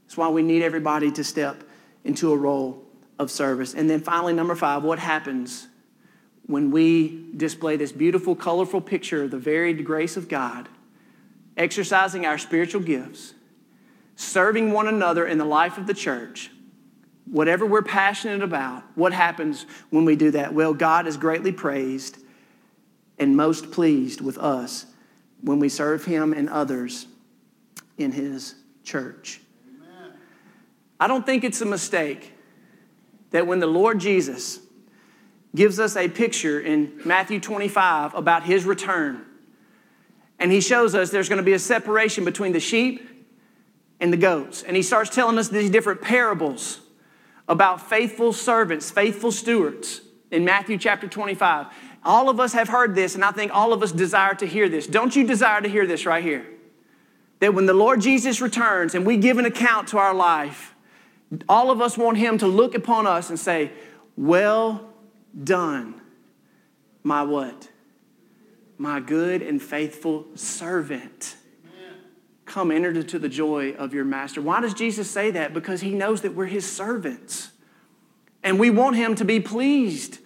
That's 0.05 0.17
why 0.17 0.29
we 0.29 0.43
need 0.43 0.61
everybody 0.61 1.11
to 1.13 1.23
step 1.23 1.63
into 2.03 2.31
a 2.31 2.37
role 2.37 2.83
of 3.17 3.31
service. 3.31 3.73
And 3.73 3.89
then 3.89 4.01
finally, 4.01 4.33
number 4.33 4.55
five, 4.55 4.83
what 4.83 4.99
happens 4.99 5.67
when 6.47 6.69
we 6.69 7.25
display 7.35 7.75
this 7.75 7.91
beautiful, 7.91 8.35
colorful 8.35 8.81
picture 8.81 9.23
of 9.23 9.31
the 9.31 9.37
varied 9.37 9.83
grace 9.83 10.15
of 10.15 10.27
God, 10.27 10.69
exercising 11.57 12.25
our 12.25 12.37
spiritual 12.37 12.81
gifts, 12.81 13.33
serving 14.15 14.71
one 14.71 14.87
another 14.87 15.25
in 15.25 15.37
the 15.37 15.45
life 15.45 15.77
of 15.77 15.87
the 15.87 15.93
church, 15.93 16.51
whatever 17.25 17.65
we're 17.65 17.81
passionate 17.81 18.41
about, 18.41 18.83
what 18.95 19.13
happens 19.13 19.65
when 19.89 20.05
we 20.05 20.15
do 20.15 20.31
that? 20.31 20.53
Well, 20.53 20.73
God 20.73 21.07
is 21.07 21.17
greatly 21.17 21.51
praised 21.51 22.17
and 23.17 23.35
most 23.35 23.71
pleased 23.71 24.21
with 24.21 24.37
us 24.37 24.85
when 25.41 25.59
we 25.59 25.69
serve 25.69 26.05
Him 26.05 26.33
and 26.33 26.49
others 26.49 27.07
in 27.97 28.11
His 28.11 28.55
church. 28.83 29.41
Amen. 29.67 30.13
I 30.99 31.07
don't 31.07 31.25
think 31.25 31.43
it's 31.43 31.61
a 31.61 31.65
mistake 31.65 32.33
that 33.31 33.47
when 33.47 33.59
the 33.59 33.67
Lord 33.67 33.99
Jesus 33.99 34.59
gives 35.55 35.79
us 35.79 35.95
a 35.95 36.09
picture 36.09 36.59
in 36.59 37.01
Matthew 37.05 37.39
25 37.39 38.13
about 38.13 38.43
his 38.43 38.65
return. 38.65 39.25
And 40.37 40.51
he 40.51 40.59
shows 40.59 40.93
us 40.93 41.09
there's 41.09 41.29
going 41.29 41.37
to 41.37 41.43
be 41.43 41.53
a 41.53 41.59
separation 41.59 42.25
between 42.25 42.51
the 42.51 42.59
sheep 42.59 43.09
and 44.01 44.11
the 44.11 44.17
goats. 44.17 44.63
And 44.63 44.75
he 44.75 44.83
starts 44.83 45.09
telling 45.09 45.37
us 45.37 45.47
these 45.47 45.69
different 45.69 46.01
parables 46.01 46.81
about 47.47 47.89
faithful 47.89 48.33
servants, 48.33 48.89
faithful 48.89 49.31
stewards 49.31 50.01
in 50.31 50.45
Matthew 50.45 50.77
chapter 50.77 51.07
25. 51.07 51.67
All 52.03 52.29
of 52.29 52.39
us 52.39 52.53
have 52.53 52.69
heard 52.69 52.95
this, 52.95 53.15
and 53.15 53.23
I 53.23 53.31
think 53.31 53.53
all 53.53 53.73
of 53.73 53.81
us 53.81 53.91
desire 53.91 54.35
to 54.35 54.45
hear 54.45 54.69
this. 54.69 54.87
Don't 54.87 55.15
you 55.15 55.25
desire 55.25 55.61
to 55.61 55.69
hear 55.69 55.87
this 55.87 56.05
right 56.05 56.23
here? 56.23 56.45
That 57.39 57.53
when 57.53 57.65
the 57.65 57.73
Lord 57.73 58.01
Jesus 58.01 58.41
returns 58.41 58.95
and 58.95 59.05
we 59.05 59.17
give 59.17 59.37
an 59.37 59.45
account 59.45 59.87
to 59.89 59.97
our 59.97 60.13
life, 60.13 60.75
all 61.49 61.71
of 61.71 61.81
us 61.81 61.97
want 61.97 62.17
him 62.17 62.37
to 62.37 62.47
look 62.47 62.75
upon 62.75 63.07
us 63.07 63.29
and 63.29 63.39
say, 63.39 63.71
Well 64.15 64.87
done, 65.43 65.99
my 67.03 67.23
what? 67.23 67.69
My 68.77 68.99
good 68.99 69.41
and 69.41 69.61
faithful 69.61 70.27
servant. 70.35 71.37
Come, 72.45 72.71
enter 72.71 72.91
into 72.91 73.19
the 73.19 73.29
joy 73.29 73.73
of 73.73 73.93
your 73.93 74.05
master. 74.05 74.41
Why 74.41 74.61
does 74.61 74.73
Jesus 74.73 75.09
say 75.09 75.31
that? 75.31 75.53
Because 75.53 75.81
he 75.81 75.91
knows 75.91 76.21
that 76.21 76.35
we're 76.35 76.45
his 76.45 76.69
servants. 76.71 77.49
And 78.43 78.59
we 78.59 78.69
want 78.69 78.95
him 78.95 79.15
to 79.15 79.25
be 79.25 79.39
pleased 79.39 80.19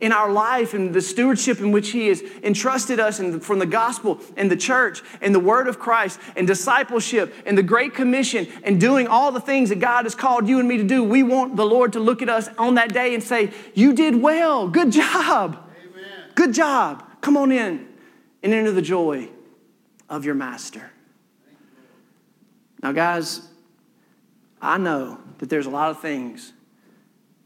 in 0.00 0.12
our 0.12 0.30
life 0.30 0.74
and 0.74 0.92
the 0.92 1.00
stewardship 1.00 1.60
in 1.60 1.72
which 1.72 1.90
He 1.90 2.08
has 2.08 2.22
entrusted 2.42 3.00
us 3.00 3.20
and 3.20 3.42
from 3.42 3.58
the 3.58 3.66
gospel 3.66 4.20
and 4.36 4.50
the 4.50 4.56
church 4.56 5.02
and 5.20 5.34
the 5.34 5.40
word 5.40 5.66
of 5.66 5.78
Christ 5.78 6.20
and 6.36 6.46
discipleship 6.46 7.34
and 7.46 7.56
the 7.56 7.62
Great 7.62 7.94
Commission 7.94 8.46
and 8.64 8.80
doing 8.80 9.06
all 9.06 9.32
the 9.32 9.40
things 9.40 9.70
that 9.70 9.80
God 9.80 10.04
has 10.04 10.14
called 10.14 10.48
you 10.48 10.58
and 10.58 10.68
me 10.68 10.76
to 10.76 10.84
do. 10.84 11.02
We 11.02 11.22
want 11.22 11.56
the 11.56 11.64
Lord 11.64 11.94
to 11.94 12.00
look 12.00 12.22
at 12.22 12.28
us 12.28 12.48
on 12.58 12.74
that 12.74 12.92
day 12.92 13.14
and 13.14 13.22
say, 13.22 13.52
You 13.74 13.94
did 13.94 14.20
well. 14.20 14.68
Good 14.68 14.92
job. 14.92 15.70
Amen. 15.82 16.04
Good 16.34 16.52
job. 16.52 17.04
Come 17.20 17.36
on 17.36 17.50
in 17.50 17.88
and 18.42 18.52
enter 18.52 18.72
the 18.72 18.82
joy 18.82 19.30
of 20.08 20.24
your 20.24 20.34
master. 20.34 20.90
Now, 22.84 22.92
guys, 22.92 23.40
I 24.60 24.76
know 24.76 25.18
that 25.38 25.48
there's 25.48 25.64
a 25.64 25.70
lot 25.70 25.90
of 25.90 26.00
things 26.00 26.52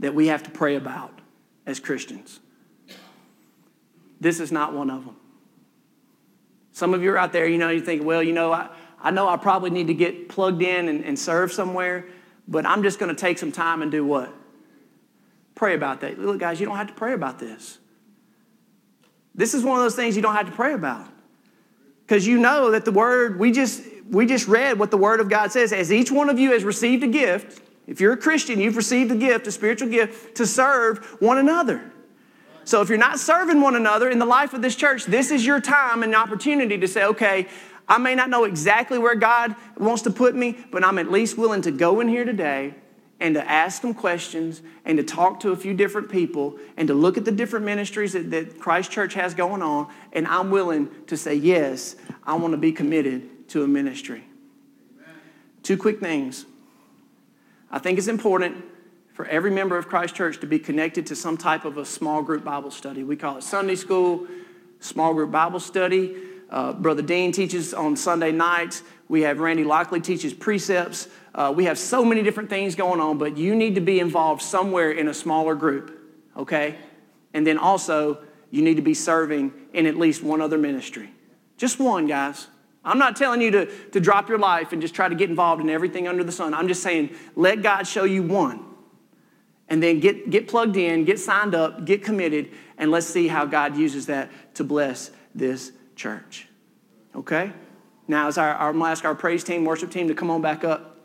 that 0.00 0.12
we 0.12 0.26
have 0.26 0.42
to 0.42 0.50
pray 0.50 0.74
about 0.74 1.20
as 1.64 1.78
Christians. 1.78 2.40
This 4.20 4.40
is 4.40 4.50
not 4.50 4.72
one 4.74 4.90
of 4.90 5.04
them. 5.04 5.14
Some 6.72 6.92
of 6.92 7.04
you 7.04 7.12
are 7.12 7.18
out 7.18 7.32
there, 7.32 7.46
you 7.46 7.56
know, 7.56 7.68
you 7.68 7.80
think, 7.80 8.02
well, 8.02 8.20
you 8.20 8.32
know, 8.32 8.52
I, 8.52 8.68
I 9.00 9.12
know 9.12 9.28
I 9.28 9.36
probably 9.36 9.70
need 9.70 9.86
to 9.86 9.94
get 9.94 10.28
plugged 10.28 10.60
in 10.60 10.88
and, 10.88 11.04
and 11.04 11.16
serve 11.16 11.52
somewhere, 11.52 12.06
but 12.48 12.66
I'm 12.66 12.82
just 12.82 12.98
going 12.98 13.14
to 13.14 13.20
take 13.20 13.38
some 13.38 13.52
time 13.52 13.80
and 13.82 13.92
do 13.92 14.04
what? 14.04 14.34
Pray 15.54 15.76
about 15.76 16.00
that. 16.00 16.18
Look, 16.18 16.40
guys, 16.40 16.58
you 16.58 16.66
don't 16.66 16.76
have 16.76 16.88
to 16.88 16.94
pray 16.94 17.12
about 17.12 17.38
this. 17.38 17.78
This 19.36 19.54
is 19.54 19.62
one 19.62 19.78
of 19.78 19.84
those 19.84 19.94
things 19.94 20.16
you 20.16 20.22
don't 20.22 20.34
have 20.34 20.46
to 20.46 20.52
pray 20.52 20.72
about. 20.72 21.06
Because 22.04 22.26
you 22.26 22.38
know 22.38 22.72
that 22.72 22.84
the 22.84 22.90
word, 22.90 23.38
we 23.38 23.52
just 23.52 23.82
we 24.10 24.26
just 24.26 24.48
read 24.48 24.78
what 24.78 24.90
the 24.90 24.96
word 24.96 25.20
of 25.20 25.28
God 25.28 25.52
says. 25.52 25.72
As 25.72 25.92
each 25.92 26.10
one 26.10 26.28
of 26.28 26.38
you 26.38 26.52
has 26.52 26.64
received 26.64 27.02
a 27.04 27.08
gift, 27.08 27.62
if 27.86 28.00
you're 28.00 28.12
a 28.12 28.18
Christian, 28.18 28.60
you've 28.60 28.76
received 28.76 29.10
a 29.10 29.16
gift, 29.16 29.46
a 29.46 29.52
spiritual 29.52 29.88
gift, 29.88 30.36
to 30.36 30.46
serve 30.46 31.16
one 31.20 31.38
another. 31.38 31.92
So 32.64 32.82
if 32.82 32.90
you're 32.90 32.98
not 32.98 33.18
serving 33.18 33.62
one 33.62 33.76
another 33.76 34.10
in 34.10 34.18
the 34.18 34.26
life 34.26 34.52
of 34.52 34.60
this 34.60 34.76
church, 34.76 35.06
this 35.06 35.30
is 35.30 35.46
your 35.46 35.60
time 35.60 36.02
and 36.02 36.14
opportunity 36.14 36.76
to 36.76 36.86
say, 36.86 37.04
okay, 37.04 37.48
I 37.88 37.96
may 37.96 38.14
not 38.14 38.28
know 38.28 38.44
exactly 38.44 38.98
where 38.98 39.14
God 39.14 39.56
wants 39.78 40.02
to 40.02 40.10
put 40.10 40.34
me, 40.34 40.58
but 40.70 40.84
I'm 40.84 40.98
at 40.98 41.10
least 41.10 41.38
willing 41.38 41.62
to 41.62 41.70
go 41.70 42.00
in 42.00 42.08
here 42.08 42.26
today 42.26 42.74
and 43.20 43.34
to 43.34 43.50
ask 43.50 43.80
some 43.80 43.94
questions 43.94 44.60
and 44.84 44.98
to 44.98 45.02
talk 45.02 45.40
to 45.40 45.52
a 45.52 45.56
few 45.56 45.72
different 45.72 46.10
people 46.10 46.58
and 46.76 46.86
to 46.88 46.94
look 46.94 47.16
at 47.16 47.24
the 47.24 47.32
different 47.32 47.64
ministries 47.64 48.12
that, 48.12 48.30
that 48.30 48.60
Christ 48.60 48.90
Church 48.90 49.14
has 49.14 49.32
going 49.32 49.62
on. 49.62 49.90
And 50.12 50.26
I'm 50.26 50.50
willing 50.50 50.90
to 51.06 51.16
say, 51.16 51.34
yes, 51.34 51.96
I 52.24 52.34
want 52.34 52.52
to 52.52 52.58
be 52.58 52.70
committed 52.70 53.30
to 53.48 53.64
a 53.64 53.68
ministry. 53.68 54.24
Amen. 54.96 55.14
Two 55.62 55.76
quick 55.76 56.00
things. 56.00 56.46
I 57.70 57.78
think 57.78 57.98
it's 57.98 58.08
important 58.08 58.64
for 59.12 59.26
every 59.26 59.50
member 59.50 59.76
of 59.76 59.88
Christ 59.88 60.14
Church 60.14 60.40
to 60.40 60.46
be 60.46 60.58
connected 60.58 61.06
to 61.06 61.16
some 61.16 61.36
type 61.36 61.64
of 61.64 61.76
a 61.76 61.84
small 61.84 62.22
group 62.22 62.44
Bible 62.44 62.70
study. 62.70 63.02
We 63.02 63.16
call 63.16 63.36
it 63.36 63.42
Sunday 63.42 63.74
school, 63.74 64.26
small 64.80 65.12
group 65.12 65.30
Bible 65.30 65.60
study. 65.60 66.16
Uh, 66.50 66.72
Brother 66.72 67.02
Dean 67.02 67.32
teaches 67.32 67.74
on 67.74 67.96
Sunday 67.96 68.32
nights. 68.32 68.82
We 69.08 69.22
have 69.22 69.40
Randy 69.40 69.64
Lockley 69.64 70.00
teaches 70.00 70.32
precepts. 70.32 71.08
Uh, 71.34 71.52
we 71.54 71.64
have 71.64 71.78
so 71.78 72.04
many 72.04 72.22
different 72.22 72.48
things 72.48 72.74
going 72.74 73.00
on, 73.00 73.18
but 73.18 73.36
you 73.36 73.54
need 73.54 73.74
to 73.74 73.80
be 73.80 74.00
involved 74.00 74.40
somewhere 74.40 74.92
in 74.92 75.08
a 75.08 75.14
smaller 75.14 75.54
group, 75.54 75.98
okay? 76.36 76.76
And 77.34 77.46
then 77.46 77.58
also, 77.58 78.22
you 78.50 78.62
need 78.62 78.76
to 78.76 78.82
be 78.82 78.94
serving 78.94 79.52
in 79.72 79.86
at 79.86 79.96
least 79.96 80.22
one 80.22 80.40
other 80.40 80.58
ministry. 80.58 81.10
Just 81.56 81.78
one, 81.78 82.06
guys. 82.06 82.46
I'm 82.88 82.98
not 82.98 83.16
telling 83.16 83.40
you 83.40 83.50
to, 83.52 83.66
to 83.90 84.00
drop 84.00 84.28
your 84.28 84.38
life 84.38 84.72
and 84.72 84.80
just 84.80 84.94
try 84.94 85.08
to 85.08 85.14
get 85.14 85.28
involved 85.28 85.60
in 85.60 85.68
everything 85.68 86.08
under 86.08 86.24
the 86.24 86.32
sun. 86.32 86.54
I'm 86.54 86.68
just 86.68 86.82
saying, 86.82 87.14
let 87.36 87.62
God 87.62 87.86
show 87.86 88.04
you 88.04 88.22
one. 88.22 88.64
And 89.68 89.82
then 89.82 90.00
get, 90.00 90.30
get 90.30 90.48
plugged 90.48 90.76
in, 90.76 91.04
get 91.04 91.18
signed 91.18 91.54
up, 91.54 91.84
get 91.84 92.02
committed, 92.02 92.50
and 92.78 92.90
let's 92.90 93.06
see 93.06 93.28
how 93.28 93.44
God 93.44 93.76
uses 93.76 94.06
that 94.06 94.30
to 94.54 94.64
bless 94.64 95.10
this 95.34 95.72
church. 95.94 96.48
Okay? 97.14 97.52
Now, 98.06 98.28
as 98.28 98.38
our, 98.38 98.54
our, 98.54 98.70
I'm 98.70 98.82
ask 98.82 99.04
our 99.04 99.14
praise 99.14 99.44
team, 99.44 99.64
worship 99.64 99.90
team 99.90 100.08
to 100.08 100.14
come 100.14 100.30
on 100.30 100.40
back 100.40 100.64
up. 100.64 100.96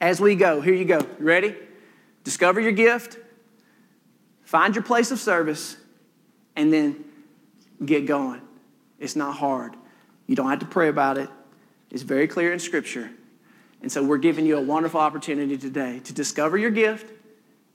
As 0.00 0.20
we 0.20 0.36
go, 0.36 0.60
here 0.60 0.74
you 0.74 0.84
go. 0.84 0.98
You 1.00 1.24
ready? 1.24 1.56
Discover 2.22 2.60
your 2.60 2.72
gift, 2.72 3.18
find 4.44 4.74
your 4.74 4.84
place 4.84 5.10
of 5.10 5.18
service, 5.18 5.76
and 6.54 6.72
then 6.72 7.04
get 7.84 8.06
going. 8.06 8.40
It's 8.98 9.16
not 9.16 9.36
hard. 9.36 9.76
You 10.26 10.36
don't 10.36 10.48
have 10.48 10.60
to 10.60 10.66
pray 10.66 10.88
about 10.88 11.18
it. 11.18 11.28
It's 11.90 12.02
very 12.02 12.26
clear 12.26 12.52
in 12.52 12.58
Scripture. 12.58 13.10
And 13.82 13.92
so 13.92 14.02
we're 14.02 14.18
giving 14.18 14.46
you 14.46 14.56
a 14.56 14.62
wonderful 14.62 15.00
opportunity 15.00 15.58
today 15.58 16.00
to 16.04 16.12
discover 16.12 16.56
your 16.56 16.70
gift. 16.70 17.12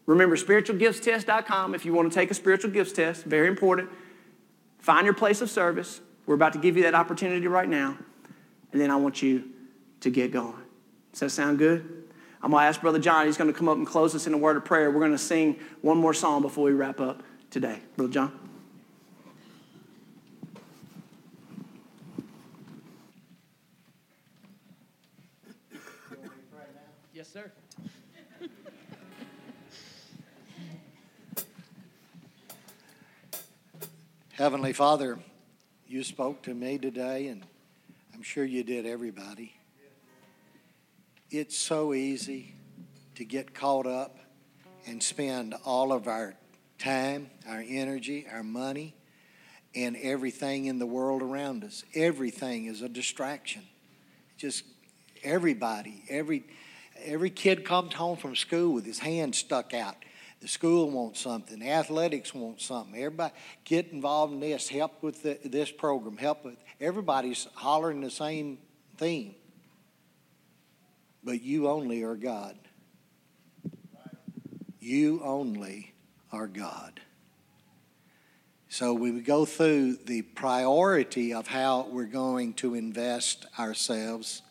Remember, 0.08 0.36
spiritualgiftstest.com 0.36 1.76
if 1.76 1.86
you 1.86 1.94
want 1.94 2.12
to 2.12 2.16
take 2.16 2.32
a 2.32 2.34
spiritual 2.34 2.72
gifts 2.72 2.94
test, 2.94 3.26
very 3.26 3.48
important. 3.48 3.90
Find 4.80 5.06
your 5.06 5.14
place 5.14 5.42
of 5.42 5.50
service. 5.50 6.02
We're 6.26 6.36
about 6.36 6.54
to 6.54 6.60
give 6.60 6.76
you 6.76 6.84
that 6.84 6.96
opportunity 6.96 7.48
right 7.48 7.70
now. 7.70 7.98
And 8.72 8.82
then 8.82 8.90
I 8.90 8.96
want 8.96 9.22
you 9.22 9.44
to 10.02 10.10
get 10.10 10.32
going. 10.32 10.56
Does 11.12 11.20
that 11.20 11.30
sound 11.30 11.60
good? 11.60 12.00
I'm 12.42 12.52
going 12.52 12.62
to 12.64 12.68
ask 12.68 12.82
Brother 12.82 13.00
John. 13.00 13.26
He's 13.26 13.38
going 13.38 13.52
to 13.52 13.58
come 13.58 13.68
up 13.68 13.78
and 13.78 13.86
close 13.86 14.16
us 14.16 14.26
in 14.26 14.34
a 14.34 14.38
word 14.38 14.58
of 14.58 14.64
prayer. 14.64 14.90
We're 14.90 15.00
going 15.00 15.12
to 15.12 15.18
sing 15.18 15.60
one 15.82 15.98
more 15.98 16.14
song 16.14 16.42
before 16.42 16.66
we 16.66 16.72
wrap 16.72 17.00
up 17.02 17.22
today. 17.50 17.80
Brother 17.98 18.12
John. 18.12 18.40
Yes, 27.14 27.28
sir. 27.28 27.52
Heavenly 34.40 34.72
Father, 34.72 35.20
you 35.86 36.02
spoke 36.02 36.44
to 36.44 36.54
me 36.54 36.78
today, 36.78 37.28
and 37.28 37.46
I'm 38.14 38.22
sure 38.22 38.46
you 38.46 38.64
did 38.64 38.86
everybody. 38.86 39.54
It's 41.30 41.58
so 41.58 41.94
easy 41.94 42.56
to 43.16 43.26
get 43.26 43.54
caught 43.54 43.86
up 43.86 44.18
and 44.88 45.04
spend 45.04 45.56
all 45.66 45.92
of 45.92 46.08
our 46.08 46.36
time, 46.78 47.30
our 47.50 47.62
energy, 47.68 48.28
our 48.32 48.42
money, 48.42 48.96
and 49.76 49.98
everything 49.98 50.68
in 50.68 50.80
the 50.80 50.86
world 50.86 51.22
around 51.22 51.66
us. 51.66 51.84
Everything 51.94 52.68
is 52.68 52.82
a 52.82 52.88
distraction. 52.88 53.64
Just 54.38 54.64
everybody, 55.22 56.06
every 56.08 56.46
every 57.04 57.30
kid 57.30 57.66
comes 57.66 57.94
home 57.94 58.16
from 58.16 58.38
school 58.38 58.72
with 58.72 58.86
his 58.86 59.00
hand 59.00 59.36
stuck 59.36 59.74
out. 59.74 59.98
The 60.42 60.48
school 60.48 60.90
wants 60.90 61.20
something. 61.20 61.60
The 61.60 61.70
Athletics 61.70 62.34
wants 62.34 62.66
something. 62.66 62.96
Everybody 62.96 63.34
get 63.66 63.92
involved 63.92 64.34
in 64.34 64.40
this. 64.40 64.70
Help 64.70 65.04
with 65.04 65.22
the, 65.24 65.38
this 65.44 65.72
program. 65.72 66.18
Help 66.18 66.46
with. 66.46 66.56
Everybody's 66.80 67.48
hollering 67.56 68.02
the 68.02 68.10
same 68.10 68.58
theme. 68.98 69.36
But 71.24 71.42
you 71.42 71.68
only 71.68 72.04
are 72.04 72.16
God. 72.16 72.58
You 74.80 75.22
only 75.24 75.94
are 76.32 76.48
God. 76.48 77.02
So 78.70 78.94
we 78.94 79.20
go 79.20 79.46
through 79.46 79.98
the 80.06 80.22
priority 80.22 81.34
of 81.34 81.48
how 81.48 81.88
we're 81.92 82.06
going 82.06 82.54
to 82.56 82.76
invest 82.76 83.46
ourselves, 83.58 84.44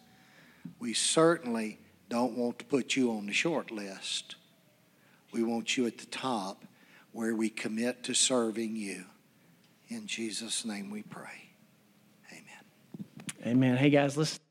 we 0.80 0.92
certainly 0.92 1.78
don't 2.08 2.36
want 2.36 2.58
to 2.58 2.64
put 2.64 2.96
you 2.96 3.12
on 3.12 3.26
the 3.26 3.32
short 3.32 3.70
list. 3.70 4.34
We 5.32 5.42
want 5.42 5.76
you 5.76 5.86
at 5.86 5.98
the 5.98 6.06
top 6.06 6.64
where 7.12 7.34
we 7.34 7.50
commit 7.50 8.04
to 8.04 8.14
serving 8.14 8.76
you. 8.76 9.04
In 9.88 10.06
Jesus' 10.06 10.64
name 10.64 10.90
we 10.90 11.02
pray. 11.02 11.50
Amen. 12.30 13.46
Amen. 13.46 13.76
Hey, 13.76 13.90
guys, 13.90 14.16
listen. 14.16 14.47